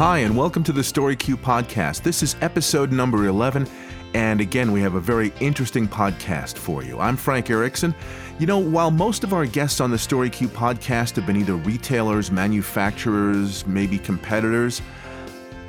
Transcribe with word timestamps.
Hi, 0.00 0.20
and 0.20 0.34
welcome 0.34 0.64
to 0.64 0.72
the 0.72 0.82
Story 0.82 1.14
Q 1.14 1.36
podcast. 1.36 2.00
This 2.00 2.22
is 2.22 2.34
episode 2.40 2.90
number 2.90 3.26
11, 3.26 3.68
and 4.14 4.40
again, 4.40 4.72
we 4.72 4.80
have 4.80 4.94
a 4.94 5.00
very 5.00 5.30
interesting 5.40 5.86
podcast 5.86 6.56
for 6.56 6.82
you. 6.82 6.98
I'm 6.98 7.18
Frank 7.18 7.50
Erickson. 7.50 7.94
You 8.38 8.46
know, 8.46 8.58
while 8.58 8.90
most 8.90 9.24
of 9.24 9.34
our 9.34 9.44
guests 9.44 9.78
on 9.78 9.90
the 9.90 9.98
Story 9.98 10.30
Q 10.30 10.48
podcast 10.48 11.16
have 11.16 11.26
been 11.26 11.36
either 11.36 11.56
retailers, 11.56 12.30
manufacturers, 12.30 13.66
maybe 13.66 13.98
competitors, 13.98 14.80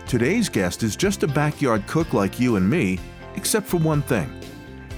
today's 0.07 0.47
guest 0.47 0.81
is 0.81 0.95
just 0.95 1.23
a 1.23 1.27
backyard 1.27 1.85
cook 1.85 2.13
like 2.13 2.39
you 2.39 2.55
and 2.55 2.69
me, 2.69 2.99
except 3.35 3.67
for 3.67 3.81
one 3.81 4.01
thing. 4.01 4.31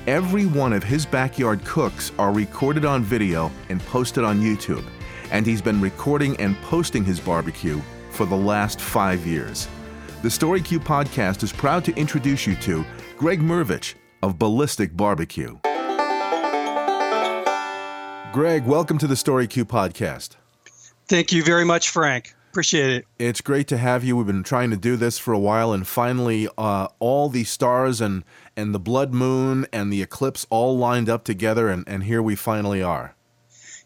Every 0.06 0.46
one 0.46 0.74
of 0.74 0.84
his 0.84 1.08
backyard 1.08 1.66
cooks 1.66 2.12
are 2.20 2.32
recorded 2.32 2.86
on 2.86 3.02
video 3.02 3.50
and 3.70 3.82
posted 3.88 4.24
on 4.24 4.42
YouTube, 4.42 4.86
and 5.32 5.44
he's 5.44 5.60
been 5.60 5.82
recording 5.82 6.40
and 6.40 6.56
posting 6.58 7.04
his 7.04 7.20
barbecue 7.20 7.82
for 8.14 8.26
the 8.26 8.38
last 8.38 8.80
five 8.80 9.26
years. 9.26 9.68
The 10.22 10.30
Story 10.30 10.62
Q 10.62 10.80
podcast 10.80 11.44
is 11.44 11.52
proud 11.52 11.84
to 11.86 11.94
introduce 11.96 12.48
you 12.48 12.56
to 12.58 12.86
Greg 13.18 13.42
Mrvich 13.42 13.96
of 14.22 14.40
Ballistic 14.40 14.96
Barbecue. 14.96 15.58
Greg, 18.32 18.66
welcome 18.66 18.98
to 18.98 19.08
the 19.08 19.16
Story 19.16 19.48
Q 19.48 19.66
podcast. 19.66 20.38
Thank 21.08 21.32
you 21.32 21.44
very 21.44 21.66
much, 21.66 21.90
Frank. 21.90 22.34
Appreciate 22.52 22.92
it. 22.92 23.06
It's 23.18 23.42
great 23.42 23.68
to 23.68 23.78
have 23.78 24.04
you. 24.04 24.16
We've 24.16 24.28
been 24.28 24.44
trying 24.44 24.70
to 24.70 24.78
do 24.78 24.96
this 24.96 25.18
for 25.18 25.34
a 25.34 25.40
while, 25.40 25.74
and 25.74 25.86
finally, 25.86 26.48
uh, 26.58 26.88
all 27.00 27.30
the 27.30 27.44
stars 27.44 28.00
and, 28.00 28.24
and 28.56 28.74
the 28.74 28.80
blood 28.80 29.14
moon 29.14 29.66
and 29.74 29.92
the 29.92 30.02
eclipse 30.02 30.46
all 30.50 30.78
lined 30.78 31.10
up 31.10 31.24
together, 31.24 31.68
and, 31.70 31.84
and 31.88 32.04
here 32.04 32.22
we 32.22 32.36
finally 32.36 32.82
are. 32.82 33.16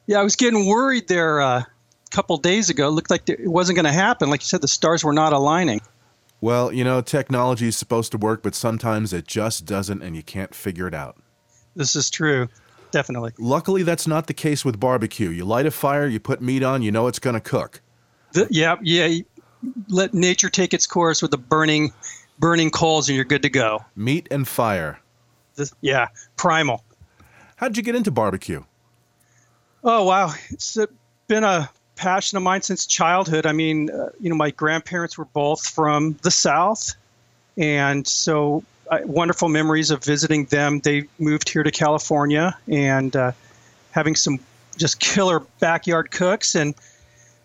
Yeah, 0.06 0.20
I 0.20 0.24
was 0.24 0.36
getting 0.36 0.68
worried 0.68 1.08
there 1.08 1.42
uh, 1.42 1.64
couple 2.12 2.38
days 2.38 2.70
ago, 2.70 2.88
it 2.88 2.92
looked 2.92 3.10
like 3.10 3.28
it 3.30 3.48
wasn't 3.48 3.76
going 3.76 3.86
to 3.86 3.92
happen. 3.92 4.30
Like 4.30 4.42
you 4.42 4.48
said, 4.48 4.62
the 4.62 4.68
stars 4.68 5.04
were 5.04 5.14
not 5.14 5.34
aligning. 5.34 5.82
Well, 6.40 6.72
you 6.72 6.84
know, 6.84 7.02
technology 7.02 7.68
is 7.68 7.78
supposed 7.78 8.12
to 8.12 8.18
work, 8.18 8.44
but 8.44 8.54
sometimes 8.54 9.12
it 9.14 9.28
just 9.28 9.66
doesn't, 9.66 10.02
and 10.02 10.16
you 10.16 10.24
can't 10.24 10.54
figure 10.54 10.88
it 10.88 10.94
out. 10.94 11.18
This 11.76 11.96
is 11.96 12.10
true. 12.10 12.48
Definitely. 12.92 13.34
Luckily, 13.38 13.84
that's 13.84 14.08
not 14.08 14.28
the 14.28 14.34
case 14.34 14.64
with 14.64 14.80
barbecue. 14.80 15.30
You 15.30 15.46
light 15.46 15.66
a 15.66 15.72
fire, 15.72 16.08
you 16.08 16.20
put 16.20 16.42
meat 16.42 16.64
on, 16.64 16.82
you 16.82 16.92
know 16.92 17.08
it's 17.08 17.20
going 17.20 17.34
to 17.34 17.40
cook. 17.40 17.82
The, 18.34 18.48
yeah, 18.50 18.78
yeah. 18.82 19.20
Let 19.90 20.14
nature 20.14 20.50
take 20.50 20.74
its 20.74 20.86
course 20.86 21.22
with 21.22 21.32
the 21.32 21.38
burning, 21.38 21.92
burning 22.40 22.70
coals, 22.70 23.10
and 23.10 23.16
you're 23.16 23.26
good 23.26 23.42
to 23.42 23.50
go. 23.50 23.84
Meat 23.96 24.28
and 24.32 24.48
fire. 24.48 25.00
This, 25.56 25.74
yeah, 25.82 26.10
primal. 26.36 26.84
How 27.56 27.68
did 27.68 27.78
you 27.78 27.84
get 27.84 27.96
into 27.96 28.12
barbecue? 28.12 28.64
Oh 29.84 30.04
wow, 30.06 30.34
it's 30.52 30.78
been 31.28 31.44
a 31.44 31.70
passion 31.98 32.38
of 32.38 32.44
mine 32.44 32.62
since 32.62 32.86
childhood. 32.86 33.46
I 33.46 33.52
mean, 33.52 33.90
uh, 33.90 34.10
you 34.20 34.30
know, 34.30 34.36
my 34.36 34.52
grandparents 34.52 35.18
were 35.18 35.26
both 35.26 35.68
from 35.68 36.18
the 36.22 36.32
South, 36.32 36.94
and 37.58 38.08
so 38.08 38.64
uh, 38.90 39.00
wonderful 39.04 39.50
memories 39.50 39.92
of 39.92 40.04
visiting 40.04 40.46
them. 40.46 40.80
They 40.80 41.08
moved 41.20 41.50
here 41.50 41.64
to 41.64 41.72
California 41.72 42.58
and 42.68 43.16
uh, 43.16 43.32
having 43.92 44.16
some 44.16 44.40
just 44.78 45.00
killer 45.00 45.42
backyard 45.60 46.12
cooks. 46.12 46.56
And 46.56 46.76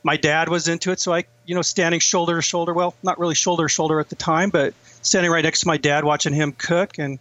my 0.02 0.16
dad 0.16 0.48
was 0.48 0.68
into 0.68 0.92
it, 0.92 1.00
so 1.00 1.12
I, 1.12 1.24
you 1.46 1.54
know, 1.54 1.62
standing 1.62 2.00
shoulder 2.00 2.36
to 2.36 2.42
shoulder. 2.42 2.72
Well, 2.74 2.94
not 3.02 3.18
really 3.18 3.34
shoulder 3.34 3.64
to 3.64 3.68
shoulder 3.68 4.00
at 4.00 4.08
the 4.08 4.16
time, 4.16 4.50
but 4.50 4.74
standing 5.02 5.30
right 5.30 5.44
next 5.44 5.60
to 5.60 5.66
my 5.66 5.76
dad, 5.76 6.04
watching 6.04 6.34
him 6.34 6.52
cook, 6.52 6.98
and 6.98 7.18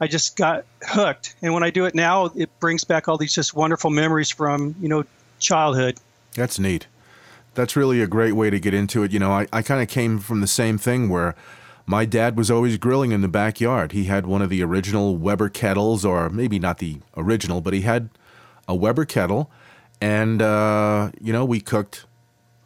I 0.00 0.08
just 0.08 0.36
got 0.36 0.64
hooked. 0.82 1.36
And 1.42 1.54
when 1.54 1.62
I 1.62 1.70
do 1.70 1.84
it 1.84 1.94
now, 1.94 2.26
it 2.26 2.50
brings 2.58 2.84
back 2.84 3.08
all 3.08 3.18
these 3.18 3.34
just 3.34 3.54
wonderful 3.54 3.90
memories 3.90 4.30
from 4.30 4.74
you 4.80 4.88
know 4.88 5.04
childhood. 5.38 5.98
That's 6.34 6.58
neat. 6.58 6.86
That's 7.54 7.76
really 7.76 8.00
a 8.00 8.06
great 8.06 8.32
way 8.32 8.50
to 8.50 8.58
get 8.58 8.72
into 8.72 9.02
it. 9.02 9.12
You 9.12 9.18
know, 9.18 9.32
I, 9.32 9.46
I 9.52 9.62
kind 9.62 9.82
of 9.82 9.88
came 9.88 10.18
from 10.18 10.40
the 10.40 10.46
same 10.46 10.78
thing 10.78 11.08
where 11.08 11.34
my 11.86 12.04
dad 12.04 12.36
was 12.36 12.50
always 12.50 12.78
grilling 12.78 13.12
in 13.12 13.20
the 13.20 13.28
backyard. 13.28 13.92
He 13.92 14.04
had 14.04 14.26
one 14.26 14.40
of 14.40 14.50
the 14.50 14.62
original 14.62 15.16
Weber 15.16 15.48
kettles, 15.48 16.04
or 16.04 16.30
maybe 16.30 16.58
not 16.58 16.78
the 16.78 17.00
original, 17.16 17.60
but 17.60 17.74
he 17.74 17.82
had 17.82 18.08
a 18.66 18.74
Weber 18.74 19.04
kettle. 19.04 19.50
And, 20.00 20.40
uh, 20.40 21.10
you 21.20 21.32
know, 21.32 21.44
we 21.44 21.60
cooked 21.60 22.06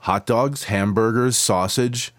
hot 0.01 0.27
dogs, 0.27 0.65
hamburgers, 0.65 1.37
sausage, 1.37 2.15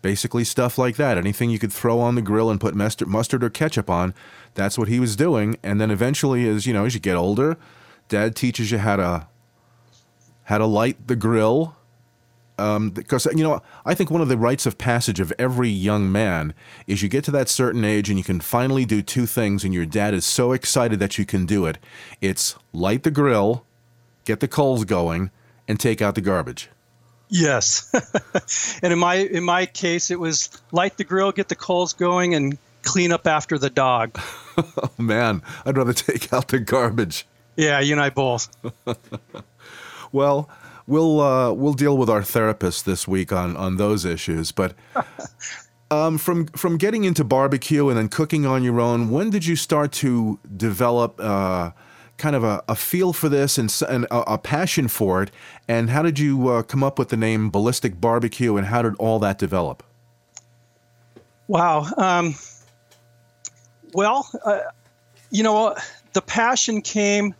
basically 0.00 0.44
stuff 0.44 0.78
like 0.78 0.96
that. 0.96 1.18
Anything 1.18 1.50
you 1.50 1.58
could 1.58 1.72
throw 1.72 2.00
on 2.00 2.14
the 2.14 2.22
grill 2.22 2.48
and 2.48 2.60
put 2.60 2.74
mustard, 2.74 3.08
mustard 3.08 3.44
or 3.44 3.50
ketchup 3.50 3.90
on, 3.90 4.14
that's 4.54 4.78
what 4.78 4.88
he 4.88 4.98
was 4.98 5.16
doing. 5.16 5.56
And 5.62 5.80
then 5.80 5.90
eventually, 5.90 6.48
as 6.48 6.66
you 6.66 6.72
know, 6.72 6.86
as 6.86 6.94
you 6.94 7.00
get 7.00 7.16
older, 7.16 7.56
dad 8.08 8.34
teaches 8.34 8.70
you 8.70 8.78
how 8.78 8.96
to 8.96 9.26
how 10.46 10.58
to 10.58 10.66
light 10.66 11.06
the 11.06 11.16
grill. 11.16 11.76
Um, 12.58 12.88
because 12.88 13.26
you 13.26 13.44
know, 13.44 13.60
I 13.84 13.94
think 13.94 14.10
one 14.10 14.22
of 14.22 14.28
the 14.28 14.38
rites 14.38 14.64
of 14.64 14.78
passage 14.78 15.20
of 15.20 15.32
every 15.38 15.68
young 15.68 16.10
man 16.10 16.54
is 16.86 17.02
you 17.02 17.08
get 17.08 17.22
to 17.24 17.30
that 17.32 17.50
certain 17.50 17.84
age 17.84 18.08
and 18.08 18.16
you 18.16 18.24
can 18.24 18.40
finally 18.40 18.86
do 18.86 19.02
two 19.02 19.26
things, 19.26 19.62
and 19.62 19.74
your 19.74 19.84
dad 19.84 20.14
is 20.14 20.24
so 20.24 20.52
excited 20.52 20.98
that 20.98 21.18
you 21.18 21.26
can 21.26 21.44
do 21.44 21.66
it. 21.66 21.76
It's 22.22 22.56
light 22.72 23.02
the 23.02 23.10
grill, 23.10 23.66
get 24.24 24.40
the 24.40 24.48
coals 24.48 24.86
going, 24.86 25.30
and 25.68 25.78
take 25.78 26.00
out 26.00 26.14
the 26.14 26.22
garbage. 26.22 26.70
Yes, 27.28 27.92
and 28.82 28.92
in 28.92 28.98
my 28.98 29.16
in 29.16 29.44
my 29.44 29.66
case, 29.66 30.10
it 30.10 30.18
was 30.18 30.48
light 30.72 30.96
the 30.96 31.04
grill, 31.04 31.32
get 31.32 31.48
the 31.48 31.56
coals 31.56 31.92
going, 31.92 32.34
and 32.34 32.56
clean 32.82 33.12
up 33.12 33.26
after 33.26 33.58
the 33.58 33.68
dog. 33.68 34.18
oh 34.56 34.90
man, 34.96 35.42
I'd 35.66 35.76
rather 35.76 35.92
take 35.92 36.32
out 36.32 36.48
the 36.48 36.60
garbage. 36.60 37.26
Yeah, 37.56 37.80
you 37.80 37.92
and 37.92 38.00
I 38.00 38.10
both. 38.10 38.48
Well, 40.16 40.48
we'll 40.86 41.20
uh, 41.20 41.52
we'll 41.52 41.74
deal 41.74 41.98
with 41.98 42.08
our 42.08 42.22
therapist 42.22 42.86
this 42.86 43.06
week 43.06 43.32
on 43.32 43.54
on 43.54 43.76
those 43.76 44.06
issues. 44.06 44.50
But 44.50 44.74
um, 45.90 46.16
from 46.16 46.46
from 46.46 46.78
getting 46.78 47.04
into 47.04 47.22
barbecue 47.22 47.90
and 47.90 47.98
then 47.98 48.08
cooking 48.08 48.46
on 48.46 48.62
your 48.62 48.80
own, 48.80 49.10
when 49.10 49.28
did 49.28 49.44
you 49.44 49.56
start 49.56 49.92
to 49.92 50.38
develop? 50.56 51.20
Uh, 51.20 51.72
kind 52.16 52.34
of 52.34 52.42
a, 52.42 52.64
a, 52.66 52.74
feel 52.74 53.12
for 53.12 53.28
this 53.28 53.58
and, 53.58 53.70
and 53.90 54.06
a, 54.06 54.32
a, 54.32 54.38
passion 54.38 54.88
for 54.88 55.22
it. 55.22 55.30
And 55.68 55.90
how 55.90 56.00
did 56.00 56.18
you 56.18 56.48
uh, 56.48 56.62
come 56.62 56.82
up 56.82 56.98
with 56.98 57.10
the 57.10 57.16
name 57.18 57.50
Ballistic 57.50 58.00
Barbecue 58.00 58.56
and 58.56 58.66
how 58.66 58.80
did 58.80 58.94
all 58.96 59.18
that 59.18 59.36
develop? 59.36 59.82
Wow. 61.46 61.86
Um, 61.98 62.34
well, 63.92 64.26
uh, 64.46 64.60
you 65.30 65.42
know, 65.42 65.76
the 66.14 66.22
passion 66.22 66.80
came, 66.80 67.34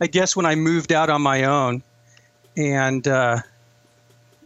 I 0.00 0.06
guess, 0.06 0.34
when 0.34 0.46
I 0.46 0.54
moved 0.54 0.94
out 0.94 1.10
on 1.10 1.20
my 1.20 1.44
own 1.44 1.82
and 2.56 3.06
uh, 3.06 3.38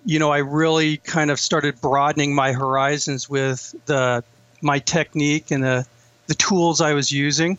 you 0.07 0.21
know, 0.21 0.31
I 0.31 0.39
really 0.39 0.99
kind 0.99 1.31
of 1.31 1.41
started 1.41 1.81
broadening 1.81 2.35
my 2.35 2.53
horizons 2.53 3.29
with 3.29 3.75
the 3.87 4.23
my 4.63 4.79
technique 4.79 5.51
and 5.51 5.63
the 5.63 5.87
the 6.29 6.35
tools 6.35 6.81
I 6.81 6.95
was 6.95 7.11
using, 7.13 7.59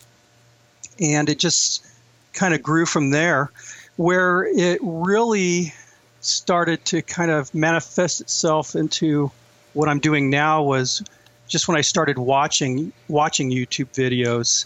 and 0.98 1.28
it 1.28 1.38
just 1.38 1.86
kind 2.32 2.54
of 2.54 2.62
grew 2.62 2.86
from 2.86 3.10
there. 3.10 3.50
Where 3.96 4.44
it 4.44 4.78
really 4.82 5.74
started 6.20 6.84
to 6.86 7.02
kind 7.02 7.30
of 7.30 7.54
manifest 7.54 8.20
itself 8.20 8.74
into 8.74 9.30
what 9.74 9.88
I'm 9.88 9.98
doing 9.98 10.30
now 10.30 10.62
was 10.62 11.02
just 11.48 11.68
when 11.68 11.76
I 11.76 11.82
started 11.82 12.16
watching 12.16 12.92
watching 13.08 13.50
YouTube 13.50 13.92
videos, 13.92 14.64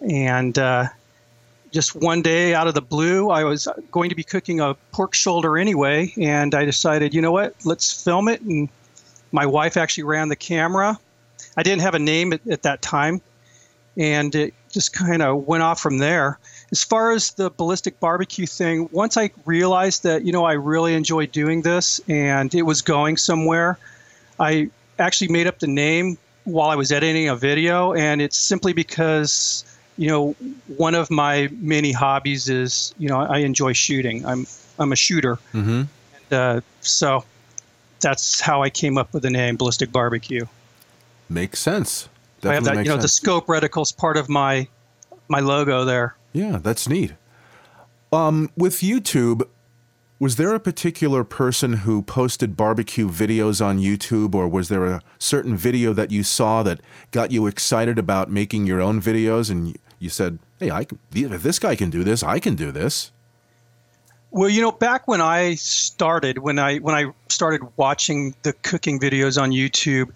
and 0.00 0.58
uh, 0.58 0.88
just 1.70 1.94
one 1.94 2.22
day 2.22 2.54
out 2.54 2.66
of 2.66 2.74
the 2.74 2.82
blue, 2.82 3.30
I 3.30 3.44
was 3.44 3.68
going 3.90 4.10
to 4.10 4.14
be 4.14 4.24
cooking 4.24 4.60
a 4.60 4.74
pork 4.92 5.14
shoulder 5.14 5.58
anyway, 5.58 6.12
and 6.20 6.54
I 6.54 6.64
decided, 6.64 7.14
you 7.14 7.22
know 7.22 7.32
what, 7.32 7.54
let's 7.64 8.04
film 8.04 8.28
it. 8.28 8.40
And 8.40 8.68
my 9.32 9.46
wife 9.46 9.76
actually 9.76 10.04
ran 10.04 10.28
the 10.28 10.36
camera. 10.36 10.98
I 11.56 11.62
didn't 11.62 11.82
have 11.82 11.94
a 11.94 11.98
name 11.98 12.32
at, 12.32 12.46
at 12.48 12.62
that 12.62 12.82
time, 12.82 13.20
and 13.96 14.34
it 14.34 14.54
just 14.70 14.92
kind 14.92 15.22
of 15.22 15.46
went 15.46 15.62
off 15.62 15.80
from 15.80 15.98
there. 15.98 16.38
As 16.72 16.84
far 16.84 17.12
as 17.12 17.32
the 17.32 17.50
ballistic 17.50 17.98
barbecue 17.98 18.46
thing, 18.46 18.88
once 18.92 19.16
I 19.16 19.30
realized 19.44 20.04
that, 20.04 20.24
you 20.24 20.32
know, 20.32 20.44
I 20.44 20.52
really 20.52 20.94
enjoy 20.94 21.26
doing 21.26 21.62
this 21.62 22.00
and 22.08 22.54
it 22.54 22.62
was 22.62 22.82
going 22.82 23.16
somewhere, 23.16 23.78
I 24.38 24.70
actually 24.98 25.28
made 25.28 25.48
up 25.48 25.58
the 25.58 25.66
name 25.66 26.18
while 26.44 26.70
I 26.70 26.76
was 26.76 26.92
editing 26.92 27.28
a 27.28 27.36
video, 27.36 27.92
and 27.92 28.22
it's 28.22 28.38
simply 28.38 28.72
because 28.72 29.64
you 29.96 30.08
know, 30.08 30.34
one 30.76 30.94
of 30.94 31.10
my 31.10 31.48
many 31.52 31.92
hobbies 31.92 32.48
is, 32.48 32.94
you 32.98 33.08
know, 33.08 33.20
I 33.20 33.38
enjoy 33.38 33.72
shooting. 33.72 34.24
I'm 34.24 34.46
I'm 34.78 34.92
a 34.92 34.96
shooter, 34.96 35.36
mm-hmm. 35.52 35.82
and, 36.30 36.32
uh, 36.32 36.60
so 36.80 37.24
that's 38.00 38.40
how 38.40 38.62
I 38.62 38.70
came 38.70 38.96
up 38.96 39.12
with 39.12 39.22
the 39.22 39.30
name 39.30 39.56
Ballistic 39.56 39.92
Barbecue. 39.92 40.46
Makes 41.28 41.60
sense. 41.60 42.08
Definitely 42.40 42.50
I 42.50 42.54
have 42.54 42.64
that, 42.64 42.84
you 42.84 42.88
know, 42.88 42.94
sense. 42.94 43.02
the 43.02 43.08
scope 43.08 43.48
reticle's 43.48 43.92
part 43.92 44.16
of 44.16 44.28
my 44.28 44.68
my 45.28 45.40
logo 45.40 45.84
there. 45.84 46.16
Yeah, 46.32 46.58
that's 46.62 46.88
neat. 46.88 47.12
Um, 48.12 48.50
with 48.56 48.76
YouTube, 48.76 49.46
was 50.20 50.36
there 50.36 50.54
a 50.54 50.60
particular 50.60 51.24
person 51.24 51.72
who 51.72 52.02
posted 52.02 52.54
barbecue 52.54 53.08
videos 53.08 53.64
on 53.64 53.78
YouTube, 53.78 54.34
or 54.34 54.46
was 54.46 54.68
there 54.68 54.84
a 54.84 55.02
certain 55.18 55.56
video 55.56 55.94
that 55.94 56.10
you 56.10 56.22
saw 56.22 56.62
that 56.62 56.78
got 57.10 57.32
you 57.32 57.46
excited 57.46 57.98
about 57.98 58.30
making 58.30 58.66
your 58.66 58.82
own 58.82 59.00
videos 59.00 59.50
and 59.50 59.76
you 59.98 60.10
said, 60.10 60.38
"Hey, 60.58 60.70
I 60.70 60.84
can, 60.84 60.98
if 61.14 61.42
this 61.42 61.58
guy 61.58 61.74
can 61.74 61.88
do 61.88 62.04
this, 62.04 62.22
I 62.22 62.38
can 62.38 62.54
do 62.54 62.70
this." 62.70 63.12
Well, 64.30 64.50
you 64.50 64.60
know, 64.60 64.72
back 64.72 65.08
when 65.08 65.22
I 65.22 65.54
started, 65.54 66.38
when 66.38 66.58
I 66.58 66.76
when 66.76 66.94
I 66.94 67.12
started 67.30 67.62
watching 67.76 68.34
the 68.42 68.52
cooking 68.52 69.00
videos 69.00 69.40
on 69.40 69.52
YouTube, 69.52 70.10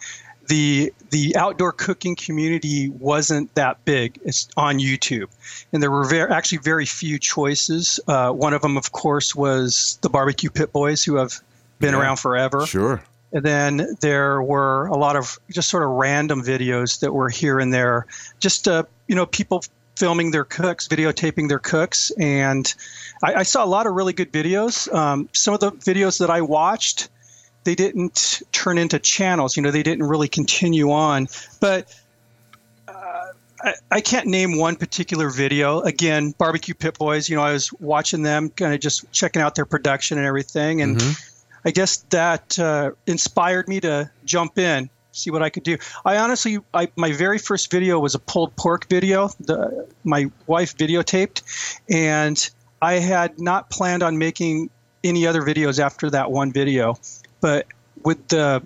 the 0.47 0.93
the 1.11 1.37
outdoor 1.37 1.73
cooking 1.73 2.17
community 2.17 2.89
wasn't 2.89 3.55
that 3.55 3.85
big 3.85 4.19
it's 4.25 4.49
on 4.57 4.79
YouTube, 4.79 5.29
and 5.73 5.83
there 5.83 5.91
were 5.91 6.05
very, 6.05 6.31
actually 6.33 6.59
very 6.59 6.87
few 6.87 7.19
choices. 7.19 8.01
Uh, 8.09 8.31
one 8.31 8.53
of 8.55 8.63
them, 8.63 8.77
of 8.77 8.93
course, 8.93 9.35
was 9.35 9.99
the 10.03 10.09
Barbecue 10.09 10.51
Pit 10.51 10.73
Boys, 10.73 11.05
who 11.05 11.17
have 11.17 11.41
been 11.79 11.95
Yeah. 11.95 12.01
around 12.01 12.17
forever. 12.17 12.67
Sure. 12.67 13.03
And 13.33 13.45
then 13.45 13.97
there 14.01 14.41
were 14.43 14.87
a 14.87 14.97
lot 14.97 15.17
of 15.17 15.39
just 15.51 15.69
sort 15.69 15.83
of 15.83 15.91
random 15.91 16.43
videos 16.43 17.01
that 17.01 17.13
were 17.13 17.29
here 17.29 17.59
and 17.59 17.75
there, 17.75 18.07
just 18.39 18.69
uh, 18.69 18.85
you 19.09 19.15
know 19.17 19.27
people 19.27 19.65
filming 19.97 20.33
their 20.33 20.45
cooks, 20.45 20.89
videotaping 20.89 21.49
their 21.49 21.59
cooks, 21.61 22.11
and 22.19 22.75
I, 23.23 23.35
I 23.35 23.43
saw 23.45 23.65
a 23.65 23.67
lot 23.67 23.87
of 23.87 23.95
really 23.95 24.13
good 24.13 24.33
videos. 24.33 24.93
Um, 24.93 25.29
some 25.33 25.55
of 25.55 25.61
the 25.61 25.71
videos 25.71 26.19
that 26.19 26.31
I 26.31 26.41
watched, 26.43 27.09
they 27.65 27.75
didn't 27.75 28.43
turn 28.53 28.79
into 28.79 28.99
channels. 28.99 29.57
You 29.57 29.63
know, 29.63 29.71
they 29.71 29.83
didn't 29.83 30.05
really 30.05 30.29
continue 30.29 30.91
on, 30.93 31.29
but. 31.61 31.93
uh, 32.89 33.27
I, 33.63 33.75
I 33.91 34.01
can't 34.03 34.27
name 34.27 34.59
one 34.59 34.77
particular 34.77 35.31
video. 35.31 35.81
Again, 35.81 36.35
Barbecue 36.37 36.75
Pit 36.75 36.99
Boys, 36.99 37.31
you 37.31 37.37
know, 37.37 37.43
I 37.43 37.53
was 37.53 37.73
watching 37.75 38.23
them, 38.23 38.51
kind 38.51 38.75
of 38.75 38.81
just 38.81 39.11
checking 39.11 39.41
out 39.41 39.55
their 39.55 39.65
production 39.65 40.19
and 40.19 40.27
everything. 40.27 40.83
And 40.83 41.01
I 41.65 41.71
guess 41.71 41.99
that 42.11 42.59
uh, 42.59 42.91
inspired 43.07 43.69
me 43.69 43.81
to 43.81 44.11
jump 44.27 44.59
in, 44.59 44.91
see 45.13 45.31
what 45.31 45.43
I 45.43 45.49
could 45.49 45.63
do. 45.63 45.79
I 46.05 46.19
honestly, 46.19 46.59
I, 46.75 46.89
my 46.97 47.13
very 47.13 47.39
first 47.39 47.71
video 47.71 47.99
was 47.99 48.15
a 48.15 48.19
pulled 48.19 48.55
pork 48.57 48.87
video. 48.91 49.31
The, 49.41 49.89
my 50.03 50.31
wife 50.47 50.77
videotaped, 50.77 51.43
and 51.89 52.51
I 52.83 52.95
had 52.95 53.41
not 53.41 53.71
planned 53.71 54.03
on 54.03 54.19
making 54.19 54.69
any 55.03 55.27
other 55.27 55.41
videos 55.41 55.79
after 55.79 56.11
that 56.11 56.31
one 56.31 56.53
video. 56.53 56.99
But 57.45 57.67
with 58.05 58.29
the 58.29 58.63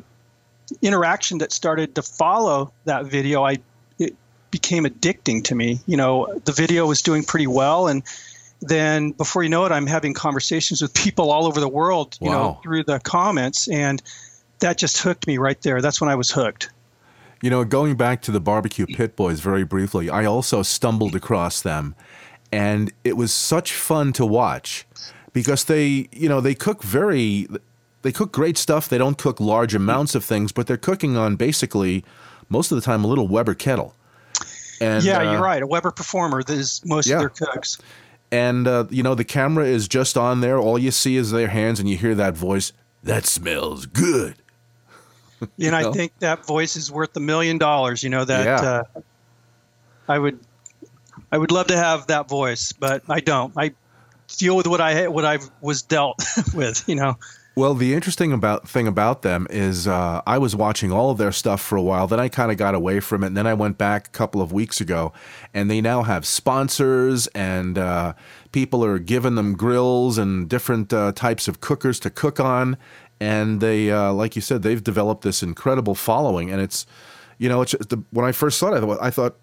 interaction 0.82 1.38
that 1.38 1.50
started 1.50 1.96
to 1.96 2.02
follow 2.02 2.72
that 2.84 3.06
video, 3.06 3.42
I 3.42 3.56
it 3.98 4.14
became 4.52 4.84
addicting 4.84 5.42
to 5.46 5.56
me. 5.56 5.80
You 5.86 5.96
know, 5.96 6.40
the 6.44 6.52
video 6.52 6.86
was 6.86 7.02
doing 7.02 7.24
pretty 7.24 7.48
well, 7.48 7.88
and 7.88 8.04
then 8.60 9.10
before 9.10 9.42
you 9.42 9.48
know 9.48 9.64
it, 9.64 9.72
I'm 9.72 9.88
having 9.88 10.14
conversations 10.14 10.80
with 10.80 10.94
people 10.94 11.32
all 11.32 11.46
over 11.46 11.58
the 11.58 11.68
world. 11.68 12.18
You 12.20 12.30
know, 12.30 12.60
through 12.62 12.84
the 12.84 13.00
comments, 13.00 13.66
and 13.66 14.00
that 14.60 14.78
just 14.78 14.98
hooked 14.98 15.26
me 15.26 15.38
right 15.38 15.60
there. 15.62 15.82
That's 15.82 16.00
when 16.00 16.08
I 16.08 16.14
was 16.14 16.30
hooked. 16.30 16.70
You 17.42 17.50
know, 17.50 17.64
going 17.64 17.96
back 17.96 18.22
to 18.22 18.30
the 18.30 18.40
barbecue 18.40 18.86
pit 18.86 19.16
boys 19.16 19.40
very 19.40 19.64
briefly, 19.64 20.08
I 20.08 20.24
also 20.24 20.62
stumbled 20.62 21.16
across 21.16 21.62
them, 21.62 21.96
and 22.52 22.92
it 23.02 23.16
was 23.16 23.34
such 23.34 23.72
fun 23.72 24.12
to 24.12 24.24
watch 24.24 24.86
because 25.32 25.64
they, 25.64 26.08
you 26.12 26.28
know, 26.28 26.40
they 26.40 26.54
cook 26.54 26.82
very, 26.82 27.48
they 28.02 28.12
cook 28.12 28.32
great 28.32 28.56
stuff. 28.58 28.88
They 28.88 28.98
don't 28.98 29.18
cook 29.18 29.40
large 29.40 29.74
amounts 29.74 30.14
of 30.14 30.24
things, 30.24 30.52
but 30.52 30.66
they're 30.66 30.76
cooking 30.76 31.16
on 31.16 31.36
basically 31.36 32.04
most 32.48 32.70
of 32.72 32.76
the 32.76 32.82
time 32.82 33.04
a 33.04 33.06
little 33.06 33.28
Weber 33.28 33.54
kettle. 33.54 33.94
And, 34.80 35.02
yeah, 35.04 35.18
uh, 35.18 35.32
you're 35.32 35.42
right. 35.42 35.62
A 35.62 35.66
Weber 35.66 35.90
Performer 35.90 36.42
is 36.48 36.80
most 36.84 37.06
Yeah. 37.08 37.16
of 37.16 37.20
their 37.20 37.28
cooks. 37.30 37.78
And 38.30 38.68
uh, 38.68 38.84
you 38.90 39.02
know, 39.02 39.14
the 39.14 39.24
camera 39.24 39.64
is 39.66 39.88
just 39.88 40.16
on 40.16 40.40
there. 40.40 40.58
All 40.58 40.78
you 40.78 40.90
see 40.90 41.16
is 41.16 41.30
their 41.30 41.48
hands, 41.48 41.80
and 41.80 41.88
you 41.88 41.96
hear 41.96 42.14
that 42.14 42.34
voice. 42.36 42.72
That 43.02 43.24
smells 43.26 43.86
good. 43.86 44.34
And 45.60 45.74
I 45.76 45.82
know? 45.82 45.92
think 45.92 46.12
that 46.18 46.44
voice 46.46 46.74
is 46.74 46.90
worth 46.90 47.16
a 47.16 47.20
million 47.20 47.58
dollars. 47.58 48.02
You 48.02 48.10
know 48.10 48.24
that 48.24 48.44
Yeah. 48.44 48.70
uh, 48.96 49.00
I 50.08 50.18
would, 50.18 50.40
I 51.30 51.38
would 51.38 51.52
love 51.52 51.68
to 51.68 51.76
have 51.76 52.08
that 52.08 52.28
voice, 52.28 52.72
but 52.72 53.02
I 53.08 53.20
don't. 53.20 53.52
I 53.56 53.72
deal 54.36 54.56
with 54.56 54.66
what 54.66 54.80
I 54.80 55.06
what 55.08 55.24
I 55.24 55.38
was 55.60 55.82
dealt 55.82 56.22
with. 56.54 56.88
You 56.88 56.96
know. 56.96 57.16
Well, 57.58 57.74
the 57.74 57.92
interesting 57.92 58.32
about 58.32 58.68
thing 58.68 58.86
about 58.86 59.22
them 59.22 59.48
is 59.50 59.88
uh, 59.88 60.22
I 60.24 60.38
was 60.38 60.54
watching 60.54 60.92
all 60.92 61.10
of 61.10 61.18
their 61.18 61.32
stuff 61.32 61.60
for 61.60 61.74
a 61.74 61.82
while. 61.82 62.06
Then 62.06 62.20
I 62.20 62.28
kind 62.28 62.52
of 62.52 62.56
got 62.56 62.76
away 62.76 63.00
from 63.00 63.24
it, 63.24 63.26
and 63.26 63.36
then 63.36 63.48
I 63.48 63.54
went 63.54 63.78
back 63.78 64.06
a 64.06 64.10
couple 64.10 64.40
of 64.40 64.52
weeks 64.52 64.80
ago, 64.80 65.12
and 65.52 65.68
they 65.68 65.80
now 65.80 66.04
have 66.04 66.24
sponsors, 66.24 67.26
and 67.34 67.76
uh, 67.76 68.12
people 68.52 68.84
are 68.84 69.00
giving 69.00 69.34
them 69.34 69.54
grills 69.56 70.18
and 70.18 70.48
different 70.48 70.92
uh, 70.92 71.10
types 71.10 71.48
of 71.48 71.60
cookers 71.60 71.98
to 71.98 72.10
cook 72.10 72.38
on, 72.38 72.76
and 73.18 73.60
they, 73.60 73.90
uh, 73.90 74.12
like 74.12 74.36
you 74.36 74.40
said, 74.40 74.62
they've 74.62 74.84
developed 74.84 75.22
this 75.22 75.42
incredible 75.42 75.96
following, 75.96 76.52
and 76.52 76.60
it's, 76.60 76.86
you 77.38 77.48
know, 77.48 77.62
it's 77.62 77.72
the, 77.72 78.00
when 78.10 78.24
I 78.24 78.30
first 78.30 78.58
saw 78.58 78.72
it, 78.72 78.98
I 79.02 79.10
thought 79.10 79.34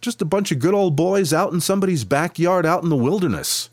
just 0.00 0.22
a 0.22 0.24
bunch 0.24 0.52
of 0.52 0.60
good 0.60 0.74
old 0.74 0.94
boys 0.94 1.32
out 1.32 1.52
in 1.52 1.60
somebody's 1.60 2.04
backyard, 2.04 2.64
out 2.64 2.84
in 2.84 2.90
the 2.90 2.96
wilderness. 2.96 3.70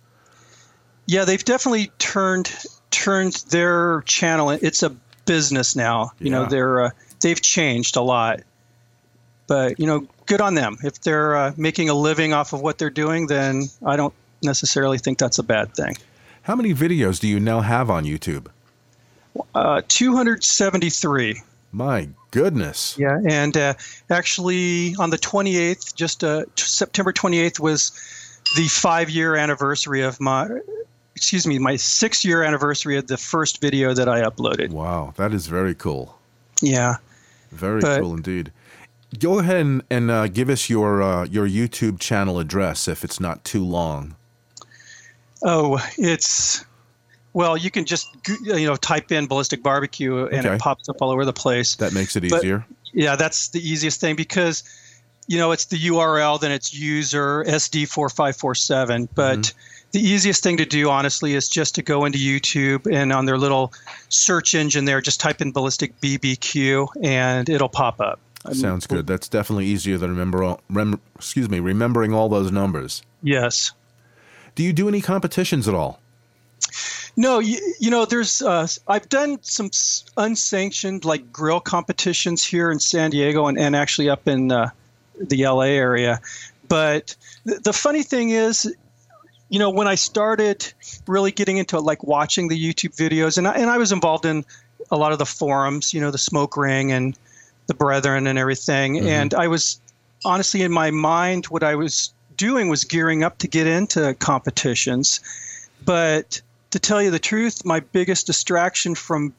Yeah, 1.05 1.25
they've 1.25 1.43
definitely 1.43 1.91
turned 1.99 2.51
turned 2.93 3.33
their 3.49 4.01
channel. 4.01 4.51
It's 4.51 4.83
a 4.83 4.95
business 5.25 5.75
now. 5.75 6.11
You 6.19 6.29
know, 6.29 6.45
they're 6.45 6.81
uh, 6.83 6.89
they've 7.21 7.41
changed 7.41 7.97
a 7.97 8.01
lot. 8.01 8.41
But 9.47 9.79
you 9.79 9.87
know, 9.87 10.07
good 10.25 10.39
on 10.39 10.53
them. 10.55 10.77
If 10.83 11.01
they're 11.01 11.35
uh, 11.35 11.53
making 11.57 11.89
a 11.89 11.93
living 11.93 12.33
off 12.33 12.53
of 12.53 12.61
what 12.61 12.77
they're 12.77 12.89
doing, 12.89 13.27
then 13.27 13.63
I 13.85 13.97
don't 13.97 14.13
necessarily 14.41 14.97
think 14.97 15.17
that's 15.17 15.39
a 15.39 15.43
bad 15.43 15.73
thing. 15.75 15.95
How 16.43 16.55
many 16.55 16.73
videos 16.73 17.19
do 17.19 17.27
you 17.27 17.39
now 17.39 17.61
have 17.61 17.89
on 17.89 18.05
YouTube? 18.05 18.47
Uh, 19.55 19.81
273. 19.87 21.41
My 21.71 22.09
goodness. 22.31 22.95
Yeah, 22.99 23.19
and 23.27 23.57
uh, 23.57 23.73
actually 24.09 24.95
on 24.99 25.09
the 25.09 25.17
28th, 25.17 25.95
just 25.95 26.23
uh, 26.23 26.45
September 26.55 27.11
28th 27.11 27.59
was 27.59 27.91
the 28.55 28.67
five 28.67 29.09
year 29.09 29.35
anniversary 29.35 30.01
of 30.01 30.19
my, 30.19 30.49
excuse 31.15 31.45
me, 31.47 31.59
my 31.59 31.75
six 31.75 32.23
year 32.25 32.43
anniversary 32.43 32.97
of 32.97 33.07
the 33.07 33.17
first 33.17 33.61
video 33.61 33.93
that 33.93 34.07
I 34.09 34.21
uploaded. 34.21 34.71
Wow, 34.71 35.13
that 35.17 35.33
is 35.33 35.47
very 35.47 35.75
cool. 35.75 36.17
Yeah. 36.61 36.97
Very 37.51 37.81
But- 37.81 38.01
cool 38.01 38.13
indeed. 38.15 38.51
Go 39.19 39.37
ahead 39.37 39.57
and, 39.57 39.83
and 39.91 40.09
uh, 40.09 40.25
give 40.27 40.49
us 40.49 40.71
your 40.71 41.03
uh, 41.03 41.25
your 41.25 41.47
YouTube 41.47 41.99
channel 41.99 42.39
address 42.39 42.87
if 42.87 43.03
it's 43.03 43.19
not 43.19 43.43
too 43.43 43.63
long. 43.63 44.15
Oh, 45.43 45.79
it's 45.99 46.65
well, 47.33 47.55
you 47.55 47.69
can 47.69 47.85
just 47.85 48.07
you 48.43 48.65
know 48.65 48.75
type 48.75 49.11
in 49.11 49.27
ballistic 49.27 49.61
barbecue 49.61 50.25
and 50.25 50.45
Okay. 50.45 50.55
it 50.55 50.59
pops 50.61 50.89
up 50.89 50.95
all 50.99 51.11
over 51.11 51.25
the 51.25 51.33
place. 51.33 51.75
That 51.75 51.93
makes 51.93 52.15
it 52.15 52.27
But- 52.27 52.39
easier. 52.39 52.65
Yeah, 52.91 53.15
that's 53.15 53.49
the 53.49 53.59
easiest 53.59 53.99
thing 54.01 54.15
because 54.15 54.63
you 55.27 55.37
know 55.37 55.51
it's 55.51 55.65
the 55.65 55.77
URL, 55.77 56.39
then 56.39 56.51
it's 56.51 56.73
user 56.73 57.43
SD4547. 57.43 59.09
But 59.13 59.53
the 59.93 60.01
easiest 60.01 60.43
thing 60.43 60.57
to 60.57 60.65
do, 60.65 60.89
honestly, 60.89 61.35
is 61.35 61.47
just 61.47 61.75
to 61.75 61.83
go 61.83 62.03
into 62.05 62.17
YouTube 62.17 62.91
and 62.91 63.13
on 63.13 63.25
their 63.25 63.37
little 63.37 63.71
search 64.09 64.55
engine 64.55 64.85
there, 64.85 65.01
just 65.01 65.19
type 65.19 65.39
in 65.39 65.51
ballistic 65.51 65.99
BBQ 66.01 66.87
and 67.01 67.47
it'll 67.47 67.69
pop 67.69 68.01
up. 68.01 68.19
Sounds 68.51 68.87
good. 68.87 69.07
That's 69.07 69.29
definitely 69.29 69.67
easier 69.67 69.97
than 69.97 70.09
remember. 70.09 70.43
All, 70.43 70.61
rem, 70.69 70.99
excuse 71.15 71.49
me, 71.49 71.59
remembering 71.59 72.13
all 72.13 72.27
those 72.27 72.51
numbers. 72.51 73.03
Yes. 73.21 73.71
Do 74.55 74.63
you 74.63 74.73
do 74.73 74.89
any 74.89 74.99
competitions 74.99 75.67
at 75.67 75.75
all? 75.75 75.99
No, 77.15 77.39
you, 77.39 77.75
you 77.79 77.91
know, 77.91 78.05
there's 78.05 78.41
uh, 78.41 78.67
I've 78.87 79.07
done 79.07 79.37
some 79.43 79.69
unsanctioned 80.17 81.05
like 81.05 81.31
grill 81.31 81.59
competitions 81.59 82.43
here 82.43 82.71
in 82.71 82.79
San 82.79 83.11
Diego 83.11 83.45
and, 83.45 83.57
and 83.57 83.75
actually 83.75 84.09
up 84.09 84.27
in 84.27 84.51
uh, 84.51 84.71
the 85.19 85.45
LA 85.45 85.61
area. 85.61 86.19
But 86.67 87.15
th- 87.47 87.61
the 87.61 87.73
funny 87.73 88.03
thing 88.03 88.31
is, 88.31 88.73
you 89.49 89.59
know, 89.59 89.69
when 89.69 89.87
I 89.87 89.95
started 89.95 90.73
really 91.07 91.31
getting 91.31 91.57
into 91.57 91.79
like 91.79 92.03
watching 92.03 92.47
the 92.47 92.59
YouTube 92.59 92.95
videos, 92.95 93.37
and 93.37 93.47
I, 93.47 93.53
and 93.53 93.69
I 93.69 93.77
was 93.77 93.91
involved 93.91 94.25
in 94.25 94.45
a 94.91 94.97
lot 94.97 95.11
of 95.11 95.19
the 95.19 95.25
forums, 95.25 95.93
you 95.93 96.01
know, 96.01 96.11
the 96.11 96.17
Smoke 96.17 96.57
Ring 96.57 96.91
and 96.91 97.17
the 97.67 97.73
Brethren 97.73 98.27
and 98.27 98.37
everything, 98.39 98.95
mm-hmm. 98.95 99.07
and 99.07 99.33
I 99.33 99.47
was 99.47 99.79
honestly 100.25 100.61
in 100.61 100.71
my 100.71 100.91
mind, 100.91 101.45
what 101.45 101.63
I 101.63 101.75
was 101.75 102.13
doing 102.35 102.69
was 102.69 102.83
gearing 102.83 103.23
up 103.23 103.37
to 103.39 103.47
get 103.47 103.67
into 103.67 104.13
competitions, 104.15 105.19
but 105.85 106.41
to 106.71 106.79
tell 106.79 107.01
you 107.01 107.11
the 107.11 107.19
truth, 107.19 107.63
my 107.65 107.79
biggest 107.79 108.25
distraction 108.25 108.95
from 108.95 109.33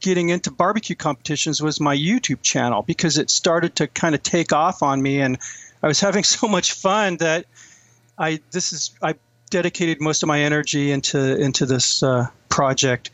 getting 0.00 0.30
into 0.30 0.50
barbecue 0.50 0.96
competitions 0.96 1.62
was 1.62 1.78
my 1.78 1.96
YouTube 1.96 2.42
channel 2.42 2.82
because 2.82 3.18
it 3.18 3.30
started 3.30 3.76
to 3.76 3.86
kind 3.86 4.14
of 4.14 4.22
take 4.22 4.52
off 4.52 4.82
on 4.82 5.00
me 5.00 5.20
and 5.20 5.38
I 5.82 5.86
was 5.86 6.00
having 6.00 6.24
so 6.36 6.48
much 6.48 6.72
fun 6.72 7.18
that 7.18 7.46
I 8.18 8.40
this 8.50 8.72
is 8.72 8.90
I 9.02 9.14
dedicated 9.50 10.00
most 10.00 10.22
of 10.22 10.26
my 10.26 10.40
energy 10.40 10.90
into 10.92 11.38
into 11.38 11.66
this 11.66 12.02
uh, 12.02 12.26
project. 12.48 13.10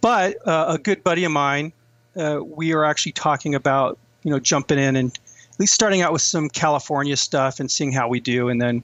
But 0.00 0.46
uh, 0.46 0.66
a 0.68 0.78
good 0.78 1.02
buddy 1.02 1.24
of 1.24 1.32
mine, 1.32 1.72
uh, 2.16 2.40
we 2.44 2.72
are 2.72 2.84
actually 2.84 3.12
talking 3.12 3.54
about 3.54 3.98
you 4.22 4.30
know 4.30 4.38
jumping 4.38 4.78
in 4.78 4.96
and 4.96 5.18
at 5.52 5.60
least 5.60 5.74
starting 5.74 6.02
out 6.02 6.12
with 6.12 6.22
some 6.22 6.48
California 6.48 7.16
stuff 7.16 7.60
and 7.60 7.70
seeing 7.70 7.92
how 7.92 8.08
we 8.08 8.20
do, 8.20 8.48
and 8.48 8.60
then 8.60 8.82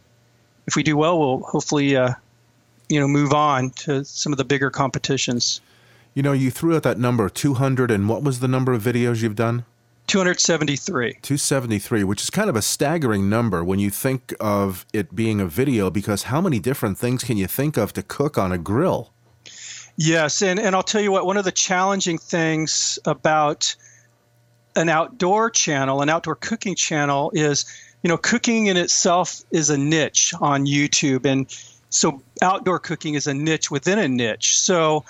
if 0.67 0.77
we 0.77 0.83
do 0.83 0.97
well, 0.97 1.19
we'll 1.19 1.39
hopefully 1.41 1.97
uh, 1.97 2.15
you 2.89 2.99
know 3.01 3.09
move 3.09 3.33
on 3.33 3.71
to 3.71 4.05
some 4.05 4.33
of 4.33 4.39
the 4.39 4.45
bigger 4.45 4.71
competitions. 4.71 5.61
You 6.15 6.23
know, 6.23 6.33
you 6.33 6.51
threw 6.51 6.75
out 6.75 6.83
that 6.83 6.99
number 6.99 7.29
200, 7.29 7.91
and 7.91 8.09
what 8.09 8.23
was 8.23 8.41
the 8.41 8.49
number 8.49 8.73
of 8.73 8.83
videos 8.83 9.23
you've 9.23 9.37
done? 9.37 9.65
273. 10.09 11.19
273, 11.23 12.05
which 12.05 12.23
is 12.23 12.31
kind 12.31 12.51
of 12.51 12.57
a 12.57 12.63
staggering 12.63 13.29
number 13.29 13.63
when 13.63 13.79
you 13.79 13.91
think 13.91 14.35
of 14.41 14.85
it 14.93 15.15
being 15.15 15.41
a 15.41 15.47
video, 15.47 15.91
because 15.91 16.25
how 16.25 16.41
many 16.41 16.59
different 16.59 16.99
things 16.99 17.23
can 17.23 17.37
you 17.37 17.47
think 17.47 17.77
of 17.77 17.93
to 17.93 18.03
cook 18.03 18.37
on 18.37 18.51
a 18.51 18.59
grill? 18.59 19.13
Yes, 19.97 20.43
and, 20.43 20.59
and 20.59 20.75
I'll 20.75 20.83
tell 20.83 21.01
you 21.01 21.13
what, 21.13 21.27
one 21.27 21.37
of 21.37 21.45
the 21.45 21.53
challenging 21.53 22.19
things 22.19 22.99
about 23.05 23.75
an 24.77 24.89
outdoor 24.89 25.51
channel, 25.51 26.03
an 26.03 26.09
outdoor 26.09 26.37
cooking 26.37 26.75
channel, 26.75 27.31
is 27.35 27.65
you 28.03 28.09
know, 28.09 28.17
cooking 28.17 28.67
in 28.67 28.77
itself 28.77 29.43
is 29.51 29.71
a 29.71 29.79
niche 29.79 30.33
on 30.41 30.67
YouTube. 30.67 31.27
And 31.27 31.47
so 31.91 32.23
outdoor 32.43 32.79
cooking 32.79 33.15
is 33.15 33.27
a 33.27 33.35
niche 33.35 33.71
within 33.71 33.99
a 33.99 34.09
niche. 34.09 34.59
So, 34.59 35.05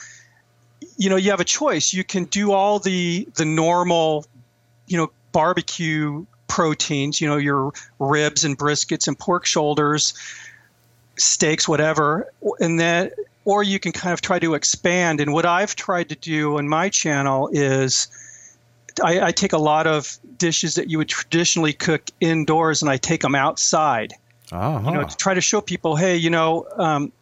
you 0.96 1.10
know, 1.10 1.16
you 1.16 1.30
have 1.30 1.40
a 1.40 1.44
choice. 1.44 1.92
You 1.92 2.04
can 2.04 2.24
do 2.24 2.52
all 2.52 2.78
the 2.78 3.28
the 3.34 3.44
normal, 3.44 4.24
you 4.88 4.97
know, 4.97 5.11
barbecue 5.33 6.25
proteins, 6.49 7.21
you 7.21 7.28
know, 7.28 7.37
your 7.37 7.73
ribs 7.99 8.45
and 8.45 8.59
briskets 8.59 9.07
and 9.07 9.18
pork 9.18 9.47
shoulders, 9.47 10.14
steaks, 11.16 11.68
whatever, 11.68 12.33
and 12.61 12.80
then 12.80 13.11
or 13.45 13.62
you 13.62 13.78
can 13.80 13.92
kind 13.92 14.12
of 14.12 14.21
try 14.21 14.38
to 14.38 14.52
expand. 14.52 15.21
And 15.21 15.33
what 15.33 15.47
I've 15.47 15.75
tried 15.75 16.11
to 16.11 16.16
do 16.16 16.59
on 16.59 16.68
my 16.68 16.90
channel 16.90 17.49
is 17.50 18.09
I, 19.02 19.28
I 19.28 19.33
take 19.33 19.54
a 19.54 19.59
lot 19.59 19.87
of 19.87 20.18
dishes 20.37 20.75
that 20.75 20.90
you 20.90 20.99
would 20.99 21.09
traditionally 21.09 21.73
cook 21.73 22.02
indoors 22.21 22.83
and 22.83 22.90
I 22.90 22.99
take 22.99 23.23
them 23.23 23.35
outside. 23.35 24.12
Uh-huh. 24.52 24.90
You 24.90 24.97
know, 24.97 25.04
to 25.04 25.16
try 25.16 25.33
to 25.35 25.40
show 25.40 25.61
people, 25.61 25.97
hey, 25.97 26.16
you 26.16 26.28
know, 26.28 26.66
um, 26.76 27.12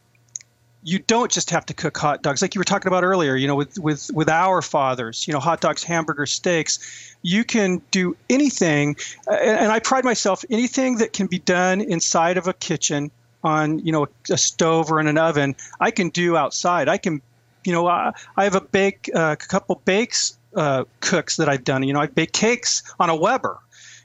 you 0.87 1.00
don't 1.00 1.33
just 1.33 1.50
have 1.50 1.66
to 1.66 1.75
cook 1.75 1.97
hot 1.97 2.23
dogs. 2.23 2.40
Like 2.40 2.55
you 2.55 2.61
were 2.61 2.64
talking 2.64 2.87
about 2.87 3.02
earlier 3.02 3.35
you 3.35 3.49
know 3.49 3.57
with 3.57 3.76
with 3.78 4.09
with 4.14 4.28
our 4.28 4.62
fathers 4.62 5.26
you 5.26 5.35
know 5.35 5.40
hot 5.40 5.61
dogs 5.61 5.83
hamburgers 5.83 6.33
steaks 6.33 7.14
you 7.23 7.45
can 7.45 7.83
do 7.90 8.16
anything 8.31 8.97
and 9.28 9.73
i 9.73 9.81
pride 9.81 10.05
myself 10.05 10.45
anything 10.49 10.99
that 10.99 11.12
can 11.12 11.26
be 11.26 11.40
done 11.40 11.81
inside 11.81 12.38
of 12.38 12.47
a 12.47 12.52
kitchen 12.52 13.11
on 13.43 13.81
you 13.81 13.90
know 13.90 14.07
a 14.31 14.38
stove 14.38 14.90
or 14.90 15.00
in 15.00 15.09
an 15.09 15.19
oven 15.19 15.57
i 15.81 15.90
can 15.90 16.09
do 16.09 16.37
outside. 16.37 16.88
I 16.88 16.99
can 16.99 17.21
you 17.64 17.73
know 17.73 17.88
i, 17.88 18.12
I 18.37 18.45
have 18.45 18.55
a 18.55 18.61
bake 18.61 19.11
uh, 19.14 19.33
a 19.33 19.37
couple 19.37 19.83
bakes 19.85 20.38
uh, 20.55 20.85
cooks 21.00 21.37
that 21.37 21.49
i've 21.49 21.64
done. 21.64 21.83
You 21.83 21.95
know 21.95 22.00
i 22.00 22.07
bake 22.07 22.33
cakes 22.33 22.83
on 23.00 23.11
a 23.11 23.16
weber 23.16 23.59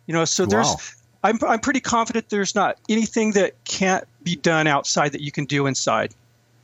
you 0.08 0.16
know 0.16 0.26
so 0.26 0.48
there's 0.48 0.68
wow. 0.68 0.78
I'm, 1.24 1.38
I'm 1.48 1.60
pretty 1.60 1.82
confident 1.82 2.30
there's 2.30 2.56
not 2.56 2.80
anything 2.90 3.34
that 3.34 3.64
can't 3.66 4.06
be 4.24 4.36
done 4.36 4.66
outside 4.66 5.12
that 5.12 5.22
you 5.22 5.32
can 5.32 5.46
do 5.46 5.68
inside 5.68 6.16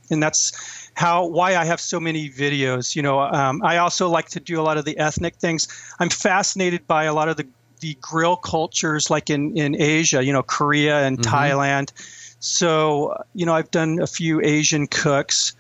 and 0.10 0.22
that's 0.22 0.52
how 0.94 1.26
why 1.26 1.56
I 1.56 1.66
have 1.66 1.80
so 1.80 2.00
many 2.00 2.30
videos. 2.30 2.96
You 2.96 3.02
know, 3.02 3.20
um, 3.20 3.62
I 3.64 3.78
also 3.78 4.10
like 4.10 4.30
to 4.30 4.40
do 4.40 4.60
a 4.60 4.64
lot 4.64 4.78
of 4.78 4.86
the 4.86 4.98
ethnic 4.98 5.36
things. 5.36 5.68
I'm 6.00 6.10
fascinated 6.10 6.88
by 6.88 7.06
a 7.06 7.14
lot 7.14 7.30
of 7.30 7.38
the 7.38 7.48
the 7.80 7.96
grill 8.02 8.36
cultures, 8.36 9.10
like 9.10 9.30
in 9.30 9.58
in 9.58 9.80
Asia. 9.80 10.24
You 10.24 10.34
know, 10.34 10.44
Korea 10.44 11.06
and 11.06 11.20
mm-hmm. 11.20 11.34
Thailand. 11.34 11.92
So 12.40 13.16
you 13.34 13.46
know, 13.46 13.54
I've 13.54 13.72
done 13.72 14.00
a 14.00 14.08
few 14.08 14.42
Asian 14.42 14.88
cooks, 14.88 15.54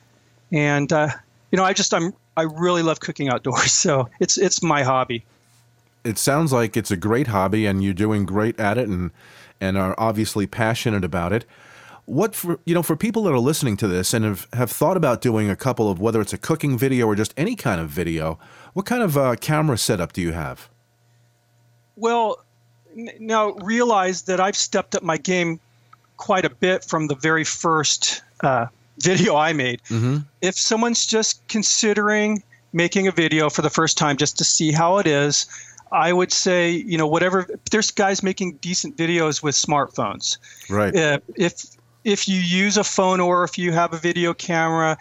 and 0.51 0.91
uh, 0.91 1.09
you 1.51 1.57
know, 1.57 1.63
I 1.63 1.73
just 1.73 1.93
I'm 1.93 2.13
I 2.35 2.43
really 2.43 2.83
love 2.83 2.99
cooking 2.99 3.29
outdoors. 3.29 3.71
So 3.87 4.09
it's 4.19 4.37
it's 4.37 4.63
my 4.63 4.83
hobby. 4.83 5.23
It 6.03 6.17
sounds 6.17 6.53
like 6.53 6.77
it's 6.77 6.91
a 6.91 6.97
great 6.97 7.27
hobby, 7.27 7.65
and 7.65 7.83
you're 7.83 7.93
doing 7.93 8.25
great 8.25 8.59
at 8.59 8.77
it, 8.77 8.87
and 8.87 9.11
and 9.59 9.77
are 9.77 9.95
obviously 9.97 10.47
passionate 10.47 11.03
about 11.03 11.33
it 11.33 11.45
what 12.07 12.33
for 12.33 12.57
you 12.65 12.73
know 12.73 12.81
for 12.81 12.95
people 12.95 13.23
that 13.23 13.33
are 13.33 13.39
listening 13.39 13.75
to 13.75 13.87
this 13.87 14.13
and 14.13 14.23
have, 14.23 14.47
have 14.53 14.71
thought 14.71 14.95
about 14.95 15.21
doing 15.21 15.49
a 15.49 15.55
couple 15.55 15.91
of 15.91 15.99
whether 15.99 16.21
it's 16.21 16.31
a 16.31 16.37
cooking 16.37 16.77
video 16.77 17.05
or 17.05 17.15
just 17.15 17.33
any 17.37 17.55
kind 17.55 17.79
of 17.81 17.89
video 17.89 18.39
what 18.73 18.85
kind 18.85 19.03
of 19.03 19.17
uh, 19.17 19.35
camera 19.35 19.77
setup 19.77 20.13
do 20.13 20.21
you 20.21 20.31
have 20.31 20.69
well 21.97 22.41
n- 22.97 23.11
now 23.19 23.51
realize 23.55 24.23
that 24.23 24.39
i've 24.39 24.55
stepped 24.55 24.95
up 24.95 25.03
my 25.03 25.17
game 25.17 25.59
quite 26.15 26.45
a 26.45 26.49
bit 26.49 26.83
from 26.83 27.07
the 27.07 27.15
very 27.15 27.43
first 27.43 28.23
uh, 28.39 28.67
video 28.99 29.35
i 29.35 29.51
made 29.51 29.81
mm-hmm. 29.89 30.19
if 30.41 30.57
someone's 30.57 31.05
just 31.05 31.45
considering 31.49 32.41
making 32.71 33.05
a 33.05 33.11
video 33.11 33.49
for 33.49 33.61
the 33.61 33.69
first 33.69 33.97
time 33.97 34.15
just 34.15 34.37
to 34.37 34.45
see 34.45 34.71
how 34.71 34.97
it 34.97 35.07
is 35.07 35.45
I 35.89 36.11
would 36.11 36.33
say, 36.33 36.69
you 36.69 36.97
know, 36.97 37.07
whatever. 37.07 37.47
There's 37.71 37.91
guys 37.91 38.21
making 38.21 38.57
decent 38.57 38.97
videos 38.97 39.41
with 39.41 39.55
smartphones. 39.55 40.37
Right. 40.69 40.93
Uh, 40.93 41.19
if 41.37 41.76
if 42.07 42.29
you 42.29 42.39
use 42.39 42.77
a 42.77 42.85
phone 42.85 43.19
or 43.19 43.43
if 43.43 43.57
you 43.57 43.73
have 43.73 43.91
a 43.93 43.97
video 43.97 44.33
camera, 44.33 44.97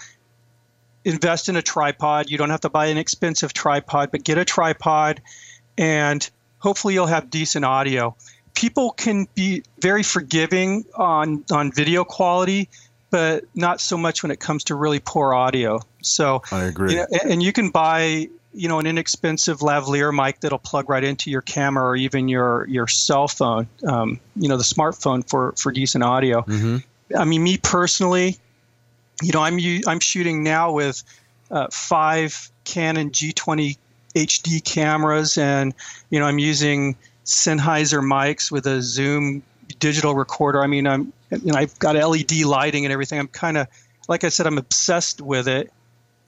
invest 1.05 1.49
in 1.49 1.55
a 1.55 1.63
tripod. 1.63 2.29
You 2.29 2.37
don't 2.37 2.51
have 2.51 2.63
to 2.63 2.69
buy 2.69 2.87
an 2.87 2.99
expensive 2.99 3.53
tripod, 3.53 4.11
but 4.11 4.25
get 4.25 4.39
a 4.39 4.45
tripod 4.45 5.23
and 5.79 6.29
hopefully 6.59 6.95
you'll 6.95 7.07
have 7.07 7.31
decent 7.31 7.65
audio. 7.65 8.17
People 8.55 8.91
can 8.91 9.29
be 9.37 9.63
very 9.79 10.03
forgiving 10.03 10.85
on 10.97 11.45
on 11.53 11.71
video 11.71 12.03
quality, 12.03 12.69
but 13.11 13.45
not 13.55 13.81
so 13.81 13.97
much 13.97 14.25
when 14.25 14.33
it 14.33 14.41
comes 14.41 14.65
to 14.65 14.75
really 14.75 14.99
poor 14.99 15.33
audio. 15.33 15.81
So 16.03 16.43
I 16.51 16.65
agree. 16.65 16.95
You 16.95 16.99
know, 16.99 17.07
and 17.23 17.41
you 17.41 17.53
can 17.53 17.71
buy 17.71 18.31
you 18.53 18.69
know 18.69 18.81
an 18.81 18.87
inexpensive 18.87 19.61
lavalier 19.61 20.13
mic 20.13 20.41
that'll 20.41 20.59
plug 20.59 20.91
right 20.91 21.05
into 21.05 21.31
your 21.31 21.43
camera 21.43 21.85
or 21.85 21.95
even 21.95 22.27
your 22.27 22.67
your 22.69 22.89
cell 22.89 23.29
phone 23.29 23.69
um, 23.87 24.19
you 24.35 24.49
know 24.49 24.57
the 24.57 24.65
smartphone 24.65 25.29
for 25.29 25.53
for 25.53 25.71
decent 25.71 26.03
audio 26.03 26.41
mm-hmm. 26.41 26.79
I 27.17 27.25
mean, 27.25 27.43
me 27.43 27.59
personally, 27.59 28.39
you 29.23 29.33
know, 29.33 29.43
I'm 29.43 29.59
I'm 29.87 30.01
shooting 30.01 30.43
now 30.43 30.73
with 30.73 31.03
uh, 31.51 31.69
five 31.71 32.51
Canon 32.65 33.11
G20 33.11 33.77
HD 34.15 34.65
cameras, 34.65 35.39
and 35.39 35.75
you 36.11 36.19
know, 36.19 36.27
I'm 36.27 36.39
using 36.39 36.97
Sennheiser 37.25 38.01
mics 38.01 38.51
with 38.51 38.67
a 38.67 38.83
Zoom 38.83 39.43
digital 39.79 40.15
recorder. 40.15 40.63
I 40.63 40.67
mean, 40.67 40.87
I'm 40.87 41.13
you 41.31 41.53
know, 41.53 41.59
I've 41.59 41.79
got 41.79 41.97
LED 41.97 42.33
lighting 42.45 42.85
and 42.85 42.93
everything. 42.93 43.19
I'm 43.19 43.29
kind 43.29 43.57
of, 43.57 43.67
like 44.09 44.25
I 44.25 44.29
said, 44.29 44.47
I'm 44.47 44.59
obsessed 44.59 45.21
with 45.21 45.49
it. 45.49 45.73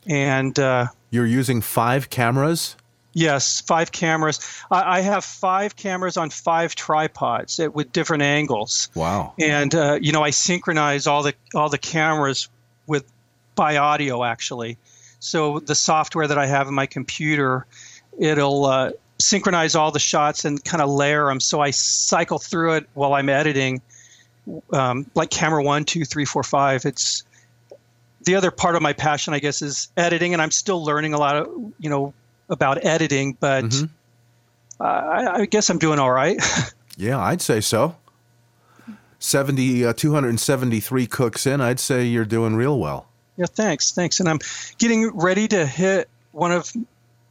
And 0.06 0.58
uh, 0.58 0.86
you're 1.10 1.26
using 1.26 1.60
five 1.60 2.10
cameras. 2.10 2.76
Yes, 3.18 3.60
five 3.62 3.90
cameras. 3.90 4.38
I, 4.70 4.98
I 4.98 5.00
have 5.00 5.24
five 5.24 5.74
cameras 5.74 6.16
on 6.16 6.30
five 6.30 6.76
tripods 6.76 7.58
with 7.58 7.92
different 7.92 8.22
angles. 8.22 8.90
Wow! 8.94 9.34
And 9.40 9.74
uh, 9.74 9.98
you 10.00 10.12
know, 10.12 10.22
I 10.22 10.30
synchronize 10.30 11.08
all 11.08 11.24
the 11.24 11.34
all 11.52 11.68
the 11.68 11.78
cameras 11.78 12.48
with 12.86 13.04
by 13.56 13.76
audio 13.76 14.22
actually. 14.22 14.78
So 15.18 15.58
the 15.58 15.74
software 15.74 16.28
that 16.28 16.38
I 16.38 16.46
have 16.46 16.68
in 16.68 16.74
my 16.74 16.86
computer, 16.86 17.66
it'll 18.20 18.66
uh, 18.66 18.92
synchronize 19.18 19.74
all 19.74 19.90
the 19.90 19.98
shots 19.98 20.44
and 20.44 20.64
kind 20.64 20.80
of 20.80 20.88
layer 20.88 21.26
them. 21.26 21.40
So 21.40 21.60
I 21.60 21.72
cycle 21.72 22.38
through 22.38 22.74
it 22.74 22.88
while 22.94 23.14
I'm 23.14 23.28
editing, 23.28 23.82
um, 24.72 25.10
like 25.16 25.30
camera 25.30 25.64
one, 25.64 25.84
two, 25.84 26.04
three, 26.04 26.24
four, 26.24 26.44
five. 26.44 26.86
It's 26.86 27.24
the 28.22 28.36
other 28.36 28.52
part 28.52 28.76
of 28.76 28.82
my 28.82 28.92
passion, 28.92 29.34
I 29.34 29.40
guess, 29.40 29.60
is 29.60 29.88
editing, 29.96 30.34
and 30.34 30.40
I'm 30.40 30.52
still 30.52 30.84
learning 30.84 31.14
a 31.14 31.18
lot 31.18 31.34
of 31.34 31.48
you 31.80 31.90
know 31.90 32.14
about 32.48 32.84
editing, 32.84 33.36
but 33.38 33.64
mm-hmm. 33.64 33.86
uh, 34.80 34.84
I, 34.84 35.40
I, 35.40 35.46
guess 35.46 35.70
I'm 35.70 35.78
doing 35.78 35.98
all 35.98 36.10
right. 36.10 36.40
yeah, 36.96 37.18
I'd 37.18 37.42
say 37.42 37.60
so. 37.60 37.96
70, 39.18 39.86
uh, 39.86 39.92
273 39.92 41.06
cooks 41.06 41.46
in, 41.46 41.60
I'd 41.60 41.80
say 41.80 42.04
you're 42.04 42.24
doing 42.24 42.54
real 42.54 42.78
well. 42.78 43.08
Yeah, 43.36 43.46
thanks, 43.46 43.92
thanks. 43.92 44.20
And 44.20 44.28
I'm 44.28 44.38
getting 44.78 45.16
ready 45.16 45.48
to 45.48 45.66
hit 45.66 46.08
one 46.32 46.52
of 46.52 46.72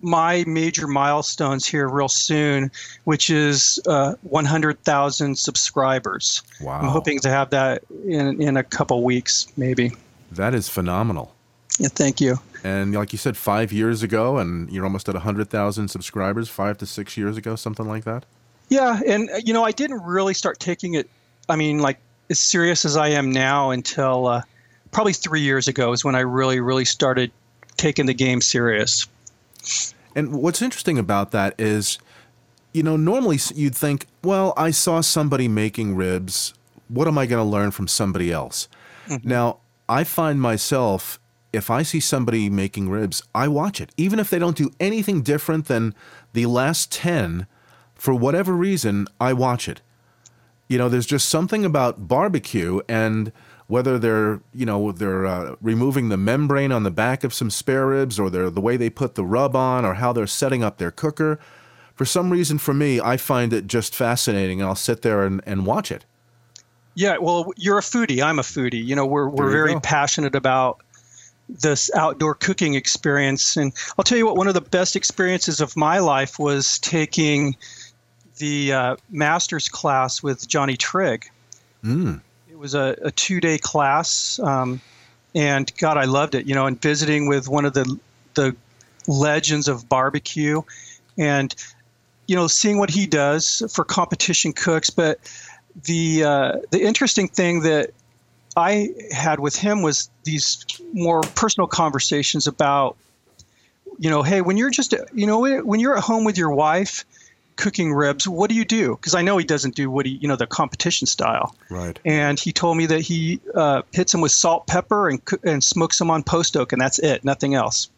my 0.02 0.44
major 0.48 0.88
milestones 0.88 1.66
here 1.66 1.88
real 1.88 2.10
soon, 2.10 2.72
which 3.06 3.30
is 3.30 3.80
uh, 3.88 4.14
100,000 4.24 5.38
subscribers. 5.38 6.44
Wow. 6.62 6.80
I'm 6.80 6.88
hoping 6.88 7.20
to 7.22 7.30
have 7.30 7.50
that 7.52 7.84
in, 8.06 8.42
in 8.42 8.58
a 8.58 8.64
couple 8.64 9.04
weeks, 9.04 9.48
maybe. 9.58 9.94
That 10.32 10.54
is 10.54 10.70
phenomenal. 10.70 11.34
Yeah, 11.78 11.90
thank 11.90 12.20
you. 12.20 12.40
And 12.64 12.94
like 12.94 13.12
you 13.12 13.20
said, 13.20 13.38
five 13.38 13.72
years 13.72 14.04
ago, 14.04 14.38
and 14.38 14.70
you're 14.72 14.84
almost 14.84 15.08
at 15.08 15.16
100,000 15.16 15.88
subscribers, 15.88 16.50
five 16.50 16.78
to 16.80 16.86
six 16.86 17.18
years 17.18 17.38
ago, 17.38 17.56
something 17.56 17.88
like 17.88 18.04
that? 18.06 18.26
Yeah. 18.70 19.00
And, 19.08 19.30
you 19.44 19.54
know, 19.54 19.64
I 19.64 19.72
didn't 19.72 20.02
really 20.04 20.34
start 20.34 20.60
taking 20.60 20.96
it, 20.96 21.10
I 21.50 21.56
mean, 21.56 21.80
like 21.80 22.00
as 22.30 22.40
serious 22.40 22.84
as 22.84 22.98
I 22.98 23.10
am 23.10 23.32
now 23.32 23.70
until 23.70 24.28
uh, 24.28 24.42
probably 24.92 25.14
three 25.14 25.42
years 25.42 25.68
ago 25.68 25.94
is 25.94 26.04
when 26.04 26.16
I 26.16 26.22
really, 26.22 26.60
really 26.60 26.86
started 26.86 27.32
taking 27.78 28.08
the 28.08 28.14
game 28.14 28.42
serious. 28.42 29.08
And 30.16 30.34
what's 30.42 30.62
interesting 30.62 30.98
about 30.98 31.32
that 31.32 31.54
is, 31.60 32.00
you 32.74 32.84
know, 32.84 32.98
normally 32.98 33.40
you'd 33.54 33.76
think, 33.76 34.08
well, 34.24 34.54
I 34.58 34.72
saw 34.72 35.02
somebody 35.02 35.48
making 35.48 35.96
ribs. 35.96 36.54
What 36.90 37.08
am 37.08 37.18
I 37.18 37.28
going 37.28 37.44
to 37.44 37.50
learn 37.50 37.72
from 37.72 37.88
somebody 37.88 38.32
else? 38.32 38.68
Mm-hmm. 39.08 39.30
Now, 39.30 39.60
I 39.88 40.04
find 40.04 40.42
myself 40.42 41.20
if 41.58 41.70
I 41.70 41.84
see 41.84 42.00
somebody 42.00 42.50
making 42.50 42.90
ribs, 42.90 43.22
I 43.36 43.48
watch 43.48 43.82
it. 43.82 43.92
Even 43.98 44.20
if 44.20 44.30
they 44.30 44.40
don't 44.40 44.56
do 44.56 44.72
anything 44.80 45.22
different 45.22 45.66
than 45.66 45.94
the 46.34 46.46
last 46.46 46.92
10, 46.92 47.48
for 47.96 48.14
whatever 48.14 48.54
reason, 48.54 49.08
I 49.20 49.34
watch 49.34 49.68
it. 49.68 49.82
You 50.68 50.78
know, 50.78 50.88
there's 50.88 51.06
just 51.06 51.28
something 51.28 51.66
about 51.66 52.08
barbecue 52.08 52.80
and 52.88 53.32
whether 53.68 53.98
they're, 53.98 54.42
you 54.54 54.66
know, 54.66 54.92
they're 54.92 55.26
uh, 55.26 55.56
removing 55.62 56.10
the 56.10 56.18
membrane 56.18 56.72
on 56.72 56.84
the 56.84 56.92
back 56.92 57.24
of 57.24 57.34
some 57.34 57.50
spare 57.50 57.88
ribs 57.88 58.20
or 58.20 58.30
they're 58.30 58.50
the 58.50 58.62
way 58.62 58.78
they 58.78 58.90
put 58.90 59.16
the 59.16 59.26
rub 59.26 59.56
on 59.56 59.84
or 59.84 59.96
how 59.96 60.14
they're 60.14 60.28
setting 60.28 60.64
up 60.64 60.78
their 60.78 60.92
cooker. 60.92 61.40
For 61.96 62.06
some 62.06 62.30
reason, 62.30 62.60
for 62.60 62.74
me, 62.74 63.02
I 63.02 63.18
find 63.18 63.52
it 63.52 63.68
just 63.68 63.96
fascinating 63.96 64.62
and 64.62 64.70
I'll 64.70 64.76
sit 64.76 65.02
there 65.02 65.24
and, 65.24 65.42
and 65.46 65.66
watch 65.66 65.92
it. 65.92 66.06
Yeah, 66.98 67.18
well, 67.20 67.52
you're 67.58 67.78
a 67.78 67.82
foodie. 67.82 68.24
I'm 68.24 68.40
a 68.40 68.44
foodie. 68.44 68.84
You 68.84 68.96
know, 68.96 69.06
we're, 69.06 69.30
we're 69.30 69.52
very 69.52 69.74
go. 69.74 69.80
passionate 69.82 70.36
about 70.36 70.82
this 71.50 71.90
outdoor 71.96 72.36
cooking 72.36 72.74
experience. 72.76 73.56
And 73.56 73.74
I'll 73.98 74.04
tell 74.04 74.18
you 74.18 74.26
what, 74.26 74.36
one 74.36 74.48
of 74.48 74.54
the 74.54 74.62
best 74.62 74.96
experiences 74.96 75.62
of 75.62 75.76
my 75.78 76.00
life 76.00 76.40
was 76.40 76.80
taking 76.80 77.56
the 78.38 78.74
uh, 78.74 78.96
master's 79.10 79.70
class 79.70 80.22
with 80.22 80.48
Johnny 80.48 80.78
Trigg. 80.78 81.26
Mm. 81.84 82.22
It 82.50 82.60
was 82.60 82.76
a, 82.76 82.96
a 83.02 83.12
two 83.12 83.40
day 83.40 83.58
class. 83.58 84.40
Um, 84.40 84.82
and 85.34 85.72
God, 85.78 85.98
I 85.98 86.06
loved 86.06 86.36
it, 86.36 86.46
you 86.46 86.56
know, 86.56 86.66
and 86.66 86.82
visiting 86.82 87.28
with 87.28 87.48
one 87.48 87.66
of 87.66 87.74
the, 87.74 88.00
the 88.34 88.56
legends 89.08 89.68
of 89.68 89.88
barbecue 89.88 90.62
and, 91.18 91.54
you 92.28 92.36
know, 92.36 92.48
seeing 92.48 92.78
what 92.78 92.90
he 92.90 93.06
does 93.06 93.64
for 93.74 93.84
competition 93.84 94.54
cooks. 94.54 94.90
But 94.90 95.20
the, 95.84 96.24
uh, 96.24 96.52
the 96.72 96.82
interesting 96.82 97.28
thing 97.28 97.62
that 97.62 97.92
I 98.58 98.90
had 99.12 99.40
with 99.40 99.56
him 99.56 99.84
was 99.84 100.10
these 100.24 100.66
more 100.92 101.22
personal 101.22 101.68
conversations 101.68 102.48
about, 102.48 102.98
you 104.00 104.10
know, 104.10 104.24
hey, 104.24 104.42
when 104.42 104.58
you're 104.58 104.72
just, 104.72 104.96
you 105.14 105.28
know, 105.28 105.62
when 105.62 105.80
you're 105.80 105.96
at 105.96 106.04
home 106.04 106.26
with 106.26 106.40
your 106.40 106.50
wife 106.50 107.06
cooking 107.56 107.94
ribs, 107.94 108.28
what 108.28 108.50
do 108.50 108.56
you 108.56 108.66
do? 108.66 108.96
Because 108.96 109.14
I 109.14 109.22
know 109.22 109.38
he 109.38 109.46
doesn't 109.46 109.76
do 109.76 109.92
what 109.92 110.08
he, 110.08 110.14
you 110.14 110.28
know, 110.28 110.36
the 110.36 110.48
competition 110.48 111.06
style. 111.06 111.56
Right. 111.70 112.00
And 112.04 112.40
he 112.40 112.52
told 112.52 112.78
me 112.78 112.88
that 112.88 113.02
he 113.02 113.40
uh, 113.54 113.84
hits 113.92 114.12
them 114.12 114.22
with 114.22 114.32
salt, 114.32 114.66
pepper, 114.66 115.08
and 115.08 115.22
and 115.44 115.64
smokes 115.64 116.00
them 116.00 116.10
on 116.10 116.24
post 116.24 116.58
oak, 116.58 116.74
and 116.74 116.82
that's 116.82 116.98
it, 117.00 117.24
nothing 117.24 117.54
else. 117.54 117.90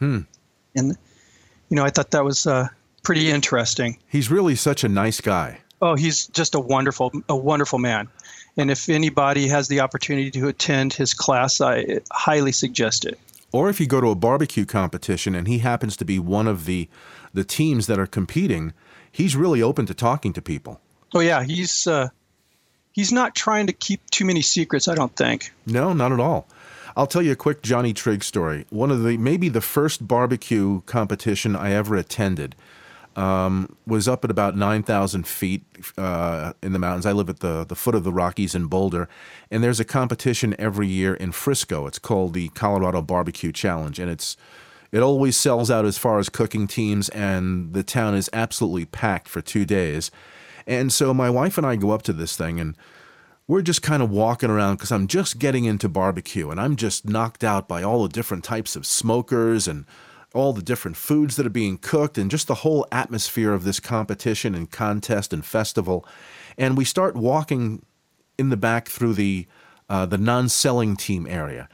Hmm. 0.00 0.20
And, 0.74 0.96
you 1.68 1.76
know, 1.76 1.84
I 1.84 1.90
thought 1.90 2.10
that 2.10 2.24
was 2.24 2.46
uh, 2.46 2.68
pretty 3.04 3.30
interesting. 3.30 3.98
He's 4.08 4.30
really 4.30 4.56
such 4.56 4.82
a 4.82 4.88
nice 4.88 5.20
guy. 5.20 5.60
Oh, 5.80 5.94
he's 5.94 6.26
just 6.28 6.54
a 6.54 6.60
wonderful, 6.60 7.12
a 7.28 7.36
wonderful 7.36 7.78
man. 7.78 8.08
And 8.56 8.70
if 8.70 8.88
anybody 8.88 9.48
has 9.48 9.68
the 9.68 9.80
opportunity 9.80 10.30
to 10.32 10.48
attend 10.48 10.92
his 10.92 11.14
class, 11.14 11.60
I 11.60 12.00
highly 12.10 12.52
suggest 12.52 13.04
it. 13.04 13.18
Or 13.50 13.68
if 13.68 13.80
you 13.80 13.86
go 13.86 14.00
to 14.00 14.08
a 14.08 14.14
barbecue 14.14 14.64
competition 14.64 15.34
and 15.34 15.46
he 15.46 15.58
happens 15.58 15.96
to 15.98 16.04
be 16.04 16.18
one 16.18 16.46
of 16.46 16.64
the 16.64 16.88
the 17.34 17.44
teams 17.44 17.86
that 17.86 17.98
are 17.98 18.06
competing, 18.06 18.74
he's 19.10 19.36
really 19.36 19.62
open 19.62 19.86
to 19.86 19.94
talking 19.94 20.32
to 20.34 20.42
people. 20.42 20.80
Oh 21.14 21.20
yeah, 21.20 21.42
he's 21.42 21.86
uh, 21.86 22.08
he's 22.92 23.12
not 23.12 23.34
trying 23.34 23.66
to 23.66 23.72
keep 23.72 24.08
too 24.10 24.24
many 24.24 24.42
secrets. 24.42 24.88
I 24.88 24.94
don't 24.94 25.14
think. 25.14 25.52
No, 25.66 25.92
not 25.92 26.12
at 26.12 26.20
all. 26.20 26.46
I'll 26.96 27.06
tell 27.06 27.22
you 27.22 27.32
a 27.32 27.36
quick 27.36 27.62
Johnny 27.62 27.94
Trigg 27.94 28.22
story. 28.22 28.66
One 28.70 28.90
of 28.90 29.02
the 29.02 29.16
maybe 29.16 29.48
the 29.48 29.60
first 29.60 30.06
barbecue 30.06 30.82
competition 30.82 31.56
I 31.56 31.72
ever 31.72 31.96
attended 31.96 32.54
um, 33.16 33.76
was 33.86 34.08
up 34.08 34.24
at 34.24 34.30
about 34.30 34.56
9,000 34.56 35.26
feet 35.26 35.64
uh, 35.98 36.52
in 36.62 36.72
the 36.72 36.78
mountains. 36.78 37.06
I 37.06 37.12
live 37.12 37.28
at 37.28 37.40
the, 37.40 37.64
the 37.64 37.74
foot 37.74 37.94
of 37.94 38.04
the 38.04 38.12
Rockies 38.12 38.54
in 38.54 38.66
Boulder, 38.66 39.08
and 39.50 39.62
there's 39.62 39.80
a 39.80 39.84
competition 39.84 40.54
every 40.58 40.88
year 40.88 41.14
in 41.14 41.32
Frisco. 41.32 41.86
It's 41.86 41.98
called 41.98 42.34
the 42.34 42.48
Colorado 42.50 43.02
Barbecue 43.02 43.52
Challenge, 43.52 43.98
and 43.98 44.10
it's 44.10 44.36
it 44.92 45.00
always 45.00 45.38
sells 45.38 45.70
out 45.70 45.86
as 45.86 45.96
far 45.96 46.18
as 46.18 46.28
cooking 46.28 46.66
teams, 46.66 47.08
and 47.10 47.72
the 47.72 47.82
town 47.82 48.14
is 48.14 48.28
absolutely 48.32 48.84
packed 48.84 49.26
for 49.26 49.40
two 49.40 49.64
days. 49.64 50.10
And 50.66 50.92
so 50.92 51.14
my 51.14 51.30
wife 51.30 51.56
and 51.56 51.66
I 51.66 51.76
go 51.76 51.92
up 51.92 52.02
to 52.02 52.12
this 52.12 52.36
thing, 52.36 52.60
and 52.60 52.76
we're 53.48 53.62
just 53.62 53.82
kind 53.82 54.02
of 54.02 54.10
walking 54.10 54.50
around 54.50 54.76
because 54.76 54.92
I'm 54.92 55.06
just 55.06 55.38
getting 55.38 55.64
into 55.64 55.88
barbecue, 55.88 56.50
and 56.50 56.60
I'm 56.60 56.76
just 56.76 57.08
knocked 57.08 57.42
out 57.42 57.68
by 57.68 57.82
all 57.82 58.02
the 58.02 58.10
different 58.10 58.44
types 58.44 58.76
of 58.76 58.86
smokers 58.86 59.66
and 59.66 59.86
all 60.34 60.52
the 60.52 60.62
different 60.62 60.96
foods 60.96 61.36
that 61.36 61.46
are 61.46 61.50
being 61.50 61.78
cooked 61.78 62.18
and 62.18 62.30
just 62.30 62.48
the 62.48 62.56
whole 62.56 62.86
atmosphere 62.90 63.52
of 63.52 63.64
this 63.64 63.80
competition 63.80 64.54
and 64.54 64.70
contest 64.70 65.32
and 65.32 65.44
festival. 65.44 66.06
And 66.58 66.76
we 66.76 66.84
start 66.84 67.16
walking 67.16 67.84
in 68.38 68.50
the 68.50 68.56
back 68.56 68.88
through 68.88 69.14
the 69.14 69.46
uh, 69.88 70.06
the 70.06 70.18
non-selling 70.18 70.96
team 70.96 71.26
area, 71.26 71.68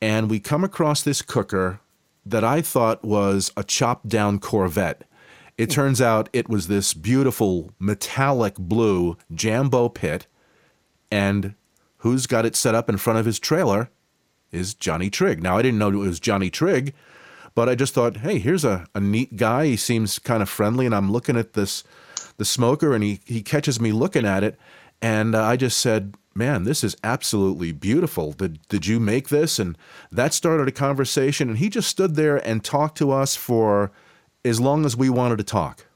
and 0.00 0.30
we 0.30 0.40
come 0.40 0.64
across 0.64 1.02
this 1.02 1.20
cooker 1.20 1.80
that 2.24 2.44
I 2.44 2.62
thought 2.62 3.04
was 3.04 3.52
a 3.56 3.64
chopped 3.64 4.08
down 4.08 4.38
Corvette. 4.38 5.04
It 5.58 5.68
turns 5.68 6.00
out 6.00 6.30
it 6.32 6.48
was 6.48 6.68
this 6.68 6.94
beautiful 6.94 7.72
metallic 7.78 8.54
blue 8.54 9.18
Jambo 9.34 9.90
pit, 9.90 10.26
and 11.10 11.54
who's 11.98 12.26
got 12.26 12.46
it 12.46 12.56
set 12.56 12.74
up 12.74 12.88
in 12.88 12.96
front 12.96 13.18
of 13.18 13.26
his 13.26 13.38
trailer 13.38 13.90
is 14.52 14.72
Johnny 14.74 15.10
Trigg. 15.10 15.42
Now 15.42 15.58
I 15.58 15.62
didn't 15.62 15.78
know 15.78 15.88
it 15.88 15.96
was 15.96 16.20
Johnny 16.20 16.48
Trigg 16.48 16.94
but 17.54 17.68
I 17.68 17.74
just 17.74 17.94
thought, 17.94 18.18
hey, 18.18 18.38
here's 18.38 18.64
a, 18.64 18.86
a 18.94 19.00
neat 19.00 19.36
guy. 19.36 19.66
He 19.66 19.76
seems 19.76 20.18
kind 20.18 20.42
of 20.42 20.48
friendly, 20.48 20.86
and 20.86 20.94
I'm 20.94 21.10
looking 21.10 21.36
at 21.36 21.54
this 21.54 21.84
the 22.36 22.44
smoker, 22.44 22.94
and 22.94 23.04
he 23.04 23.20
he 23.24 23.42
catches 23.42 23.80
me 23.80 23.92
looking 23.92 24.24
at 24.26 24.42
it, 24.42 24.58
and 25.02 25.34
uh, 25.34 25.44
I 25.44 25.56
just 25.56 25.78
said, 25.78 26.14
man, 26.34 26.64
this 26.64 26.82
is 26.82 26.96
absolutely 27.04 27.72
beautiful. 27.72 28.32
Did 28.32 28.66
did 28.68 28.86
you 28.86 29.00
make 29.00 29.28
this? 29.28 29.58
And 29.58 29.76
that 30.10 30.32
started 30.34 30.68
a 30.68 30.72
conversation, 30.72 31.48
and 31.48 31.58
he 31.58 31.68
just 31.68 31.88
stood 31.88 32.14
there 32.14 32.36
and 32.36 32.64
talked 32.64 32.96
to 32.98 33.10
us 33.10 33.36
for 33.36 33.92
as 34.44 34.60
long 34.60 34.86
as 34.86 34.96
we 34.96 35.10
wanted 35.10 35.38
to 35.38 35.44
talk. 35.44 35.86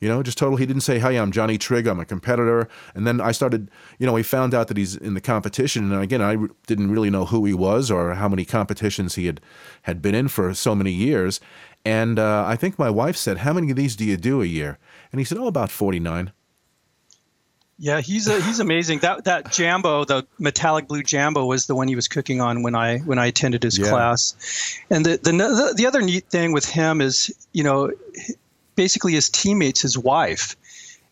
You 0.00 0.08
know, 0.08 0.22
just 0.22 0.36
total. 0.36 0.56
He 0.56 0.66
didn't 0.66 0.82
say, 0.82 0.98
"Hey, 0.98 1.16
I'm 1.18 1.32
Johnny 1.32 1.56
Trigg. 1.56 1.86
I'm 1.86 1.98
a 2.00 2.04
competitor." 2.04 2.68
And 2.94 3.06
then 3.06 3.20
I 3.20 3.32
started. 3.32 3.70
You 3.98 4.06
know, 4.06 4.12
we 4.12 4.22
found 4.22 4.52
out 4.52 4.68
that 4.68 4.76
he's 4.76 4.94
in 4.94 5.14
the 5.14 5.22
competition, 5.22 5.90
and 5.90 6.02
again, 6.02 6.20
I 6.20 6.36
didn't 6.66 6.90
really 6.90 7.08
know 7.08 7.24
who 7.24 7.44
he 7.46 7.54
was 7.54 7.90
or 7.90 8.14
how 8.14 8.28
many 8.28 8.44
competitions 8.44 9.14
he 9.14 9.26
had 9.26 9.40
had 9.82 10.02
been 10.02 10.14
in 10.14 10.28
for 10.28 10.52
so 10.54 10.74
many 10.74 10.92
years. 10.92 11.40
And 11.84 12.18
uh, 12.18 12.44
I 12.46 12.56
think 12.56 12.78
my 12.78 12.90
wife 12.90 13.16
said, 13.16 13.38
"How 13.38 13.54
many 13.54 13.70
of 13.70 13.76
these 13.76 13.96
do 13.96 14.04
you 14.04 14.16
do 14.18 14.42
a 14.42 14.46
year?" 14.46 14.78
And 15.12 15.18
he 15.20 15.24
said, 15.24 15.38
"Oh, 15.38 15.46
about 15.46 15.70
49." 15.70 16.32
Yeah, 17.78 18.00
he's 18.00 18.26
a, 18.26 18.40
he's 18.40 18.58
amazing. 18.58 19.00
That 19.00 19.24
that 19.24 19.52
Jambo, 19.52 20.04
the 20.06 20.26
metallic 20.38 20.88
blue 20.88 21.02
Jambo, 21.02 21.44
was 21.44 21.66
the 21.66 21.74
one 21.74 21.88
he 21.88 21.94
was 21.94 22.08
cooking 22.08 22.40
on 22.40 22.62
when 22.62 22.74
I 22.74 22.98
when 22.98 23.18
I 23.18 23.26
attended 23.26 23.62
his 23.62 23.78
Yeah. 23.78 23.90
class. 23.90 24.34
And 24.90 25.04
the, 25.04 25.18
the 25.22 25.74
the 25.76 25.86
other 25.86 26.00
neat 26.00 26.24
thing 26.30 26.52
with 26.52 26.64
him 26.64 27.02
is, 27.02 27.30
you 27.52 27.64
know, 27.64 27.92
basically 28.76 29.12
his 29.12 29.28
teammates, 29.28 29.80
his 29.82 29.98
wife, 29.98 30.56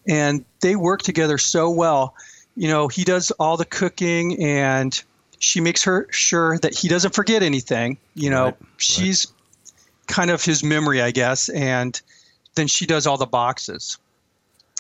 and 0.07 0.45
they 0.61 0.77
work 0.77 1.03
together 1.03 1.39
so 1.39 1.71
well. 1.71 2.15
You 2.57 2.69
know, 2.69 2.89
he 2.89 3.05
does 3.05 3.31
all 3.33 3.57
the 3.57 3.65
cooking, 3.65 4.43
and 4.43 5.03
she 5.39 5.61
makes 5.61 5.83
her 5.85 6.07
sure 6.11 6.59
that 6.59 6.75
he 6.75 6.89
doesn't 6.89 7.15
forget 7.15 7.43
anything. 7.43 7.99
You 8.15 8.31
know, 8.31 8.45
Right, 8.45 8.57
she's 8.77 9.27
kind 10.07 10.31
of 10.31 10.45
his 10.45 10.63
memory, 10.63 11.01
I 11.03 11.11
guess, 11.11 11.49
and 11.49 12.01
then 12.55 12.69
she 12.69 12.87
does 12.87 13.07
all 13.07 13.17
the 13.17 13.27
boxes. 13.27 13.99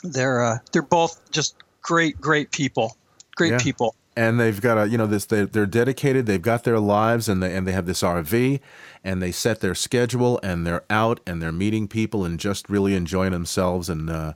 They're 0.03 0.42
uh, 0.42 0.59
they're 0.73 0.83
both 0.83 1.31
just 1.31 1.57
great, 1.83 2.20
great 2.20 2.51
people. 2.51 2.97
Great 3.37 3.53
Yeah. 3.53 3.59
people. 3.59 3.97
And 4.16 4.38
they've 4.38 4.61
got 4.61 4.79
a 4.79 4.88
you 4.88 4.98
know 4.98 5.07
this 5.07 5.27
they, 5.27 5.44
they're 5.44 5.66
dedicated 5.66 6.27
they've 6.27 6.42
got 6.42 6.64
their 6.64 6.79
lives 6.79 7.29
and 7.29 7.42
they 7.42 7.55
and 7.55 7.66
they 7.66 7.72
have 7.72 7.87
this 7.87 8.03
rv 8.03 8.61
and 9.03 9.22
they 9.22 9.33
set 9.33 9.61
their 9.61 9.74
schedule 9.74 10.40
and 10.42 10.66
they're 10.66 10.85
out 10.88 11.20
and 11.27 11.42
they're 11.42 11.53
meeting 11.53 11.88
people 11.88 12.24
and 12.24 12.38
just 12.38 12.68
really 12.68 12.94
enjoying 12.94 13.33
themselves 13.33 13.88
and 13.88 14.09
uh, 14.11 14.33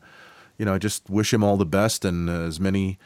you 0.57 0.65
know 0.65 0.79
just 0.79 1.09
wish 1.09 1.33
him 1.33 1.45
all 1.45 1.57
the 1.57 1.67
best 1.67 2.05
and 2.05 2.29
uh, 2.29 2.33
as 2.33 2.59
many 2.59 2.99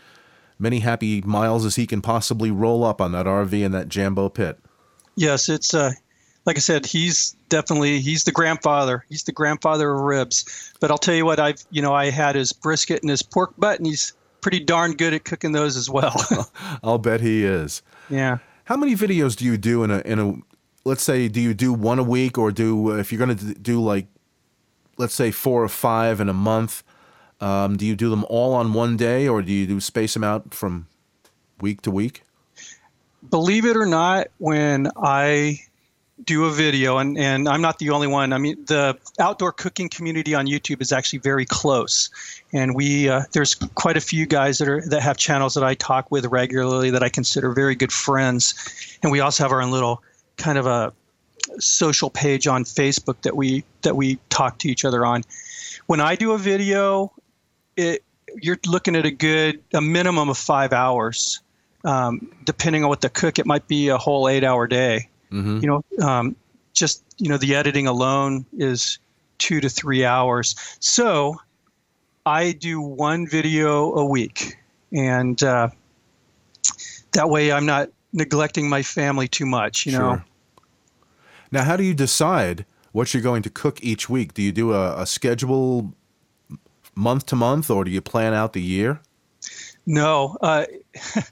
many 0.58 0.80
happy 0.80 1.20
miles 1.22 1.64
as 1.64 1.76
he 1.76 1.86
can 1.86 2.00
possibly 2.00 2.50
roll 2.50 2.84
up 2.84 3.00
on 3.00 3.12
that 3.12 3.26
rv 3.26 3.52
in 3.52 3.72
that 3.72 3.88
jambo 3.88 4.28
pit 4.28 4.58
Yes, 5.14 5.48
it's 5.48 5.74
uh, 5.74 5.92
like 6.46 6.56
I 6.56 6.60
said, 6.60 6.86
he's 6.86 7.36
definitely 7.48 8.00
he's 8.00 8.24
the 8.24 8.32
grandfather. 8.32 9.04
He's 9.08 9.24
the 9.24 9.32
grandfather 9.32 9.92
of 9.92 10.00
ribs. 10.00 10.72
But 10.80 10.90
I'll 10.90 10.98
tell 10.98 11.14
you 11.14 11.24
what, 11.24 11.38
I've 11.38 11.62
you 11.70 11.82
know 11.82 11.94
I 11.94 12.10
had 12.10 12.34
his 12.34 12.52
brisket 12.52 13.02
and 13.02 13.10
his 13.10 13.22
pork 13.22 13.52
butt, 13.58 13.78
and 13.78 13.86
he's 13.86 14.14
pretty 14.42 14.60
darn 14.60 14.92
good 14.92 15.14
at 15.14 15.24
cooking 15.24 15.52
those 15.52 15.76
as 15.76 15.88
well. 15.88 16.14
i'll 16.84 16.98
bet 16.98 17.20
he 17.20 17.44
is 17.44 17.82
yeah. 18.10 18.38
how 18.64 18.76
many 18.76 18.94
videos 18.94 19.34
do 19.34 19.46
you 19.46 19.56
do 19.56 19.82
in 19.82 19.90
a 19.90 20.00
in 20.00 20.18
a 20.18 20.34
let's 20.84 21.02
say 21.02 21.28
do 21.28 21.40
you 21.40 21.54
do 21.54 21.72
one 21.72 21.98
a 21.98 22.04
week 22.04 22.36
or 22.36 22.52
do 22.52 22.92
uh, 22.92 22.96
if 22.96 23.10
you're 23.10 23.24
going 23.24 23.36
to 23.36 23.54
do 23.54 23.82
like 23.82 24.06
let's 24.98 25.14
say 25.14 25.30
four 25.30 25.64
or 25.64 25.68
five 25.68 26.20
in 26.20 26.28
a 26.28 26.34
month 26.34 26.82
um, 27.40 27.76
do 27.76 27.86
you 27.86 27.96
do 27.96 28.10
them 28.10 28.24
all 28.28 28.52
on 28.52 28.74
one 28.74 28.98
day 28.98 29.26
or 29.26 29.40
do 29.40 29.50
you 29.50 29.66
do 29.66 29.80
space 29.80 30.12
them 30.12 30.22
out 30.22 30.52
from 30.52 30.86
week 31.60 31.80
to 31.80 31.90
week 31.90 32.22
believe 33.28 33.64
it 33.64 33.76
or 33.76 33.86
not, 33.86 34.28
when 34.38 34.88
I 34.96 35.60
do 36.24 36.44
a 36.44 36.50
video, 36.50 36.98
and, 36.98 37.18
and 37.18 37.48
I'm 37.48 37.60
not 37.60 37.78
the 37.78 37.90
only 37.90 38.06
one. 38.06 38.32
I 38.32 38.38
mean, 38.38 38.64
the 38.66 38.98
outdoor 39.18 39.52
cooking 39.52 39.88
community 39.88 40.34
on 40.34 40.46
YouTube 40.46 40.80
is 40.80 40.92
actually 40.92 41.20
very 41.20 41.44
close, 41.44 42.10
and 42.52 42.74
we 42.74 43.08
uh, 43.08 43.22
there's 43.32 43.54
quite 43.54 43.96
a 43.96 44.00
few 44.00 44.26
guys 44.26 44.58
that 44.58 44.68
are 44.68 44.82
that 44.88 45.02
have 45.02 45.16
channels 45.16 45.54
that 45.54 45.64
I 45.64 45.74
talk 45.74 46.10
with 46.10 46.26
regularly 46.26 46.90
that 46.90 47.02
I 47.02 47.08
consider 47.08 47.52
very 47.52 47.74
good 47.74 47.92
friends, 47.92 48.98
and 49.02 49.10
we 49.10 49.20
also 49.20 49.44
have 49.44 49.52
our 49.52 49.62
own 49.62 49.70
little 49.70 50.02
kind 50.36 50.58
of 50.58 50.66
a 50.66 50.92
social 51.58 52.10
page 52.10 52.46
on 52.46 52.64
Facebook 52.64 53.22
that 53.22 53.36
we 53.36 53.64
that 53.82 53.96
we 53.96 54.18
talk 54.28 54.58
to 54.60 54.68
each 54.68 54.84
other 54.84 55.04
on. 55.04 55.22
When 55.86 56.00
I 56.00 56.16
do 56.16 56.32
a 56.32 56.38
video, 56.38 57.12
it 57.76 58.04
you're 58.40 58.58
looking 58.66 58.96
at 58.96 59.06
a 59.06 59.10
good 59.10 59.60
a 59.74 59.80
minimum 59.80 60.28
of 60.28 60.38
five 60.38 60.72
hours 60.72 61.40
um, 61.84 62.30
depending 62.44 62.84
on 62.84 62.88
what 62.88 63.00
the 63.00 63.08
cook, 63.08 63.38
it 63.38 63.46
might 63.46 63.66
be 63.66 63.88
a 63.88 63.98
whole 63.98 64.28
eight 64.28 64.44
hour 64.44 64.66
day. 64.66 65.08
Mm-hmm. 65.32 65.58
You 65.60 65.66
know, 65.66 66.06
um, 66.06 66.36
just, 66.72 67.04
you 67.18 67.28
know, 67.28 67.38
the 67.38 67.54
editing 67.54 67.86
alone 67.86 68.46
is 68.56 68.98
two 69.38 69.60
to 69.60 69.68
three 69.68 70.04
hours. 70.04 70.54
So 70.80 71.36
I 72.24 72.52
do 72.52 72.80
one 72.80 73.26
video 73.26 73.94
a 73.94 74.04
week. 74.04 74.56
And 74.92 75.42
uh, 75.42 75.68
that 77.12 77.28
way 77.28 77.52
I'm 77.52 77.66
not 77.66 77.88
neglecting 78.12 78.68
my 78.68 78.82
family 78.82 79.28
too 79.28 79.46
much. 79.46 79.86
You 79.86 79.92
know. 79.92 80.22
Now, 81.50 81.64
how 81.64 81.76
do 81.76 81.82
you 81.82 81.94
decide 81.94 82.64
what 82.92 83.12
you're 83.12 83.22
going 83.22 83.42
to 83.42 83.50
cook 83.50 83.82
each 83.82 84.08
week? 84.08 84.34
Do 84.34 84.42
you 84.42 84.52
do 84.52 84.72
a, 84.72 85.02
a 85.02 85.06
schedule 85.06 85.94
month 86.94 87.26
to 87.26 87.36
month, 87.36 87.70
or 87.70 87.84
do 87.84 87.90
you 87.90 88.00
plan 88.00 88.34
out 88.34 88.52
the 88.52 88.62
year? 88.62 89.00
No, 89.86 90.36
uh, 90.40 90.66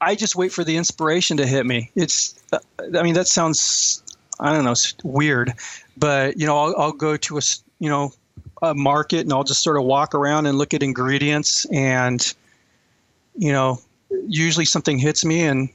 I 0.00 0.14
just 0.14 0.36
wait 0.36 0.52
for 0.52 0.64
the 0.64 0.76
inspiration 0.76 1.38
to 1.38 1.46
hit 1.46 1.64
me. 1.64 1.90
It's, 1.94 2.34
uh, 2.52 2.58
I 2.98 3.02
mean, 3.02 3.14
that 3.14 3.28
sounds, 3.28 4.02
I 4.38 4.52
don't 4.52 4.64
know, 4.64 4.74
weird, 5.02 5.54
but 5.96 6.38
you 6.38 6.46
know, 6.46 6.58
I'll, 6.58 6.74
I'll 6.76 6.92
go 6.92 7.16
to 7.16 7.38
a, 7.38 7.40
you 7.78 7.88
know, 7.88 8.12
a 8.62 8.74
market 8.74 9.20
and 9.20 9.32
I'll 9.32 9.44
just 9.44 9.62
sort 9.62 9.76
of 9.76 9.84
walk 9.84 10.14
around 10.14 10.46
and 10.46 10.58
look 10.58 10.74
at 10.74 10.82
ingredients 10.82 11.66
and, 11.72 12.34
you 13.36 13.52
know, 13.52 13.80
usually 14.26 14.64
something 14.64 14.98
hits 14.98 15.24
me 15.24 15.42
and, 15.42 15.68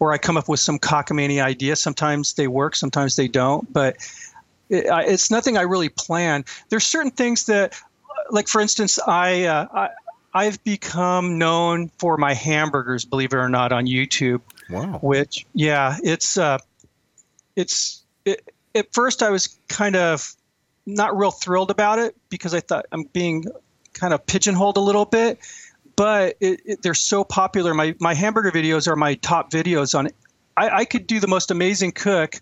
or 0.00 0.12
I 0.12 0.18
come 0.18 0.36
up 0.36 0.48
with 0.48 0.60
some 0.60 0.78
cockamamie 0.78 1.42
idea. 1.42 1.76
Sometimes 1.76 2.34
they 2.34 2.48
work, 2.48 2.76
sometimes 2.76 3.16
they 3.16 3.28
don't, 3.28 3.70
but 3.72 3.96
it, 4.68 4.86
it's 4.88 5.30
nothing 5.30 5.56
I 5.56 5.62
really 5.62 5.88
plan. 5.88 6.44
There's 6.68 6.84
certain 6.84 7.10
things 7.10 7.46
that, 7.46 7.74
like 8.30 8.48
for 8.48 8.60
instance, 8.60 8.98
I, 9.06 9.44
uh, 9.44 9.66
I 9.72 9.88
I've 10.34 10.62
become 10.64 11.38
known 11.38 11.90
for 11.98 12.16
my 12.16 12.34
hamburgers, 12.34 13.04
believe 13.04 13.32
it 13.32 13.36
or 13.36 13.48
not, 13.48 13.70
on 13.72 13.86
YouTube. 13.86 14.40
Wow. 14.68 14.98
Which, 15.00 15.46
yeah, 15.54 15.96
it's 16.02 16.36
uh, 16.36 16.58
it's 17.54 18.02
it, 18.24 18.52
at 18.74 18.92
first 18.92 19.22
I 19.22 19.30
was 19.30 19.56
kind 19.68 19.94
of 19.94 20.34
not 20.86 21.16
real 21.16 21.30
thrilled 21.30 21.70
about 21.70 22.00
it 22.00 22.16
because 22.28 22.52
I 22.52 22.60
thought 22.60 22.86
I'm 22.90 23.04
being 23.04 23.44
kind 23.92 24.12
of 24.12 24.26
pigeonholed 24.26 24.76
a 24.76 24.80
little 24.80 25.04
bit. 25.04 25.38
But 25.96 26.36
it, 26.40 26.60
it, 26.64 26.82
they're 26.82 26.94
so 26.94 27.22
popular. 27.22 27.72
My 27.72 27.94
my 28.00 28.14
hamburger 28.14 28.50
videos 28.50 28.88
are 28.88 28.96
my 28.96 29.14
top 29.14 29.52
videos 29.52 29.96
on. 29.96 30.08
I, 30.56 30.70
I 30.70 30.84
could 30.84 31.06
do 31.06 31.20
the 31.20 31.28
most 31.28 31.52
amazing 31.52 31.92
cook, 31.92 32.40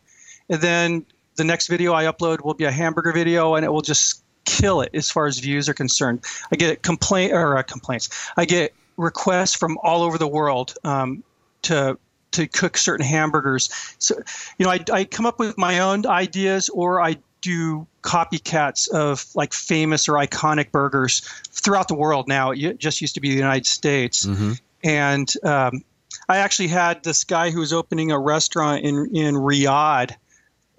and 0.48 0.62
then 0.62 1.05
the 1.37 1.44
next 1.44 1.68
video 1.68 1.92
I 1.92 2.05
upload 2.05 2.42
will 2.42 2.55
be 2.55 2.64
a 2.64 2.70
hamburger 2.70 3.12
video, 3.12 3.55
and 3.55 3.64
it 3.66 3.68
will 3.68 3.83
just 3.83 4.21
kill 4.44 4.81
it 4.81 4.90
as 4.94 5.11
far 5.11 5.26
as 5.26 5.38
views 5.38 5.68
are 5.68 5.74
concerned. 5.74 6.24
I 6.52 6.57
get 6.57 6.83
complaint 6.83 7.33
or 7.33 7.57
uh, 7.57 7.62
complaints. 7.62 8.09
I 8.37 8.44
get 8.44 8.74
requests 8.96 9.55
from 9.55 9.78
all 9.83 10.02
over 10.02 10.18
the 10.18 10.28
world 10.28 10.74
um, 10.85 11.22
to 11.62 11.98
to 12.33 12.46
cook 12.46 12.78
certain 12.78 13.05
hamburgers. 13.05 13.68
So, 13.98 14.14
you 14.59 14.64
know, 14.64 14.70
I, 14.70 14.81
I 14.90 15.05
come 15.05 15.26
up 15.26 15.38
with 15.38 15.59
my 15.59 15.81
own 15.81 16.07
ideas, 16.07 16.70
or 16.70 17.00
I 17.00 17.16
do 17.42 17.87
copycats 18.02 18.88
of 18.88 19.26
like 19.35 19.52
famous 19.52 20.09
or 20.09 20.14
iconic 20.14 20.70
burgers 20.70 21.20
throughout 21.50 21.88
the 21.88 21.94
world. 21.94 22.28
Now, 22.28 22.52
it 22.52 22.78
just 22.78 23.00
used 23.00 23.14
to 23.16 23.20
be 23.20 23.31
the 23.31 23.37
United 23.37 23.66
States, 23.66 24.26
mm-hmm. 24.26 24.52
and 24.83 25.33
um, 25.44 25.85
I 26.28 26.38
actually 26.38 26.68
had 26.68 27.05
this 27.05 27.24
guy 27.24 27.50
who 27.50 27.61
was 27.61 27.72
opening 27.72 28.12
a 28.12 28.18
restaurant 28.18 28.85
in 28.85 29.14
in 29.14 29.35
Riyadh, 29.35 30.14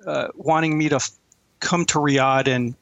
uh, 0.06 0.28
wanting 0.36 0.78
me 0.78 0.90
to 0.90 0.96
f- 0.96 1.12
come 1.60 1.86
to 1.86 2.00
Riyadh 2.00 2.48
and 2.48 2.76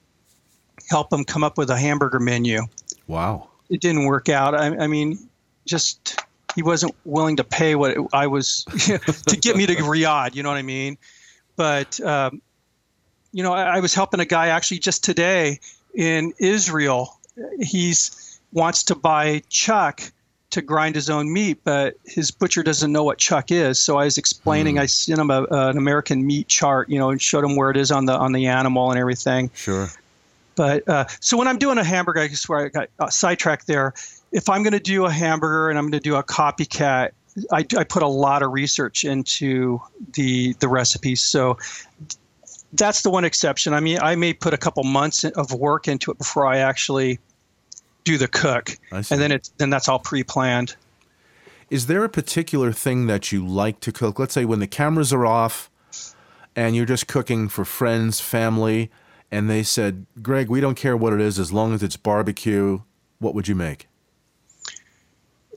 help 0.91 1.11
him 1.11 1.23
come 1.23 1.43
up 1.43 1.57
with 1.57 1.69
a 1.69 1.77
hamburger 1.77 2.19
menu. 2.19 2.61
Wow. 3.07 3.49
It 3.69 3.81
didn't 3.81 4.05
work 4.05 4.29
out. 4.29 4.53
I, 4.53 4.67
I 4.83 4.87
mean, 4.87 5.17
just 5.65 6.19
he 6.55 6.61
wasn't 6.61 6.93
willing 7.05 7.37
to 7.37 7.43
pay 7.43 7.75
what 7.75 7.97
I 8.13 8.27
was 8.27 8.65
to 9.27 9.37
get 9.37 9.55
me 9.55 9.65
to 9.65 9.75
Riyadh. 9.75 10.35
You 10.35 10.43
know 10.43 10.49
what 10.49 10.57
I 10.57 10.63
mean? 10.63 10.97
But 11.55 11.99
um, 12.01 12.41
you 13.31 13.43
know, 13.43 13.53
I, 13.53 13.77
I, 13.77 13.79
was 13.79 13.93
helping 13.93 14.19
a 14.19 14.25
guy 14.25 14.47
actually 14.47 14.79
just 14.79 15.03
today 15.03 15.59
in 15.93 16.33
Israel. 16.37 17.17
He's 17.59 18.39
wants 18.51 18.83
to 18.83 18.95
buy 18.95 19.43
chuck 19.47 20.01
to 20.49 20.61
grind 20.61 20.95
his 20.95 21.09
own 21.09 21.31
meat, 21.31 21.59
but 21.63 21.95
his 22.05 22.31
butcher 22.31 22.61
doesn't 22.61 22.91
know 22.91 23.03
what 23.03 23.17
chuck 23.17 23.51
is. 23.51 23.81
So 23.81 23.97
I 23.97 24.05
was 24.05 24.17
explaining. 24.17 24.75
Mm. 24.75 24.81
I 24.81 24.85
sent 24.87 25.19
him 25.19 25.31
a, 25.31 25.43
an 25.49 25.77
American 25.77 26.25
meat 26.27 26.49
chart, 26.49 26.89
you 26.89 26.99
know, 26.99 27.09
and 27.09 27.21
showed 27.21 27.45
him 27.45 27.55
where 27.55 27.71
it 27.71 27.77
is 27.77 27.91
on 27.91 28.05
the 28.05 28.13
on 28.13 28.33
the 28.33 28.47
animal 28.47 28.91
and 28.91 28.99
everything. 28.99 29.49
Sure. 29.53 29.89
But 30.61 30.87
uh, 30.87 31.05
so 31.21 31.37
when 31.37 31.47
I'm 31.47 31.57
doing 31.57 31.79
a 31.79 31.83
hamburger, 31.83 32.19
I 32.19 32.27
swear 32.27 32.65
I 32.65 32.69
got 32.69 32.89
uh, 32.99 33.09
sidetracked 33.09 33.65
there. 33.65 33.95
If 34.31 34.47
I'm 34.47 34.61
going 34.61 34.73
to 34.73 34.79
do 34.79 35.05
a 35.05 35.11
hamburger 35.11 35.71
and 35.71 35.79
I'm 35.79 35.85
going 35.85 35.99
to 35.99 35.99
do 35.99 36.17
a 36.17 36.23
copycat, 36.23 37.13
I, 37.51 37.65
I 37.75 37.83
put 37.83 38.03
a 38.03 38.07
lot 38.07 38.43
of 38.43 38.51
research 38.51 39.03
into 39.03 39.81
the 40.13 40.53
the 40.59 40.67
recipes. 40.67 41.23
So 41.23 41.57
that's 42.73 43.01
the 43.01 43.09
one 43.09 43.25
exception. 43.25 43.73
I 43.73 43.79
mean, 43.79 43.97
I 44.03 44.13
may 44.13 44.33
put 44.33 44.53
a 44.53 44.57
couple 44.57 44.83
months 44.83 45.23
of 45.23 45.51
work 45.51 45.87
into 45.87 46.11
it 46.11 46.19
before 46.19 46.45
I 46.45 46.57
actually 46.59 47.17
do 48.03 48.19
the 48.19 48.27
cook, 48.27 48.77
and 48.91 49.03
then 49.03 49.31
it's 49.31 49.49
then 49.57 49.71
that's 49.71 49.87
all 49.87 49.97
pre-planned. 49.97 50.75
Is 51.71 51.87
there 51.87 52.03
a 52.03 52.09
particular 52.09 52.71
thing 52.71 53.07
that 53.07 53.31
you 53.31 53.43
like 53.43 53.79
to 53.79 53.91
cook? 53.91 54.19
Let's 54.19 54.35
say 54.35 54.45
when 54.45 54.59
the 54.59 54.67
cameras 54.67 55.11
are 55.11 55.25
off, 55.25 55.71
and 56.55 56.75
you're 56.75 56.85
just 56.85 57.07
cooking 57.07 57.49
for 57.49 57.65
friends, 57.65 58.19
family 58.19 58.91
and 59.31 59.49
they 59.49 59.63
said, 59.63 60.05
Greg, 60.21 60.49
we 60.49 60.59
don't 60.59 60.75
care 60.75 60.97
what 60.97 61.13
it 61.13 61.21
is 61.21 61.39
as 61.39 61.53
long 61.53 61.73
as 61.73 61.81
it's 61.81 61.95
barbecue. 61.95 62.81
What 63.19 63.33
would 63.33 63.47
you 63.47 63.55
make? 63.55 63.87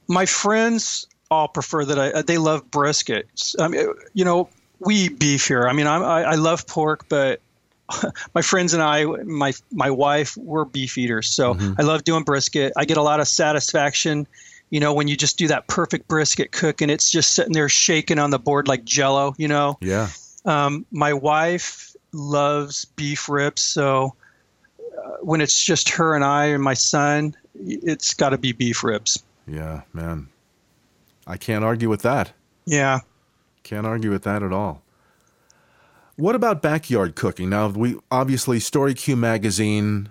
My 0.06 0.26
friends 0.26 1.06
all 1.30 1.48
prefer 1.48 1.84
that 1.84 1.98
I, 1.98 2.22
they 2.22 2.38
love 2.38 2.70
brisket. 2.70 3.26
I 3.58 3.68
mean, 3.68 3.88
you 4.12 4.24
know, 4.24 4.48
we 4.78 4.94
eat 4.96 5.18
beef 5.18 5.48
here. 5.48 5.66
I 5.66 5.72
mean, 5.72 5.86
I, 5.86 5.96
I 5.96 6.34
love 6.34 6.66
pork, 6.66 7.06
but 7.08 7.40
my 8.34 8.42
friends 8.42 8.74
and 8.74 8.82
I, 8.82 9.04
my 9.04 9.52
my 9.72 9.90
wife, 9.90 10.36
we're 10.36 10.64
beef 10.64 10.96
eaters. 10.98 11.28
So 11.30 11.54
mm-hmm. 11.54 11.74
I 11.78 11.82
love 11.82 12.04
doing 12.04 12.22
brisket. 12.22 12.72
I 12.76 12.84
get 12.84 12.96
a 12.96 13.02
lot 13.02 13.20
of 13.20 13.26
satisfaction, 13.26 14.26
you 14.70 14.80
know, 14.80 14.92
when 14.92 15.08
you 15.08 15.16
just 15.16 15.38
do 15.38 15.48
that 15.48 15.66
perfect 15.66 16.06
brisket 16.06 16.52
cook 16.52 16.80
and 16.80 16.90
it's 16.90 17.10
just 17.10 17.34
sitting 17.34 17.52
there 17.52 17.68
shaking 17.68 18.18
on 18.18 18.30
the 18.30 18.38
board 18.38 18.68
like 18.68 18.84
Jello. 18.84 19.34
You 19.38 19.48
know. 19.48 19.78
Yeah. 19.80 20.08
Um, 20.44 20.84
my 20.90 21.14
wife 21.14 21.93
loves 22.14 22.84
beef 22.84 23.28
ribs. 23.28 23.60
So 23.62 24.14
uh, 24.80 25.16
when 25.20 25.40
it's 25.40 25.62
just 25.62 25.88
her 25.90 26.14
and 26.14 26.24
I 26.24 26.46
and 26.46 26.62
my 26.62 26.74
son, 26.74 27.36
it's 27.54 28.14
got 28.14 28.30
to 28.30 28.38
be 28.38 28.52
beef 28.52 28.82
ribs. 28.82 29.22
Yeah, 29.46 29.82
man. 29.92 30.28
I 31.26 31.36
can't 31.36 31.64
argue 31.64 31.88
with 31.88 32.02
that. 32.02 32.32
Yeah. 32.64 33.00
Can't 33.62 33.86
argue 33.86 34.10
with 34.10 34.22
that 34.22 34.42
at 34.42 34.52
all. 34.52 34.82
What 36.16 36.34
about 36.34 36.62
backyard 36.62 37.16
cooking? 37.16 37.50
Now, 37.50 37.68
we 37.68 37.96
obviously 38.10 38.60
Story 38.60 38.94
Q 38.94 39.16
magazine 39.16 40.10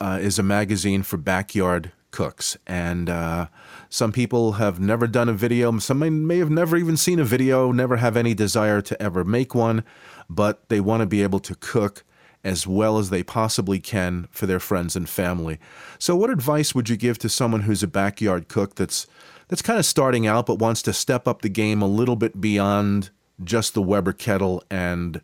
uh, 0.00 0.18
is 0.20 0.38
a 0.38 0.42
magazine 0.42 1.02
for 1.02 1.16
backyard 1.18 1.92
cooks, 2.10 2.56
and 2.66 3.08
uh, 3.08 3.48
some 3.88 4.12
people 4.12 4.52
have 4.52 4.80
never 4.80 5.06
done 5.06 5.28
a 5.28 5.32
video. 5.32 5.78
Some 5.78 5.98
may, 5.98 6.10
may 6.10 6.38
have 6.38 6.50
never 6.50 6.76
even 6.76 6.96
seen 6.96 7.18
a 7.18 7.24
video, 7.24 7.72
never 7.72 7.96
have 7.96 8.16
any 8.16 8.34
desire 8.34 8.80
to 8.82 9.02
ever 9.02 9.24
make 9.24 9.54
one 9.54 9.84
but 10.28 10.68
they 10.68 10.80
want 10.80 11.00
to 11.00 11.06
be 11.06 11.22
able 11.22 11.40
to 11.40 11.54
cook 11.54 12.04
as 12.44 12.66
well 12.66 12.98
as 12.98 13.10
they 13.10 13.22
possibly 13.22 13.80
can 13.80 14.28
for 14.30 14.46
their 14.46 14.60
friends 14.60 14.94
and 14.94 15.08
family. 15.08 15.58
So 15.98 16.14
what 16.14 16.30
advice 16.30 16.74
would 16.74 16.88
you 16.88 16.96
give 16.96 17.18
to 17.18 17.28
someone 17.28 17.62
who's 17.62 17.82
a 17.82 17.88
backyard 17.88 18.48
cook 18.48 18.76
that's 18.76 19.06
that's 19.48 19.62
kind 19.62 19.78
of 19.78 19.86
starting 19.86 20.26
out 20.26 20.46
but 20.46 20.58
wants 20.58 20.82
to 20.82 20.92
step 20.92 21.26
up 21.26 21.42
the 21.42 21.48
game 21.48 21.80
a 21.80 21.86
little 21.86 22.16
bit 22.16 22.40
beyond 22.40 23.10
just 23.42 23.74
the 23.74 23.82
Weber 23.82 24.12
kettle 24.12 24.62
and 24.70 25.20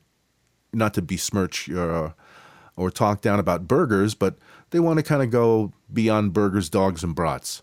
not 0.73 0.95
to 0.95 1.03
besmirch 1.03 1.69
your 1.69 2.15
or 2.77 2.91
talk 2.91 3.21
down 3.21 3.39
about 3.39 3.69
burgers, 3.69 4.15
but 4.15 4.37
they 4.71 4.81
want 4.81 4.99
to 4.99 5.03
kind 5.03 5.23
of 5.23 5.31
go 5.31 5.73
beyond 5.93 6.33
burgers, 6.33 6.69
dogs, 6.69 7.05
and 7.05 7.15
brats? 7.15 7.63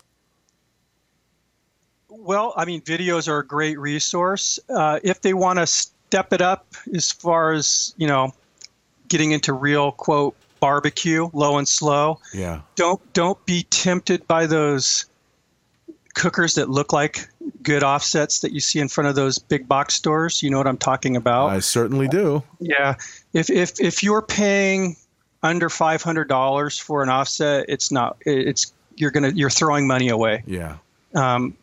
Well, 2.08 2.54
I 2.56 2.64
mean, 2.64 2.82
videos 2.82 3.28
are 3.28 3.38
a 3.38 3.46
great 3.46 3.78
resource. 3.78 4.58
Uh, 4.68 5.00
if 5.02 5.20
they 5.22 5.34
want 5.34 5.58
to 5.58 5.66
step 5.66 6.32
it 6.32 6.42
up 6.42 6.66
as 6.94 7.10
far 7.10 7.52
as 7.52 7.94
you 7.96 8.06
know 8.06 8.34
getting 9.08 9.32
into 9.32 9.52
real 9.54 9.92
quote 9.92 10.36
barbecue 10.60 11.28
low 11.32 11.56
and 11.56 11.66
slow 11.66 12.20
yeah. 12.34 12.60
don't 12.76 13.00
don't 13.14 13.44
be 13.46 13.62
tempted 13.64 14.26
by 14.28 14.46
those 14.46 15.06
cookers 16.14 16.54
that 16.54 16.68
look 16.68 16.92
like 16.92 17.28
good 17.62 17.82
offsets 17.82 18.40
that 18.40 18.52
you 18.52 18.60
see 18.60 18.78
in 18.78 18.88
front 18.88 19.08
of 19.08 19.14
those 19.14 19.38
big 19.38 19.66
box 19.66 19.94
stores. 19.94 20.42
You 20.42 20.50
know 20.50 20.58
what 20.58 20.66
i'm 20.66 20.76
talking 20.76 21.16
about. 21.16 21.48
I 21.48 21.60
certainly 21.60 22.08
do. 22.08 22.42
Yeah. 22.60 22.96
If 23.32 23.48
if 23.50 23.80
if 23.80 24.02
you're 24.02 24.22
paying 24.22 24.96
under 25.42 25.68
$500 25.68 26.80
for 26.80 27.02
an 27.02 27.08
offset 27.08 27.66
it's 27.68 27.90
not 27.90 28.16
it's 28.26 28.72
you're 28.96 29.10
gonna 29.10 29.30
you're 29.30 29.50
throwing 29.50 29.86
money 29.86 30.08
away 30.08 30.42
yeah 30.46 30.76
um, 31.14 31.56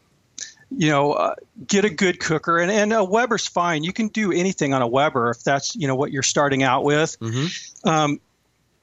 you 0.71 0.89
know, 0.89 1.13
uh, 1.13 1.35
get 1.67 1.83
a 1.83 1.89
good 1.89 2.19
cooker, 2.19 2.59
and, 2.59 2.71
and 2.71 2.93
a 2.93 3.03
Weber's 3.03 3.47
fine. 3.47 3.83
You 3.83 3.91
can 3.91 4.07
do 4.09 4.31
anything 4.31 4.73
on 4.73 4.81
a 4.81 4.87
Weber 4.87 5.31
if 5.31 5.43
that's 5.43 5.75
you 5.75 5.87
know 5.87 5.95
what 5.95 6.11
you're 6.11 6.23
starting 6.23 6.63
out 6.63 6.83
with. 6.83 7.19
Mm-hmm. 7.19 7.89
Um, 7.89 8.19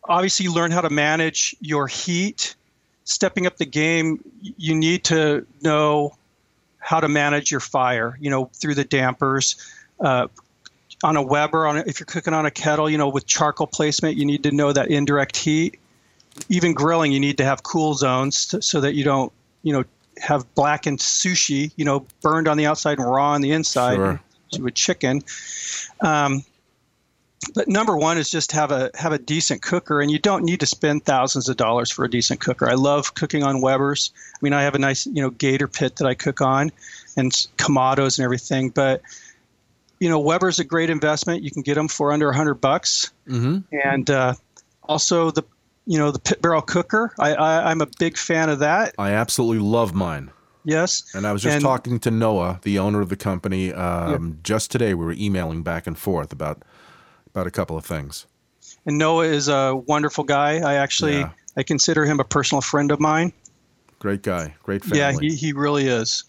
obviously, 0.04 0.48
learn 0.48 0.70
how 0.70 0.80
to 0.80 0.90
manage 0.90 1.54
your 1.60 1.86
heat. 1.86 2.54
Stepping 3.04 3.46
up 3.46 3.56
the 3.56 3.66
game, 3.66 4.20
you 4.40 4.74
need 4.74 5.04
to 5.04 5.46
know 5.62 6.16
how 6.80 6.98
to 6.98 7.08
manage 7.08 7.52
your 7.52 7.60
fire. 7.60 8.18
You 8.20 8.30
know, 8.30 8.50
through 8.54 8.74
the 8.74 8.84
dampers. 8.84 9.54
Uh, 10.00 10.26
on 11.06 11.16
a 11.16 11.22
Weber, 11.22 11.68
on 11.68 11.76
a, 11.76 11.84
if 11.86 12.00
you're 12.00 12.06
cooking 12.06 12.34
on 12.34 12.46
a 12.46 12.50
kettle, 12.50 12.90
you 12.90 12.98
know, 12.98 13.08
with 13.08 13.26
charcoal 13.26 13.68
placement, 13.68 14.16
you 14.16 14.24
need 14.24 14.42
to 14.42 14.50
know 14.50 14.72
that 14.72 14.90
indirect 14.90 15.36
heat. 15.36 15.78
Even 16.48 16.74
grilling, 16.74 17.12
you 17.12 17.20
need 17.20 17.38
to 17.38 17.44
have 17.44 17.62
cool 17.62 17.94
zones 17.94 18.46
to, 18.46 18.60
so 18.60 18.80
that 18.80 18.94
you 18.94 19.04
don't, 19.04 19.32
you 19.62 19.72
know, 19.72 19.84
have 20.18 20.52
blackened 20.56 20.98
sushi, 20.98 21.70
you 21.76 21.84
know, 21.84 22.04
burned 22.22 22.48
on 22.48 22.56
the 22.56 22.66
outside 22.66 22.98
and 22.98 23.08
raw 23.08 23.30
on 23.30 23.40
the 23.40 23.52
inside 23.52 23.94
Sure. 23.94 24.20
to 24.52 24.66
a 24.66 24.70
chicken. 24.72 25.22
Um, 26.00 26.44
but 27.54 27.68
number 27.68 27.96
one 27.96 28.18
is 28.18 28.28
just 28.28 28.50
have 28.52 28.72
a 28.72 28.90
have 28.94 29.12
a 29.12 29.18
decent 29.18 29.62
cooker, 29.62 30.00
and 30.00 30.10
you 30.10 30.18
don't 30.18 30.42
need 30.42 30.58
to 30.60 30.66
spend 30.66 31.04
thousands 31.04 31.48
of 31.48 31.56
dollars 31.56 31.88
for 31.88 32.04
a 32.04 32.10
decent 32.10 32.40
cooker. 32.40 32.68
I 32.68 32.74
love 32.74 33.14
cooking 33.14 33.44
on 33.44 33.60
Weber's. 33.60 34.10
I 34.34 34.38
mean, 34.40 34.52
I 34.52 34.62
have 34.62 34.74
a 34.74 34.80
nice 34.80 35.06
you 35.06 35.22
know 35.22 35.30
Gator 35.30 35.68
pit 35.68 35.96
that 35.96 36.06
I 36.06 36.14
cook 36.14 36.40
on, 36.40 36.72
and 37.16 37.30
Kamados 37.58 38.18
and 38.18 38.24
everything. 38.24 38.70
But 38.70 39.02
you 39.98 40.08
know, 40.08 40.20
Weber's 40.20 40.58
a 40.58 40.64
great 40.64 40.90
investment. 40.90 41.42
You 41.42 41.50
can 41.50 41.62
get 41.62 41.74
them 41.74 41.88
for 41.88 42.12
under 42.12 42.28
a 42.30 42.36
hundred 42.36 42.54
bucks, 42.54 43.10
Mm-hmm. 43.28 43.58
and 43.84 44.10
uh, 44.10 44.34
also 44.84 45.30
the 45.30 45.42
you 45.86 45.98
know 45.98 46.10
the 46.10 46.18
pit 46.18 46.40
barrel 46.42 46.62
cooker. 46.62 47.12
I, 47.18 47.34
I 47.34 47.70
I'm 47.70 47.80
a 47.80 47.86
big 47.98 48.16
fan 48.16 48.48
of 48.50 48.58
that. 48.60 48.94
I 48.98 49.10
absolutely 49.12 49.58
love 49.66 49.94
mine. 49.94 50.30
Yes, 50.64 51.14
And 51.14 51.24
I 51.28 51.32
was 51.32 51.42
just 51.42 51.54
And- 51.54 51.62
talking 51.64 52.00
to 52.00 52.10
Noah, 52.10 52.58
the 52.62 52.80
owner 52.80 53.00
of 53.00 53.08
the 53.08 53.14
company, 53.16 53.72
um, 53.72 54.40
just 54.42 54.68
today. 54.72 54.94
We 54.94 55.04
were 55.04 55.12
emailing 55.12 55.62
back 55.62 55.86
and 55.86 55.96
forth 55.96 56.32
about 56.32 56.62
about 57.28 57.46
a 57.46 57.52
couple 57.52 57.76
of 57.76 57.84
things. 57.84 58.26
and 58.84 58.98
Noah 58.98 59.26
is 59.26 59.46
a 59.48 59.76
wonderful 59.86 60.24
guy. 60.24 60.58
I 60.58 60.74
actually 60.74 61.18
Yeah. 61.20 61.30
I 61.56 61.62
consider 61.62 62.04
him 62.04 62.18
a 62.20 62.24
personal 62.24 62.60
friend 62.62 62.90
of 62.90 62.98
mine. 63.00 63.32
Great 64.00 64.22
guy, 64.22 64.54
great 64.64 64.82
family. 64.84 64.98
Yeah, 64.98 65.12
he, 65.20 65.34
he 65.36 65.52
really 65.52 65.86
is. 65.86 66.24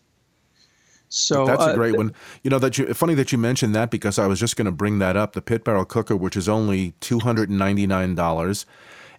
So 1.10 1.46
That's 1.46 1.64
uh, 1.64 1.72
a 1.72 1.76
great 1.76 1.96
one. 1.96 2.14
You 2.44 2.50
know 2.50 2.60
that 2.60 2.78
you 2.78 2.94
funny 2.94 3.14
that 3.14 3.32
you 3.32 3.38
mentioned 3.38 3.74
that 3.76 3.90
because 3.90 4.20
I 4.20 4.28
was 4.28 4.40
just 4.40 4.56
going 4.56 4.66
to 4.66 4.72
bring 4.72 5.00
that 5.00 5.16
up. 5.16 5.34
The 5.34 5.42
pit 5.42 5.64
barrel 5.64 5.86
cooker, 5.86 6.16
which 6.16 6.36
is 6.36 6.50
only 6.50 6.94
two 7.00 7.20
hundred 7.20 7.50
and 7.50 7.58
ninety 7.58 7.88
nine 7.88 8.16
dollars, 8.16 8.66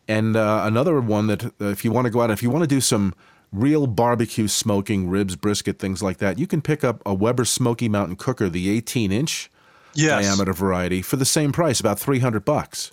and 0.06 0.36
uh, 0.36 0.62
another 0.64 1.00
one 1.00 1.28
that 1.28 1.44
uh, 1.44 1.66
if 1.66 1.84
you 1.84 1.92
want 1.92 2.04
to 2.04 2.10
go 2.10 2.20
out, 2.20 2.30
if 2.30 2.42
you 2.42 2.50
want 2.50 2.62
to 2.62 2.68
do 2.68 2.80
some 2.80 3.14
real 3.52 3.86
barbecue 3.86 4.48
smoking, 4.48 5.08
ribs, 5.08 5.34
brisket, 5.34 5.78
things 5.78 6.02
like 6.02 6.18
that, 6.18 6.38
you 6.38 6.46
can 6.46 6.60
pick 6.60 6.84
up 6.84 7.02
a 7.06 7.14
Weber 7.14 7.46
Smoky 7.46 7.88
Mountain 7.88 8.16
cooker, 8.16 8.50
the 8.50 8.68
eighteen 8.68 9.10
inch 9.10 9.50
yes. 9.94 10.22
diameter 10.22 10.52
variety, 10.52 11.00
for 11.00 11.16
the 11.16 11.24
same 11.24 11.52
price, 11.52 11.80
about 11.80 11.98
three 11.98 12.18
hundred 12.18 12.44
bucks. 12.44 12.92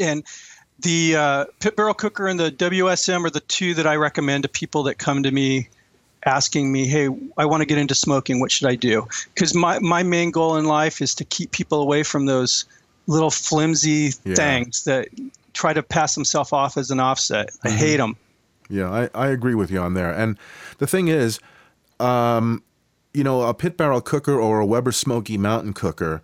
And 0.00 0.24
the 0.80 1.16
uh, 1.16 1.44
pit 1.60 1.76
barrel 1.76 1.94
cooker 1.94 2.26
and 2.26 2.38
the 2.38 2.50
WSM 2.50 3.24
are 3.24 3.30
the 3.30 3.40
two 3.40 3.74
that 3.74 3.86
I 3.86 3.96
recommend 3.96 4.42
to 4.42 4.48
people 4.48 4.82
that 4.84 4.98
come 4.98 5.22
to 5.22 5.30
me 5.30 5.68
asking 6.26 6.72
me, 6.72 6.86
hey, 6.86 7.08
I 7.38 7.46
want 7.46 7.60
to 7.62 7.66
get 7.66 7.78
into 7.78 7.94
smoking. 7.94 8.40
What 8.40 8.50
should 8.52 8.68
I 8.68 8.74
do? 8.74 9.06
Because 9.34 9.54
my, 9.54 9.78
my 9.78 10.02
main 10.02 10.30
goal 10.30 10.56
in 10.56 10.64
life 10.66 11.00
is 11.00 11.14
to 11.14 11.24
keep 11.24 11.52
people 11.52 11.80
away 11.80 12.02
from 12.02 12.26
those 12.26 12.64
little 13.06 13.30
flimsy 13.30 14.10
Yeah. 14.24 14.34
things 14.34 14.84
that 14.84 15.08
try 15.54 15.72
to 15.72 15.82
pass 15.82 16.14
themselves 16.14 16.52
off 16.52 16.76
as 16.76 16.90
an 16.90 17.00
offset. 17.00 17.50
I 17.64 17.70
hate 17.70 17.96
them. 17.98 18.16
Yeah, 18.68 18.90
I, 18.90 19.08
I 19.14 19.28
agree 19.28 19.54
with 19.54 19.70
you 19.70 19.78
on 19.78 19.94
there. 19.94 20.12
And 20.12 20.36
the 20.78 20.86
thing 20.88 21.06
is, 21.08 21.38
um, 22.00 22.62
you 23.14 23.22
know, 23.24 23.42
a 23.42 23.54
pit 23.54 23.76
barrel 23.76 24.00
cooker 24.00 24.38
or 24.38 24.58
a 24.60 24.66
Weber 24.66 24.92
Smoky 24.92 25.38
Mountain 25.38 25.72
cooker, 25.72 26.20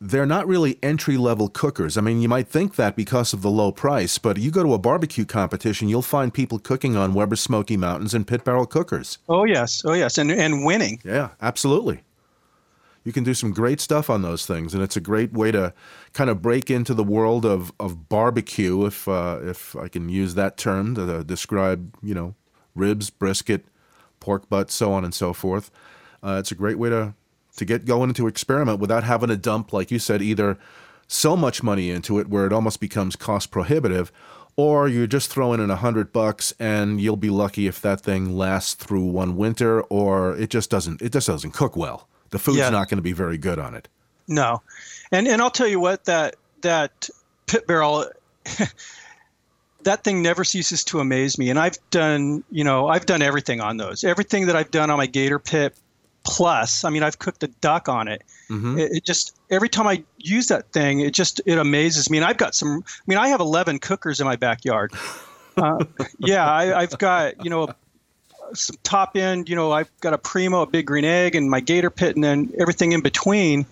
they're 0.00 0.26
not 0.26 0.46
really 0.46 0.78
entry 0.82 1.18
level 1.18 1.48
cookers. 1.48 1.98
I 1.98 2.00
mean, 2.00 2.22
you 2.22 2.28
might 2.28 2.48
think 2.48 2.76
that 2.76 2.96
because 2.96 3.34
of 3.34 3.42
the 3.42 3.50
low 3.50 3.70
price, 3.70 4.16
but 4.16 4.38
you 4.38 4.50
go 4.50 4.62
to 4.62 4.72
a 4.72 4.78
barbecue 4.78 5.26
competition, 5.26 5.88
you'll 5.88 6.00
find 6.00 6.32
people 6.32 6.58
cooking 6.58 6.96
on 6.96 7.12
Weber 7.12 7.36
Smoky 7.36 7.76
Mountains 7.76 8.14
and 8.14 8.26
pit 8.26 8.42
barrel 8.42 8.64
cookers. 8.64 9.18
Oh, 9.28 9.44
yes. 9.44 9.82
Oh, 9.84 9.92
yes. 9.92 10.16
And, 10.16 10.30
and 10.30 10.64
winning. 10.64 11.00
Yeah, 11.04 11.30
absolutely. 11.42 12.00
You 13.04 13.12
can 13.12 13.24
do 13.24 13.34
some 13.34 13.52
great 13.52 13.80
stuff 13.80 14.08
on 14.08 14.22
those 14.22 14.46
things, 14.46 14.74
and 14.74 14.82
it's 14.82 14.96
a 14.96 15.00
great 15.00 15.32
way 15.32 15.50
to 15.52 15.72
kind 16.12 16.28
of 16.28 16.42
break 16.42 16.70
into 16.70 16.92
the 16.92 17.04
world 17.04 17.44
of, 17.46 17.72
of 17.80 18.08
barbecue, 18.08 18.84
if 18.84 19.08
uh, 19.08 19.38
if 19.42 19.74
I 19.74 19.88
can 19.88 20.10
use 20.10 20.34
that 20.34 20.58
term 20.58 20.94
to 20.96 21.16
uh, 21.16 21.22
describe, 21.22 21.96
you 22.02 22.14
know, 22.14 22.34
ribs, 22.74 23.08
brisket, 23.08 23.64
pork 24.18 24.50
butt, 24.50 24.70
so 24.70 24.92
on 24.92 25.04
and 25.04 25.14
so 25.14 25.32
forth. 25.32 25.70
Uh, 26.22 26.36
it's 26.38 26.52
a 26.52 26.54
great 26.54 26.78
way 26.78 26.90
to 26.90 27.14
to 27.56 27.64
get 27.64 27.84
going 27.86 28.10
into 28.10 28.26
experiment 28.26 28.78
without 28.80 29.04
having 29.04 29.28
to 29.28 29.36
dump, 29.36 29.72
like 29.72 29.90
you 29.90 29.98
said, 29.98 30.22
either 30.22 30.58
so 31.06 31.36
much 31.36 31.62
money 31.62 31.90
into 31.90 32.18
it 32.18 32.28
where 32.28 32.46
it 32.46 32.52
almost 32.52 32.80
becomes 32.80 33.16
cost 33.16 33.50
prohibitive, 33.50 34.12
or 34.56 34.88
you're 34.88 35.06
just 35.06 35.30
throwing 35.30 35.60
in 35.60 35.70
a 35.70 35.76
hundred 35.76 36.12
bucks 36.12 36.52
and 36.58 37.00
you'll 37.00 37.16
be 37.16 37.30
lucky 37.30 37.66
if 37.66 37.80
that 37.80 38.00
thing 38.00 38.36
lasts 38.36 38.74
through 38.74 39.04
one 39.04 39.36
winter, 39.36 39.80
or 39.82 40.36
it 40.36 40.50
just 40.50 40.70
doesn't 40.70 41.02
it 41.02 41.12
just 41.12 41.26
doesn't 41.26 41.52
cook 41.52 41.76
well. 41.76 42.08
The 42.30 42.38
food's 42.38 42.58
Yeah. 42.58 42.70
not 42.70 42.88
going 42.88 42.98
to 42.98 43.02
be 43.02 43.12
very 43.12 43.38
good 43.38 43.58
on 43.58 43.74
it. 43.74 43.88
No, 44.28 44.62
and 45.10 45.26
and 45.26 45.42
I'll 45.42 45.50
tell 45.50 45.66
you 45.66 45.80
what 45.80 46.04
that 46.04 46.36
that 46.60 47.08
pit 47.46 47.66
barrel. 47.66 48.04
that 49.82 50.04
thing 50.04 50.22
never 50.22 50.44
ceases 50.44 50.84
to 50.84 51.00
amaze 51.00 51.38
me 51.38 51.48
and 51.48 51.58
i've 51.58 51.76
done 51.90 52.44
you 52.50 52.64
know 52.64 52.88
i've 52.88 53.06
done 53.06 53.22
everything 53.22 53.60
on 53.60 53.76
those 53.78 54.04
everything 54.04 54.46
that 54.46 54.56
i've 54.56 54.70
done 54.70 54.90
on 54.90 54.98
my 54.98 55.06
gator 55.06 55.38
pit 55.38 55.74
plus 56.22 56.84
i 56.84 56.90
mean 56.90 57.02
i've 57.02 57.18
cooked 57.18 57.42
a 57.42 57.48
duck 57.48 57.88
on 57.88 58.08
it 58.08 58.22
Mhm. 58.50 58.78
it, 58.78 58.92
it 58.96 59.04
just 59.04 59.36
every 59.50 59.68
time 59.68 59.86
i 59.86 60.02
use 60.18 60.48
that 60.48 60.72
thing 60.72 61.00
it 61.00 61.14
just 61.14 61.40
it 61.46 61.56
amazes 61.58 62.10
me 62.10 62.18
and 62.18 62.24
i've 62.24 62.36
got 62.36 62.54
some 62.54 62.82
i 62.86 63.02
mean 63.06 63.18
i 63.18 63.28
have 63.28 63.40
11 63.40 63.78
cookers 63.78 64.20
in 64.20 64.26
my 64.26 64.36
backyard 64.36 64.92
uh, 65.56 65.84
yeah 66.18 66.44
I, 66.50 66.80
i've 66.80 66.98
got 66.98 67.42
you 67.44 67.50
know 67.50 67.68
some 68.52 68.76
top 68.82 69.16
end 69.16 69.48
you 69.48 69.56
know 69.56 69.70
i've 69.72 69.90
got 70.00 70.12
a 70.12 70.18
primo 70.18 70.62
a 70.62 70.66
big 70.66 70.86
green 70.86 71.04
egg 71.04 71.34
and 71.36 71.48
my 71.48 71.60
gator 71.60 71.90
pit 71.90 72.16
and 72.16 72.24
then 72.24 72.52
everything 72.58 72.92
in 72.92 73.00
between 73.00 73.64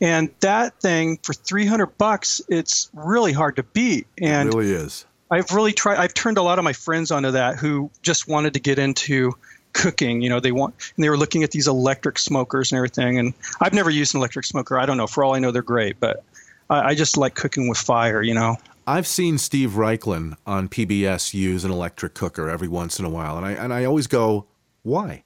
and 0.00 0.28
that 0.40 0.78
thing 0.80 1.18
for 1.22 1.32
300 1.32 1.86
bucks 1.96 2.40
it's 2.48 2.90
really 2.92 3.32
hard 3.32 3.56
to 3.56 3.62
beat 3.62 4.06
and 4.20 4.48
it 4.48 4.54
really 4.56 4.72
is. 4.72 5.06
I've 5.30 5.50
really 5.52 5.72
tried. 5.72 5.96
I've 5.96 6.12
turned 6.14 6.36
a 6.36 6.42
lot 6.42 6.58
of 6.58 6.64
my 6.64 6.74
friends 6.74 7.10
onto 7.10 7.30
that 7.32 7.56
who 7.56 7.90
just 8.02 8.28
wanted 8.28 8.54
to 8.54 8.60
get 8.60 8.78
into 8.78 9.32
cooking. 9.74 10.22
You 10.22 10.30
know, 10.30 10.40
they 10.40 10.52
want 10.52 10.74
and 10.96 11.04
they 11.04 11.10
were 11.10 11.18
looking 11.18 11.42
at 11.42 11.50
these 11.50 11.68
electric 11.68 12.18
smokers 12.18 12.72
and 12.72 12.78
everything. 12.78 13.18
And 13.18 13.34
I've 13.60 13.74
never 13.74 13.90
used 13.90 14.14
an 14.14 14.18
electric 14.20 14.46
smoker. 14.46 14.78
I 14.78 14.86
don't 14.86 14.96
know. 14.96 15.06
For 15.06 15.22
all 15.22 15.34
I 15.34 15.38
know, 15.38 15.50
they're 15.50 15.62
great, 15.62 16.00
but 16.00 16.24
I, 16.70 16.90
I 16.90 16.94
just 16.94 17.16
like 17.18 17.34
cooking 17.34 17.68
with 17.68 17.78
fire. 17.78 18.22
You 18.22 18.34
know. 18.34 18.56
I've 18.86 19.06
seen 19.06 19.38
Steve 19.38 19.70
Raichlen 19.72 20.36
on 20.46 20.68
PBS 20.68 21.32
use 21.32 21.64
an 21.64 21.70
electric 21.70 22.14
cooker 22.14 22.50
every 22.50 22.68
once 22.68 22.98
in 22.98 23.04
a 23.04 23.10
while, 23.10 23.36
and 23.36 23.44
I 23.46 23.52
and 23.52 23.72
I 23.72 23.84
always 23.84 24.06
go, 24.06 24.46
why? 24.82 25.24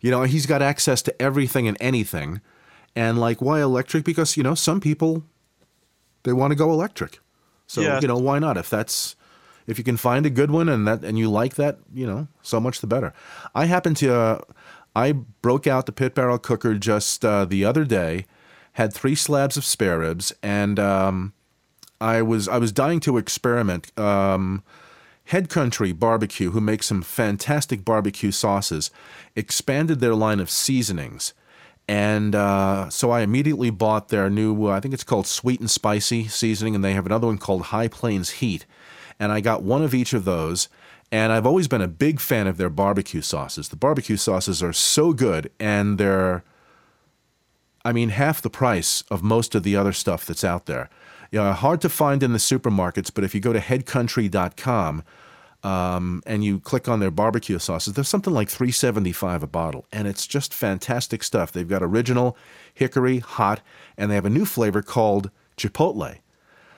You 0.00 0.10
know, 0.10 0.22
he's 0.22 0.46
got 0.46 0.62
access 0.62 1.02
to 1.02 1.22
everything 1.22 1.66
and 1.66 1.76
anything, 1.80 2.40
and 2.94 3.18
like, 3.18 3.40
why 3.40 3.60
electric? 3.60 4.04
Because 4.04 4.36
you 4.36 4.42
know, 4.42 4.54
some 4.54 4.80
people 4.80 5.24
they 6.22 6.32
want 6.32 6.50
to 6.50 6.56
go 6.56 6.70
electric, 6.72 7.20
so 7.66 7.80
Yeah. 7.80 8.00
you 8.00 8.08
know, 8.08 8.18
why 8.18 8.38
not? 8.38 8.56
If 8.56 8.68
that's 8.68 9.16
if 9.66 9.78
you 9.78 9.84
can 9.84 9.96
find 9.96 10.26
a 10.26 10.30
good 10.30 10.50
one 10.50 10.68
and 10.68 10.86
that 10.86 11.04
and 11.04 11.18
you 11.18 11.30
like 11.30 11.54
that, 11.56 11.78
you 11.92 12.06
know, 12.06 12.28
so 12.42 12.60
much 12.60 12.80
the 12.80 12.86
better. 12.86 13.12
I 13.54 13.66
happen 13.66 13.94
to 13.94 14.14
uh, 14.14 14.38
I 14.94 15.12
broke 15.12 15.66
out 15.66 15.86
the 15.86 15.92
pit 15.92 16.14
barrel 16.14 16.38
cooker 16.38 16.74
just 16.74 17.24
uh, 17.24 17.44
the 17.44 17.64
other 17.64 17.84
day, 17.84 18.26
had 18.74 18.92
three 18.92 19.14
slabs 19.14 19.56
of 19.56 19.64
spare 19.64 19.98
ribs, 19.98 20.32
and 20.42 20.78
um, 20.78 21.32
I 22.00 22.22
was 22.22 22.48
I 22.48 22.58
was 22.58 22.72
dying 22.72 23.00
to 23.00 23.18
experiment. 23.18 23.96
Um, 23.98 24.62
Head 25.26 25.48
Country 25.48 25.90
Barbecue, 25.92 26.52
who 26.52 26.60
makes 26.60 26.86
some 26.86 27.02
fantastic 27.02 27.84
barbecue 27.84 28.30
sauces, 28.30 28.92
expanded 29.34 29.98
their 29.98 30.14
line 30.14 30.38
of 30.38 30.48
seasonings. 30.48 31.34
And 31.88 32.34
uh, 32.34 32.90
so 32.90 33.10
I 33.10 33.20
immediately 33.20 33.70
bought 33.70 34.08
their 34.08 34.30
new, 34.30 34.66
uh, 34.66 34.70
I 34.70 34.80
think 34.80 34.94
it's 34.94 35.04
called 35.04 35.26
Sweet 35.26 35.60
and 35.60 35.70
Spicy 35.70 36.28
seasoning, 36.28 36.74
and 36.74 36.84
they 36.84 36.94
have 36.94 37.06
another 37.06 37.26
one 37.26 37.38
called 37.38 37.62
High 37.62 37.88
Plains 37.88 38.30
Heat. 38.30 38.66
And 39.18 39.32
I 39.32 39.40
got 39.40 39.62
one 39.62 39.82
of 39.82 39.94
each 39.94 40.12
of 40.12 40.24
those. 40.24 40.68
And 41.12 41.32
I've 41.32 41.46
always 41.46 41.68
been 41.68 41.82
a 41.82 41.88
big 41.88 42.20
fan 42.20 42.46
of 42.46 42.56
their 42.56 42.68
barbecue 42.68 43.22
sauces. 43.22 43.68
The 43.68 43.76
barbecue 43.76 44.16
sauces 44.16 44.62
are 44.62 44.72
so 44.72 45.12
good, 45.12 45.50
and 45.60 45.98
they're 45.98 46.42
I 47.86 47.92
mean, 47.92 48.08
half 48.08 48.42
the 48.42 48.50
price 48.50 49.02
of 49.12 49.22
most 49.22 49.54
of 49.54 49.62
the 49.62 49.76
other 49.76 49.92
stuff 49.92 50.26
that's 50.26 50.42
out 50.42 50.66
there. 50.66 50.90
You 51.30 51.38
know, 51.38 51.52
hard 51.52 51.80
to 51.82 51.88
find 51.88 52.20
in 52.20 52.32
the 52.32 52.40
supermarkets, 52.40 53.12
but 53.14 53.22
if 53.22 53.32
you 53.32 53.40
go 53.40 53.52
to 53.52 53.60
headcountry.com 53.60 55.04
um, 55.62 56.20
and 56.26 56.42
you 56.42 56.58
click 56.58 56.88
on 56.88 56.98
their 56.98 57.12
barbecue 57.12 57.60
sauces, 57.60 57.94
there's 57.94 58.08
something 58.08 58.34
like 58.34 58.48
375 58.48 59.44
a 59.44 59.46
bottle, 59.46 59.86
and 59.92 60.08
it's 60.08 60.26
just 60.26 60.52
fantastic 60.52 61.22
stuff. 61.22 61.52
They've 61.52 61.68
got 61.68 61.80
original, 61.80 62.36
hickory, 62.74 63.20
hot, 63.20 63.60
and 63.96 64.10
they 64.10 64.16
have 64.16 64.26
a 64.26 64.30
new 64.30 64.46
flavor 64.46 64.82
called 64.82 65.30
chipotle. 65.56 66.18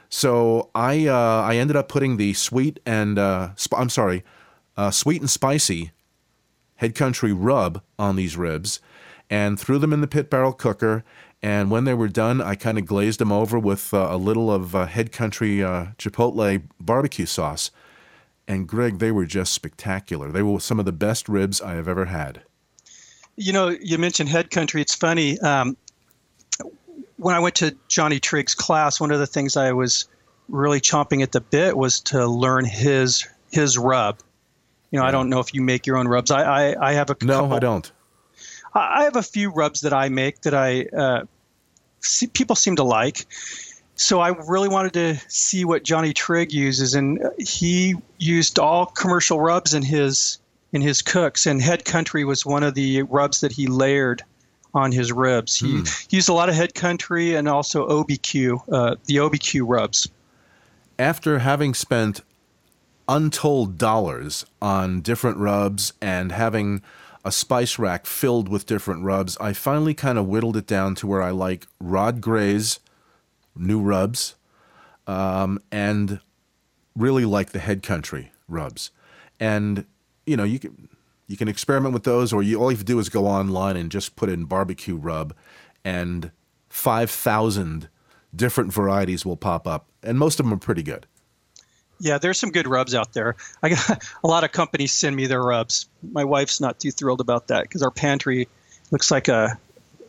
So 0.08 0.70
I 0.74 1.06
uh, 1.06 1.42
I 1.42 1.56
ended 1.56 1.76
up 1.76 1.88
putting 1.88 2.16
the 2.16 2.32
sweet 2.32 2.80
and 2.86 3.18
uh, 3.18 3.50
sp- 3.56 3.76
I'm 3.76 3.90
sorry, 3.90 4.24
uh, 4.76 4.90
sweet 4.90 5.20
and 5.20 5.30
spicy 5.30 5.92
Head 6.76 6.94
Country 6.94 7.32
rub 7.32 7.82
on 7.98 8.16
these 8.16 8.36
ribs 8.36 8.80
and 9.28 9.58
threw 9.58 9.78
them 9.78 9.92
in 9.92 10.00
the 10.00 10.06
pit 10.06 10.30
barrel 10.30 10.52
cooker. 10.52 11.04
And 11.42 11.70
when 11.70 11.84
they 11.84 11.94
were 11.94 12.08
done, 12.08 12.40
I 12.40 12.54
kind 12.54 12.78
of 12.78 12.86
glazed 12.86 13.20
them 13.20 13.30
over 13.30 13.58
with 13.58 13.92
uh, 13.92 14.08
a 14.10 14.16
little 14.16 14.50
of 14.50 14.74
uh, 14.74 14.86
Head 14.86 15.12
Country 15.12 15.62
uh, 15.62 15.88
Chipotle 15.98 16.62
barbecue 16.80 17.26
sauce. 17.26 17.70
And 18.48 18.66
Greg, 18.66 18.98
they 18.98 19.12
were 19.12 19.26
just 19.26 19.52
spectacular. 19.52 20.32
They 20.32 20.42
were 20.42 20.58
some 20.58 20.78
of 20.78 20.86
the 20.86 20.92
best 20.92 21.28
ribs 21.28 21.60
I 21.60 21.74
have 21.74 21.86
ever 21.86 22.06
had. 22.06 22.42
You 23.36 23.52
know, 23.52 23.68
you 23.68 23.98
mentioned 23.98 24.30
head 24.30 24.50
country. 24.50 24.80
It's 24.80 24.94
funny. 24.94 25.38
Um, 25.40 25.76
when 27.18 27.34
I 27.34 27.40
went 27.40 27.56
to 27.56 27.76
Johnny 27.88 28.18
Trigg's 28.20 28.54
class, 28.54 28.98
one 29.00 29.10
of 29.10 29.18
the 29.18 29.26
things 29.26 29.56
I 29.56 29.72
was 29.72 30.06
really 30.48 30.80
chomping 30.80 31.22
at 31.22 31.32
the 31.32 31.40
bit 31.42 31.76
was 31.76 32.00
to 32.00 32.26
learn 32.26 32.64
his 32.64 33.26
his 33.50 33.76
rub. 33.76 34.18
You 34.90 34.98
know, 34.98 35.04
I 35.04 35.10
don't 35.10 35.28
know 35.28 35.40
if 35.40 35.52
you 35.52 35.60
make 35.60 35.86
your 35.86 35.98
own 35.98 36.08
rubs. 36.08 36.30
I 36.30 36.42
I, 36.72 36.90
I 36.90 36.92
have 36.94 37.10
a 37.10 37.16
No, 37.22 37.40
couple- 37.42 37.56
I 37.56 37.58
don't. 37.58 37.92
I 38.72 39.00
I 39.00 39.04
have 39.04 39.16
a 39.16 39.22
few 39.22 39.50
rubs 39.50 39.82
that 39.82 39.92
I 39.92 40.08
make 40.08 40.40
that 40.42 40.54
I 40.54 40.84
uh, 40.96 41.24
see, 42.00 42.26
people 42.28 42.56
seem 42.56 42.76
to 42.76 42.84
like. 42.84 43.26
So 43.96 44.20
I 44.20 44.28
really 44.28 44.68
wanted 44.68 44.92
to 44.92 45.16
see 45.28 45.64
what 45.64 45.82
Johnny 45.82 46.12
Trigg 46.12 46.52
uses, 46.52 46.94
and 46.94 47.20
he 47.38 47.96
used 48.18 48.58
all 48.60 48.86
commercial 48.86 49.40
rubs 49.40 49.74
in 49.74 49.82
his 49.82 50.38
in 50.72 50.80
his 50.82 51.02
cooks. 51.02 51.46
And 51.46 51.60
Head 51.60 51.84
Country 51.84 52.24
was 52.24 52.46
one 52.46 52.62
of 52.62 52.74
the 52.74 53.02
rubs 53.02 53.40
that 53.40 53.50
he 53.52 53.66
layered 53.66 54.22
on 54.74 54.92
his 54.92 55.12
ribs. 55.12 55.56
He, 55.56 55.82
he 56.08 56.16
used 56.16 56.28
a 56.28 56.32
lot 56.32 56.48
of 56.48 56.54
Head 56.54 56.74
Country 56.74 57.34
and 57.34 57.48
also 57.48 57.88
OBQ, 57.88 58.62
uh, 58.72 58.96
the 59.06 59.16
OBQ 59.16 59.62
rubs. 59.66 60.08
After 60.98 61.38
having 61.38 61.74
spent 61.74 62.20
untold 63.08 63.78
dollars 63.78 64.44
on 64.60 65.00
different 65.00 65.38
rubs 65.38 65.92
and 66.02 66.32
having 66.32 66.82
a 67.24 67.32
spice 67.32 67.78
rack 67.78 68.06
filled 68.06 68.48
with 68.48 68.66
different 68.66 69.02
rubs, 69.04 69.36
I 69.40 69.52
finally 69.52 69.94
kind 69.94 70.18
of 70.18 70.26
whittled 70.26 70.56
it 70.56 70.66
down 70.66 70.94
to 70.96 71.06
where 71.06 71.22
I 71.22 71.30
like 71.30 71.66
Rod 71.80 72.20
Gray's 72.20 72.80
new 73.56 73.80
rubs 73.80 74.34
um, 75.06 75.58
and 75.72 76.20
really 76.96 77.24
like 77.24 77.50
the 77.50 77.58
Head 77.58 77.82
Country 77.82 78.32
rubs. 78.48 78.90
And 79.40 79.86
you 80.26 80.36
know, 80.36 80.44
you 80.44 80.58
can 80.58 80.88
you 81.28 81.36
can 81.36 81.46
experiment 81.46 81.92
with 81.92 82.04
those, 82.04 82.32
or 82.32 82.42
you 82.42 82.58
all 82.58 82.72
you 82.72 82.76
have 82.76 82.84
to 82.84 82.92
do 82.92 82.98
is 82.98 83.08
go 83.08 83.26
online 83.26 83.76
and 83.76 83.92
just 83.92 84.16
put 84.16 84.28
in 84.28 84.46
barbecue 84.46 84.96
rub, 84.96 85.34
and 85.84 86.32
five 86.68 87.10
thousand 87.10 87.88
different 88.34 88.72
varieties 88.72 89.24
will 89.24 89.36
pop 89.36 89.66
up, 89.66 89.86
and 90.02 90.18
most 90.18 90.40
of 90.40 90.46
them 90.46 90.54
are 90.54 90.58
pretty 90.58 90.82
good. 90.82 91.06
Yeah, 92.00 92.18
there's 92.18 92.38
some 92.38 92.50
good 92.50 92.66
rubs 92.66 92.94
out 92.94 93.12
there. 93.12 93.36
I 93.62 93.70
got 93.70 94.02
a 94.24 94.26
lot 94.26 94.42
of 94.42 94.52
companies 94.52 94.92
send 94.92 95.14
me 95.14 95.26
their 95.26 95.42
rubs. 95.42 95.86
My 96.12 96.24
wife's 96.24 96.60
not 96.60 96.80
too 96.80 96.90
thrilled 96.90 97.20
about 97.20 97.48
that 97.48 97.64
because 97.64 97.82
our 97.82 97.90
pantry 97.90 98.48
looks 98.90 99.10
like 99.10 99.28
a 99.28 99.58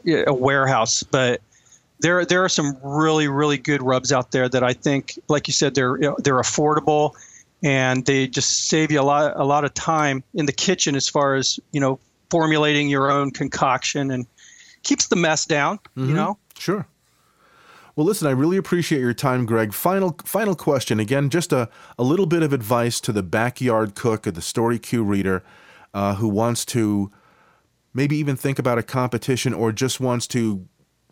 a 0.08 0.34
warehouse. 0.34 1.03
But 1.03 1.41
there 1.99 2.23
there 2.23 2.45
are 2.45 2.49
some 2.49 2.77
really 2.82 3.27
really 3.27 3.58
good 3.58 3.82
rubs 3.82 4.13
out 4.13 4.32
there 4.32 4.47
that 4.47 4.63
I 4.63 4.71
think, 4.71 5.19
like 5.27 5.47
you 5.49 5.53
said, 5.53 5.75
they're 5.75 5.97
they're 6.19 6.36
affordable 6.36 7.15
and 7.63 8.05
they 8.05 8.27
just 8.27 8.69
save 8.69 8.91
you 8.91 9.01
a 9.01 9.03
lot 9.03 9.33
a 9.35 9.43
lot 9.43 9.65
of 9.65 9.73
time 9.73 10.23
in 10.33 10.45
the 10.45 10.53
kitchen 10.53 10.95
as 10.95 11.09
far 11.09 11.35
as 11.35 11.59
you 11.71 11.79
know 11.79 11.99
formulating 12.29 12.89
your 12.89 13.11
own 13.11 13.31
concoction 13.31 14.11
and 14.11 14.25
keeps 14.83 15.07
the 15.07 15.15
mess 15.15 15.45
down. 15.45 15.79
You 15.95 16.13
know. 16.13 16.37
Sure. 16.57 16.87
Well, 17.95 18.05
listen, 18.05 18.27
I 18.27 18.31
really 18.31 18.55
appreciate 18.55 19.01
your 19.01 19.13
time, 19.13 19.45
Greg. 19.45 19.73
Final 19.73 20.15
final 20.23 20.55
question. 20.55 20.99
Again, 20.99 21.29
just 21.29 21.51
a, 21.51 21.69
a 21.97 22.03
little 22.03 22.25
bit 22.25 22.43
of 22.43 22.53
advice 22.53 23.01
to 23.01 23.11
the 23.11 23.23
backyard 23.23 23.93
cook 23.95 24.25
or 24.25 24.31
the 24.31 24.41
Story 24.41 24.79
Q 24.79 25.03
reader 25.03 25.43
uh, 25.93 26.15
who 26.15 26.29
wants 26.29 26.63
to 26.65 27.11
maybe 27.93 28.15
even 28.15 28.35
think 28.37 28.57
about 28.57 28.77
a 28.77 28.83
competition 28.83 29.53
or 29.53 29.73
just 29.73 29.99
wants 29.99 30.27
to 30.27 30.65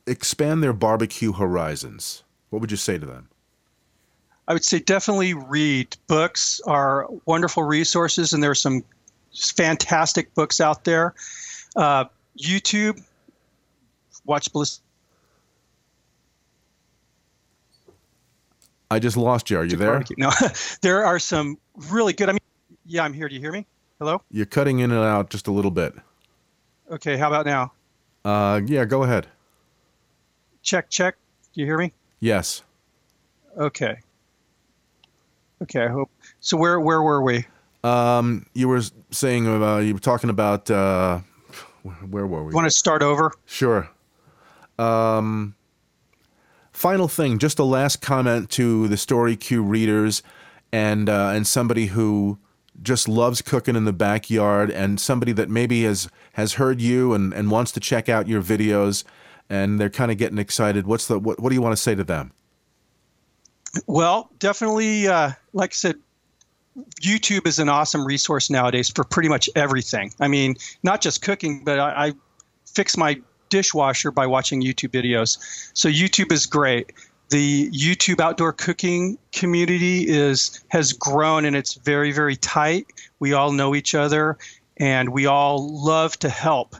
expand 0.05 0.63
their 0.63 0.71
barbecue 0.71 1.33
horizons. 1.33 2.23
What 2.49 2.61
would 2.61 2.71
you 2.71 2.77
say 2.77 2.97
to 2.97 3.05
them? 3.05 3.29
I 4.47 4.53
would 4.53 4.63
say 4.63 4.79
definitely 4.79 5.33
read. 5.33 5.95
Books 6.07 6.61
are 6.65 7.07
wonderful 7.25 7.63
resources, 7.63 8.33
and 8.33 8.41
there 8.41 8.51
are 8.51 8.55
some 8.55 8.83
fantastic 9.33 10.33
books 10.33 10.61
out 10.61 10.83
there. 10.85 11.13
Uh, 11.75 12.05
YouTube, 12.37 13.03
watch 14.25 14.51
Bliss. 14.53 14.79
I 18.89 18.99
just 18.99 19.17
lost 19.17 19.49
you. 19.49 19.57
Are 19.57 19.65
you 19.65 19.75
there? 19.75 19.91
Barbecue. 19.91 20.15
No, 20.17 20.31
there 20.81 21.05
are 21.05 21.19
some 21.19 21.57
really 21.89 22.13
good. 22.13 22.29
I 22.29 22.33
mean, 22.33 22.39
yeah, 22.85 23.03
I'm 23.03 23.13
here. 23.13 23.27
Do 23.27 23.35
you 23.35 23.41
hear 23.41 23.51
me? 23.51 23.65
Hello. 23.99 24.21
You're 24.31 24.45
cutting 24.45 24.79
in 24.79 24.91
and 24.91 25.03
out 25.03 25.29
just 25.29 25.47
a 25.47 25.51
little 25.51 25.71
bit. 25.71 25.93
Okay. 26.89 27.17
How 27.17 27.27
about 27.27 27.45
now? 27.45 27.73
Uh, 28.23 28.61
yeah, 28.65 28.85
go 28.85 29.03
ahead. 29.03 29.27
Check, 30.61 30.89
check. 30.89 31.15
Do 31.53 31.61
you 31.61 31.65
hear 31.65 31.77
me? 31.77 31.91
Yes. 32.19 32.63
Okay. 33.57 33.99
Okay. 35.61 35.83
I 35.83 35.89
hope. 35.89 36.11
So 36.39 36.57
where 36.57 36.79
where 36.79 37.01
were 37.01 37.21
we? 37.21 37.45
Um, 37.83 38.45
you 38.53 38.67
were 38.67 38.81
saying 39.11 39.47
uh, 39.47 39.77
you 39.77 39.93
were 39.93 39.99
talking 39.99 40.29
about 40.29 40.69
uh, 40.69 41.19
where 42.09 42.27
were 42.27 42.43
we? 42.43 42.53
Want 42.53 42.65
to 42.65 42.71
start 42.71 43.01
over? 43.01 43.31
Sure. 43.45 43.89
Um, 44.77 45.55
final 46.71 47.07
thing, 47.07 47.39
just 47.39 47.59
a 47.59 47.63
last 47.63 48.01
comment 48.01 48.49
to 48.51 48.87
the 48.87 48.97
Story 48.97 49.35
Q 49.35 49.63
readers, 49.63 50.21
and 50.71 51.09
uh, 51.09 51.31
and 51.33 51.47
somebody 51.47 51.87
who 51.87 52.37
just 52.83 53.07
loves 53.07 53.41
cooking 53.41 53.75
in 53.75 53.85
the 53.85 53.93
backyard, 53.93 54.69
and 54.69 54.99
somebody 54.99 55.31
that 55.33 55.49
maybe 55.49 55.83
has 55.83 56.09
has 56.33 56.53
heard 56.53 56.81
you 56.81 57.13
and, 57.13 57.33
and 57.33 57.49
wants 57.49 57.71
to 57.71 57.79
check 57.79 58.09
out 58.09 58.27
your 58.27 58.41
videos, 58.41 59.03
and 59.49 59.79
they're 59.79 59.89
kind 59.89 60.11
of 60.11 60.17
getting 60.17 60.37
excited. 60.37 60.85
What's 60.85 61.07
the 61.07 61.19
what, 61.19 61.39
what 61.39 61.49
do 61.49 61.55
you 61.55 61.61
want 61.61 61.73
to 61.73 61.81
say 61.81 61.95
to 61.95 62.03
them? 62.03 62.31
Well, 63.85 64.29
definitely, 64.39 65.07
uh, 65.07 65.31
like 65.53 65.71
I 65.71 65.73
said, 65.73 65.95
YouTube 67.01 67.47
is 67.47 67.59
an 67.59 67.69
awesome 67.69 68.05
resource 68.05 68.49
nowadays 68.49 68.89
for 68.89 69.03
pretty 69.03 69.29
much 69.29 69.49
everything. 69.55 70.13
I 70.19 70.27
mean, 70.27 70.55
not 70.83 71.01
just 71.01 71.21
cooking, 71.21 71.63
but 71.63 71.79
I, 71.79 72.07
I 72.07 72.13
fix 72.65 72.97
my 72.97 73.19
dishwasher 73.49 74.11
by 74.11 74.27
watching 74.27 74.61
YouTube 74.61 74.89
videos. 74.89 75.37
So 75.73 75.89
YouTube 75.89 76.31
is 76.31 76.45
great. 76.45 76.93
The 77.29 77.69
YouTube 77.71 78.21
outdoor 78.21 78.53
cooking 78.53 79.17
community 79.33 80.07
is 80.07 80.63
has 80.69 80.93
grown 80.93 81.43
and 81.43 81.55
it's 81.55 81.73
very 81.73 82.13
very 82.13 82.37
tight. 82.37 82.87
We 83.19 83.33
all 83.33 83.51
know 83.51 83.75
each 83.75 83.95
other, 83.95 84.37
and 84.77 85.09
we 85.09 85.25
all 85.25 85.83
love 85.83 86.17
to 86.19 86.29
help 86.29 86.75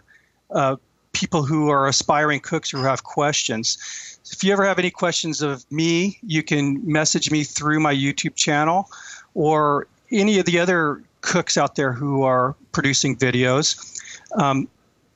uh, 0.52 0.78
people 1.12 1.44
who 1.44 1.70
are 1.70 1.88
aspiring 1.88 2.40
cooks 2.40 2.70
who 2.70 2.84
have 2.84 3.04
questions. 3.04 4.17
If 4.32 4.44
you 4.44 4.54
ever 4.54 4.66
have 4.66 4.80
any 4.80 4.92
questions 4.92 5.42
of 5.42 5.70
me, 5.72 6.20
you 6.22 6.44
can 6.44 6.82
message 6.90 7.32
me 7.32 7.44
through 7.44 7.80
my 7.80 7.94
YouTube 7.94 8.36
channel 8.36 8.90
or 9.34 9.88
any 10.12 10.40
of 10.40 10.46
the 10.46 10.60
other 10.60 11.02
cooks 11.22 11.58
out 11.58 11.76
there 11.76 11.92
who 11.92 12.24
are 12.24 12.56
producing 12.72 13.16
videos. 13.16 14.00
Um, 14.36 14.68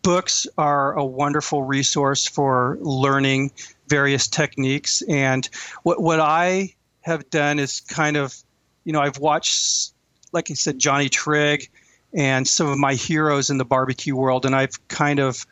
books 0.01 0.47
are 0.57 0.93
a 0.93 1.05
wonderful 1.05 1.63
resource 1.63 2.27
for 2.27 2.77
learning 2.81 3.51
various 3.87 4.27
techniques. 4.27 5.01
And 5.03 5.47
what, 5.83 6.01
what 6.01 6.19
I 6.19 6.73
have 7.01 7.29
done 7.29 7.59
is 7.59 7.81
kind 7.81 8.17
of, 8.17 8.35
you 8.83 8.93
know, 8.93 9.01
I've 9.01 9.19
watched, 9.19 9.93
like 10.31 10.49
I 10.49 10.53
said, 10.55 10.79
Johnny 10.79 11.09
Trigg 11.09 11.69
and 12.13 12.47
some 12.47 12.67
of 12.67 12.77
my 12.77 12.95
heroes 12.95 13.49
in 13.49 13.57
the 13.57 13.65
barbecue 13.65 14.15
world, 14.15 14.45
and 14.45 14.55
I've 14.55 14.87
kind 14.87 15.19
of 15.19 15.45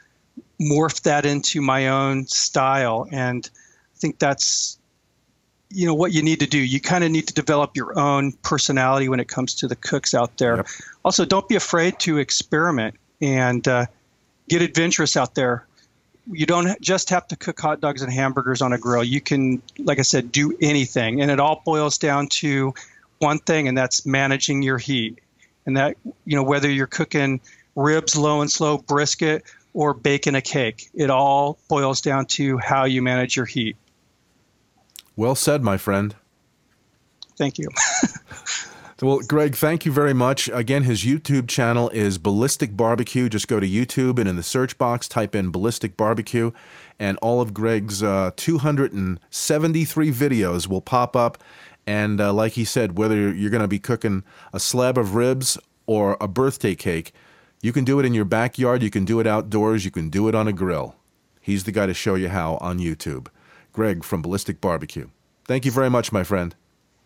morphed 0.62 1.04
that 1.04 1.26
into 1.26 1.62
my 1.62 1.88
own 1.88 2.28
style. 2.28 3.08
And 3.12 3.50
I 3.96 4.00
think 4.00 4.20
that's 4.20 4.80
you 5.72 5.86
know 5.86 5.94
what 5.94 6.14
you 6.14 6.22
need 6.24 6.40
to 6.40 6.48
do. 6.48 6.58
You 6.58 6.82
kind 6.82 7.04
of 7.04 7.12
need 7.12 7.28
to 7.28 7.34
develop 7.34 7.76
your 7.76 7.98
own 7.98 8.32
personality 8.44 9.08
when 9.08 9.20
it 9.20 9.28
comes 9.28 9.54
to 9.56 9.68
the 9.68 9.76
cooks 9.76 10.14
out 10.14 10.38
there. 10.38 10.58
Yep. 10.58 10.68
also 11.06 11.26
don't 11.26 11.48
be 11.48 11.56
afraid 11.56 12.00
to 12.00 12.18
experiment 12.18 12.96
and 13.22 13.68
uh, 13.68 13.86
get 14.48 14.62
adventurous 14.62 15.16
out 15.16 15.36
there. 15.36 15.66
You 16.32 16.46
don't 16.46 16.80
just 16.82 17.10
have 17.10 17.28
to 17.28 17.36
cook 17.36 17.60
hot 17.60 17.82
dogs 17.82 18.02
and 18.02 18.12
hamburgers 18.12 18.62
on 18.62 18.74
a 18.74 18.78
grill. 18.78 19.04
You 19.04 19.22
can 19.22 19.62
like 19.80 20.00
i 20.00 20.04
said 20.04 20.32
do 20.32 20.58
anything. 20.62 21.22
And 21.22 21.30
it 21.30 21.40
all 21.40 21.62
boils 21.64 21.98
down 21.98 22.28
to 22.28 22.74
one 23.20 23.40
thing 23.40 23.68
and 23.68 23.78
that's 23.78 24.06
managing 24.06 24.64
your 24.64 24.80
heat. 24.80 25.20
And 25.66 25.78
that 25.78 25.98
you 26.26 26.36
know 26.36 26.44
whether 26.44 26.70
you're 26.70 26.88
cooking 26.88 27.42
ribs 27.76 28.16
low 28.16 28.42
and 28.42 28.50
slow 28.50 28.80
brisket 28.80 29.44
or 29.74 29.94
baking 29.94 30.36
a 30.36 30.42
cake 30.42 30.90
it 30.94 31.10
all 31.10 31.58
boils 31.70 32.02
down 32.02 32.26
to 32.26 32.58
how 32.58 32.86
you 32.86 33.02
manage 33.02 33.36
your 33.36 33.46
heat 33.46 33.76
Well 35.16 35.36
said, 35.36 35.64
my 35.64 35.78
friend. 35.78 36.16
thank 37.38 37.58
you 37.58 37.70
Well, 39.02 39.20
Greg, 39.20 39.56
thank 39.56 39.86
you 39.86 39.94
very 39.94 40.14
much. 40.14 40.50
Again, 40.50 40.84
his 40.84 41.06
YouTube 41.06 41.48
channel 41.48 41.90
is 41.92 42.18
Ballistic 42.18 42.76
Barbecue. 42.76 43.30
Just 43.30 43.48
go 43.48 43.58
to 43.58 43.68
YouTube 43.68 44.20
and 44.20 44.28
in 44.28 44.36
the 44.36 44.44
search 44.44 44.78
box, 44.78 45.08
type 45.08 45.36
in 45.36 45.52
Ballistic 45.52 45.96
Barbecue, 45.96 46.52
and 47.00 47.18
all 47.22 47.40
of 47.40 47.54
Greg's 47.54 48.04
uh, 48.04 48.32
273 48.36 50.12
videos 50.12 50.68
will 50.68 50.82
pop 50.82 51.16
up. 51.16 51.42
And 51.88 52.20
uh, 52.20 52.34
like 52.34 52.54
he 52.54 52.66
said, 52.66 52.98
whether 52.98 53.34
you're 53.34 53.50
going 53.50 53.62
to 53.62 53.70
be 53.70 53.80
cooking 53.80 54.26
a 54.52 54.60
slab 54.60 54.98
of 54.98 55.16
ribs 55.16 55.58
or 55.86 56.18
a 56.20 56.28
birthday 56.28 56.76
cake, 56.76 57.14
you 57.62 57.74
can 57.74 57.84
do 57.84 58.00
it 58.00 58.06
in 58.06 58.14
your 58.14 58.26
backyard, 58.26 58.82
you 58.82 58.90
can 58.90 59.06
do 59.06 59.20
it 59.20 59.28
outdoors, 59.28 59.86
you 59.86 59.92
can 59.92 60.10
do 60.10 60.28
it 60.28 60.36
on 60.36 60.48
a 60.48 60.54
grill. 60.54 60.96
He's 61.42 61.64
the 61.64 61.72
guy 61.72 61.88
to 61.88 61.94
show 61.94 62.16
you 62.16 62.30
how 62.30 62.58
on 62.62 62.80
YouTube. 62.80 63.28
Greg 63.72 64.04
from 64.04 64.22
Ballistic 64.22 64.62
Barbecue. 64.62 65.10
Thank 65.46 65.66
you 65.66 65.72
very 65.72 65.90
much, 65.90 66.12
my 66.12 66.24
friend. 66.24 66.56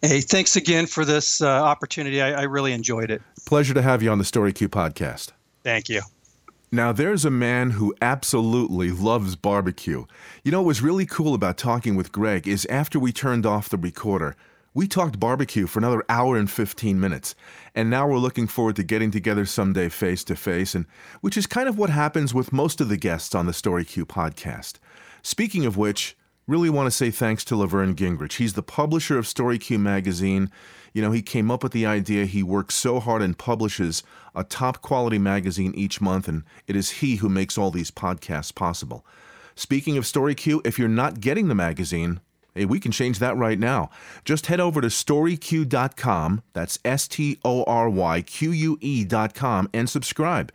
Hey, 0.02 0.20
thanks 0.20 0.56
again 0.56 0.86
for 0.86 1.06
this 1.06 1.42
uh, 1.42 1.48
opportunity. 1.48 2.22
I, 2.22 2.42
I 2.42 2.44
really 2.44 2.74
enjoyed 2.74 3.10
it. 3.10 3.22
Pleasure 3.46 3.74
to 3.74 3.82
have 3.82 4.04
you 4.04 4.12
on 4.12 4.18
the 4.18 4.26
Story 4.26 4.52
Q 4.52 4.68
podcast. 4.68 5.32
Thank 5.64 5.88
you. 5.88 6.02
Now, 6.74 6.92
there's 6.92 7.24
a 7.24 7.30
man 7.30 7.70
who 7.70 7.96
absolutely 8.02 8.92
loves 8.92 9.36
barbecue. 9.36 10.06
You 10.44 10.52
know, 10.52 10.62
what 10.62 10.68
was 10.68 10.82
really 10.82 11.06
cool 11.06 11.36
about 11.36 11.58
talking 11.58 11.96
with 11.96 12.12
Greg 12.12 12.48
is 12.48 12.66
after 12.66 13.00
we 13.00 13.14
turned 13.14 13.46
off 13.46 13.70
the 13.70 13.78
recorder, 13.78 14.36
We 14.76 14.88
talked 14.88 15.20
barbecue 15.20 15.68
for 15.68 15.78
another 15.78 16.04
hour 16.10 16.36
and 16.36 16.50
15 16.50 17.00
minutes, 17.00 17.36
and 17.76 17.92
now 17.92 18.08
we're 18.08 18.18
looking 18.18 18.48
forward 18.48 18.76
to 18.78 18.84
getting 18.84 19.12
together 19.12 19.46
someday 19.46 19.88
face 19.88 20.24
to 20.24 20.36
face, 20.36 20.74
and 20.74 20.88
which 21.22 21.38
is 21.38 21.46
kind 21.46 21.70
of 21.70 21.78
what 21.78 21.92
happens 21.92 22.34
with 22.34 22.52
most 22.52 22.82
of 22.82 22.90
the 22.90 22.98
guests 22.98 23.36
on 23.36 23.46
the 23.46 23.54
Story 23.54 23.86
Q 23.86 24.04
podcast. 24.04 24.80
Speaking 25.22 25.64
of 25.68 25.78
which, 25.78 26.18
really 26.48 26.72
want 26.72 26.88
to 26.88 26.92
say 26.92 27.12
thanks 27.12 27.46
to 27.46 27.56
Laverne 27.56 27.96
Gingrich. 27.96 28.38
He's 28.38 28.54
the 28.54 28.64
publisher 28.64 29.20
of 29.20 29.28
Story 29.28 29.60
Q 29.60 29.78
magazine. 29.78 30.50
You 30.92 31.04
know, 31.04 31.12
he 31.12 31.22
came 31.22 31.52
up 31.52 31.62
with 31.62 31.72
the 31.72 31.86
idea. 31.86 32.26
He 32.26 32.42
works 32.42 32.74
so 32.74 33.00
hard 33.00 33.22
and 33.22 33.38
publishes 33.38 34.02
a 34.34 34.44
top 34.44 34.82
quality 34.82 35.20
magazine 35.20 35.76
each 35.76 36.02
month, 36.02 36.28
and 36.28 36.46
it 36.66 36.76
is 36.76 36.90
he 36.90 37.18
who 37.18 37.30
makes 37.30 37.60
all 37.60 37.70
these 37.70 37.92
podcasts 37.92 38.54
possible. 38.54 39.06
Speaking 39.54 40.00
of 40.00 40.08
Story 40.08 40.34
Q, 40.34 40.64
if 40.66 40.80
you're 40.80 40.88
not 40.88 41.20
getting 41.20 41.48
the 41.48 41.54
magazine, 41.54 42.22
Hey, 42.56 42.66
we 42.66 42.80
can 42.80 42.92
change 42.92 43.18
that 43.18 43.36
right 43.36 43.58
now. 43.58 43.90
Just 44.26 44.46
head 44.46 44.60
over 44.60 44.80
to 44.80 44.88
storyq.com, 44.88 46.44
that's 46.54 46.78
S 46.86 47.08
T 47.08 47.40
O 47.44 47.64
R 47.64 47.90
Y 47.90 48.22
Q 48.22 48.52
U 48.52 48.78
E.com, 48.80 49.70
and 49.74 49.90
subscribe. 49.90 50.52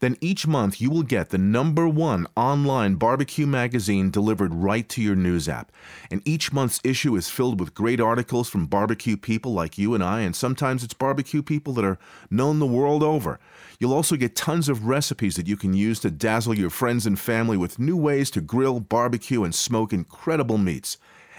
Then 0.00 0.16
each 0.22 0.46
month 0.46 0.80
you 0.80 0.88
will 0.88 1.02
get 1.02 1.28
the 1.28 1.36
number 1.36 1.86
one 1.86 2.26
online 2.36 2.94
barbecue 2.94 3.46
magazine 3.46 4.10
delivered 4.10 4.54
right 4.54 4.88
to 4.88 5.02
your 5.02 5.14
news 5.14 5.46
app. 5.46 5.70
And 6.10 6.22
each 6.24 6.54
month's 6.54 6.80
issue 6.84 7.16
is 7.16 7.28
filled 7.28 7.60
with 7.60 7.74
great 7.74 8.00
articles 8.00 8.48
from 8.48 8.64
barbecue 8.64 9.18
people 9.18 9.52
like 9.52 9.76
you 9.76 9.94
and 9.94 10.02
I, 10.02 10.20
and 10.20 10.34
sometimes 10.34 10.82
it's 10.82 10.94
barbecue 10.94 11.42
people 11.42 11.74
that 11.74 11.84
are 11.84 11.98
known 12.30 12.60
the 12.60 12.66
world 12.66 13.02
over. 13.02 13.38
You'll 13.78 13.92
also 13.92 14.16
get 14.16 14.34
tons 14.34 14.70
of 14.70 14.86
recipes 14.86 15.36
that 15.36 15.48
you 15.48 15.58
can 15.58 15.74
use 15.74 16.00
to 16.00 16.10
dazzle 16.10 16.56
your 16.56 16.70
friends 16.70 17.04
and 17.04 17.20
family 17.20 17.58
with 17.58 17.78
new 17.78 17.96
ways 17.96 18.30
to 18.30 18.40
grill, 18.40 18.80
barbecue, 18.80 19.44
and 19.44 19.54
smoke 19.54 19.92
incredible 19.92 20.56
meats. 20.56 20.96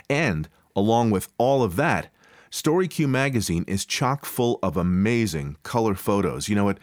And 0.09 0.49
along 0.75 1.11
with 1.11 1.29
all 1.37 1.63
of 1.63 1.75
that, 1.77 2.09
StoryQ 2.51 3.09
magazine 3.09 3.65
is 3.67 3.83
chock 3.85 4.25
full 4.25 4.59
of 4.61 4.77
amazing 4.77 5.57
color 5.63 5.95
photos. 5.95 6.47
You 6.47 6.55
know 6.55 6.65
what? 6.65 6.77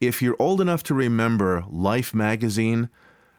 If 0.00 0.22
you're 0.22 0.36
old 0.38 0.60
enough 0.60 0.82
to 0.84 0.94
remember 0.94 1.64
Life 1.68 2.14
magazine, 2.14 2.88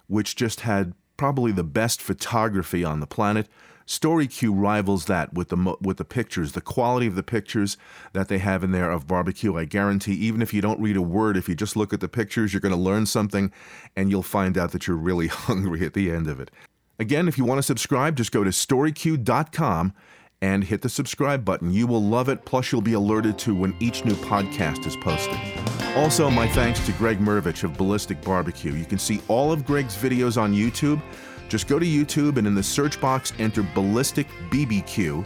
which 0.08 0.36
just 0.36 0.62
had 0.62 0.94
probably 1.16 1.52
the 1.52 1.64
best 1.64 2.02
photography 2.02 2.84
on 2.84 3.00
the 3.00 3.08
planet, 3.08 3.48
StoryQ 3.88 4.52
rivals 4.54 5.06
that 5.06 5.34
with 5.34 5.48
the 5.48 5.76
with 5.80 5.96
the 5.96 6.04
pictures, 6.04 6.52
the 6.52 6.62
quality 6.62 7.08
of 7.08 7.16
the 7.16 7.24
pictures 7.24 7.78
that 8.12 8.28
they 8.28 8.38
have 8.38 8.64
in 8.64 8.72
there 8.72 8.92
of 8.92 9.08
barbecue. 9.08 9.56
I 9.56 9.64
guarantee, 9.64 10.14
even 10.14 10.42
if 10.42 10.54
you 10.54 10.62
don't 10.62 10.82
read 10.82 10.98
a 10.98 11.02
word, 11.02 11.38
if 11.38 11.48
you 11.48 11.56
just 11.56 11.78
look 11.78 11.94
at 11.94 12.02
the 12.02 12.10
pictures, 12.10 12.54
you're 12.54 12.60
going 12.60 12.74
to 12.74 12.80
learn 12.80 13.06
something, 13.06 13.52
and 13.96 14.12
you'll 14.12 14.24
find 14.24 14.58
out 14.58 14.72
that 14.74 14.88
you're 14.88 14.98
really 14.98 15.28
hungry 15.48 15.86
at 15.86 15.94
the 15.94 16.12
end 16.12 16.28
of 16.28 16.42
it. 16.42 16.52
Again, 17.00 17.28
if 17.28 17.38
you 17.38 17.46
want 17.46 17.60
to 17.60 17.64
subscribe, 17.64 18.16
just 18.16 18.32
go 18.32 18.44
to 18.44 18.50
storyq.com 18.50 19.94
and 20.42 20.64
hit 20.64 20.82
the 20.82 20.90
subscribe 20.90 21.46
button. 21.46 21.72
You 21.72 21.88
will 21.88 22.04
love 22.04 22.30
it, 22.30 22.46
plus, 22.46 22.72
you'll 22.72 22.82
be 22.82 22.94
alerted 22.94 23.38
to 23.40 23.56
when 23.56 23.76
each 23.80 24.04
new 24.06 24.16
podcast 24.16 24.86
is 24.86 24.96
posted. 24.98 25.38
Also, 25.96 26.30
my 26.30 26.48
thanks 26.48 26.84
to 26.86 26.92
Greg 26.94 27.20
Mrvich 27.20 27.64
of 27.64 27.78
Ballistic 27.78 28.22
Barbecue. 28.22 28.74
You 28.74 28.86
can 28.86 29.00
see 29.00 29.22
all 29.28 29.52
of 29.52 29.66
Greg's 29.66 29.96
videos 29.96 30.40
on 30.40 30.54
YouTube. 30.54 31.02
Just 31.50 31.68
go 31.68 31.80
to 31.80 31.86
YouTube 31.86 32.38
and 32.38 32.46
in 32.46 32.56
the 32.56 32.64
search 32.64 33.00
box 33.00 33.34
enter 33.40 33.64
Ballistic 33.74 34.28
BBQ, 34.50 35.26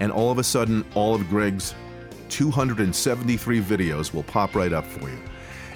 and 0.00 0.10
all 0.10 0.30
of 0.30 0.38
a 0.38 0.44
sudden, 0.44 0.84
all 0.94 1.14
of 1.14 1.28
Greg's 1.28 1.74
273 2.28 3.60
videos 3.60 4.12
will 4.12 4.22
pop 4.22 4.54
right 4.54 4.72
up 4.72 4.86
for 4.86 5.08
you. 5.08 5.18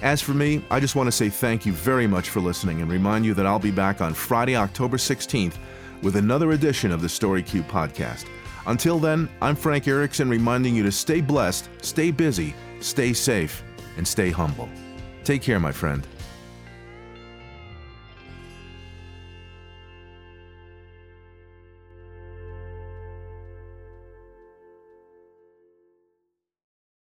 As 0.02 0.20
for 0.20 0.34
me, 0.34 0.64
I 0.68 0.80
just 0.80 0.96
want 0.96 1.06
to 1.06 1.12
say 1.12 1.28
thank 1.28 1.64
you 1.64 1.72
very 1.72 2.08
much 2.08 2.28
for 2.28 2.40
listening 2.40 2.82
and 2.82 2.90
remind 2.90 3.24
you 3.24 3.34
that 3.34 3.46
I'll 3.46 3.60
be 3.60 3.70
back 3.70 4.00
on 4.00 4.14
Friday, 4.14 4.56
October 4.56 4.96
16th 4.96 5.54
with 6.02 6.16
another 6.16 6.50
edition 6.52 6.90
of 6.90 7.00
the 7.00 7.08
Story 7.08 7.40
Q 7.40 7.62
podcast. 7.62 8.26
Until 8.66 8.98
then, 8.98 9.28
I'm 9.40 9.54
Frank 9.54 9.86
Erickson 9.86 10.28
reminding 10.28 10.74
you 10.74 10.82
to 10.82 10.90
stay 10.90 11.20
blessed, 11.20 11.68
stay 11.82 12.10
busy, 12.10 12.52
stay 12.80 13.12
safe, 13.12 13.62
and 13.96 14.06
stay 14.06 14.30
humble. 14.30 14.68
Take 15.22 15.40
care, 15.40 15.60
my 15.60 15.70
friend. 15.70 16.04